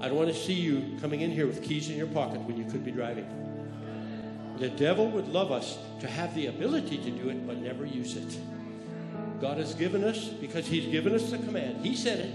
I 0.00 0.08
don't 0.08 0.16
want 0.16 0.28
to 0.28 0.34
see 0.34 0.54
you 0.54 0.96
coming 1.00 1.20
in 1.20 1.30
here 1.30 1.46
with 1.46 1.62
keys 1.62 1.90
in 1.90 1.96
your 1.96 2.06
pocket 2.06 2.40
when 2.40 2.56
you 2.56 2.64
could 2.64 2.82
be 2.82 2.90
driving. 2.90 3.26
The 4.58 4.70
devil 4.70 5.08
would 5.10 5.28
love 5.28 5.52
us 5.52 5.78
to 6.00 6.08
have 6.08 6.34
the 6.34 6.46
ability 6.46 6.96
to 6.98 7.10
do 7.10 7.28
it, 7.28 7.46
but 7.46 7.58
never 7.58 7.84
use 7.84 8.16
it. 8.16 8.38
God 9.40 9.58
has 9.58 9.74
given 9.74 10.02
us, 10.02 10.28
because 10.28 10.66
He's 10.66 10.86
given 10.86 11.14
us 11.14 11.30
the 11.30 11.38
command. 11.38 11.84
He 11.84 11.94
said 11.94 12.20
it. 12.20 12.34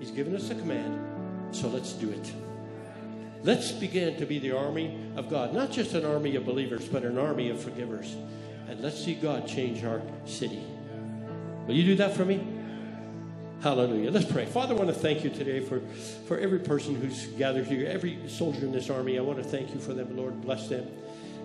He's 0.00 0.10
given 0.10 0.34
us 0.34 0.48
the 0.48 0.54
command. 0.54 1.54
So 1.54 1.68
let's 1.68 1.92
do 1.92 2.10
it. 2.10 2.32
Let's 3.44 3.72
begin 3.72 4.16
to 4.16 4.24
be 4.24 4.38
the 4.38 4.52
army 4.52 4.98
of 5.16 5.28
God, 5.28 5.52
not 5.52 5.70
just 5.70 5.92
an 5.92 6.06
army 6.06 6.34
of 6.34 6.46
believers, 6.46 6.88
but 6.88 7.02
an 7.02 7.18
army 7.18 7.50
of 7.50 7.62
forgivers. 7.62 8.16
And 8.68 8.80
let's 8.80 8.98
see 9.04 9.14
God 9.14 9.46
change 9.46 9.84
our 9.84 10.00
city. 10.24 10.64
Will 11.66 11.74
you 11.74 11.84
do 11.84 11.94
that 11.96 12.16
for 12.16 12.24
me? 12.24 12.42
Hallelujah. 13.60 14.10
Let's 14.10 14.24
pray. 14.24 14.46
Father, 14.46 14.74
I 14.74 14.78
want 14.78 14.88
to 14.88 14.94
thank 14.94 15.24
you 15.24 15.30
today 15.30 15.60
for, 15.60 15.80
for 16.26 16.38
every 16.38 16.58
person 16.58 16.94
who's 16.94 17.26
gathered 17.38 17.66
here, 17.66 17.86
every 17.86 18.18
soldier 18.28 18.64
in 18.64 18.72
this 18.72 18.88
army. 18.88 19.18
I 19.18 19.22
want 19.22 19.42
to 19.42 19.44
thank 19.44 19.74
you 19.74 19.80
for 19.80 19.92
them, 19.92 20.16
Lord. 20.16 20.40
Bless 20.40 20.68
them. 20.68 20.88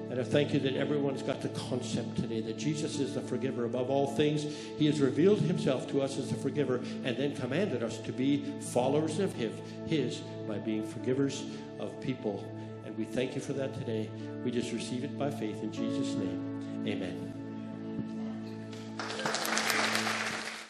And 0.09 0.21
I 0.21 0.23
thank 0.23 0.53
you 0.53 0.59
that 0.61 0.75
everyone's 0.75 1.21
got 1.21 1.41
the 1.41 1.49
concept 1.49 2.15
today 2.15 2.39
that 2.41 2.57
Jesus 2.57 2.99
is 2.99 3.13
the 3.13 3.21
forgiver 3.21 3.65
above 3.65 3.89
all 3.89 4.07
things. 4.07 4.43
He 4.77 4.85
has 4.85 5.01
revealed 5.01 5.39
himself 5.41 5.89
to 5.91 6.01
us 6.01 6.17
as 6.17 6.29
the 6.29 6.35
forgiver 6.35 6.77
and 7.03 7.15
then 7.17 7.35
commanded 7.35 7.83
us 7.83 7.97
to 7.99 8.13
be 8.13 8.53
followers 8.59 9.19
of 9.19 9.33
his 9.33 10.21
by 10.47 10.57
being 10.57 10.87
forgivers 10.87 11.43
of 11.79 11.99
people. 12.01 12.45
And 12.85 12.97
we 12.97 13.05
thank 13.05 13.35
you 13.35 13.41
for 13.41 13.53
that 13.53 13.73
today. 13.73 14.09
We 14.43 14.51
just 14.51 14.71
receive 14.71 15.03
it 15.03 15.17
by 15.17 15.31
faith 15.31 15.61
in 15.63 15.71
Jesus' 15.71 16.15
name. 16.15 16.85
Amen. 16.87 17.28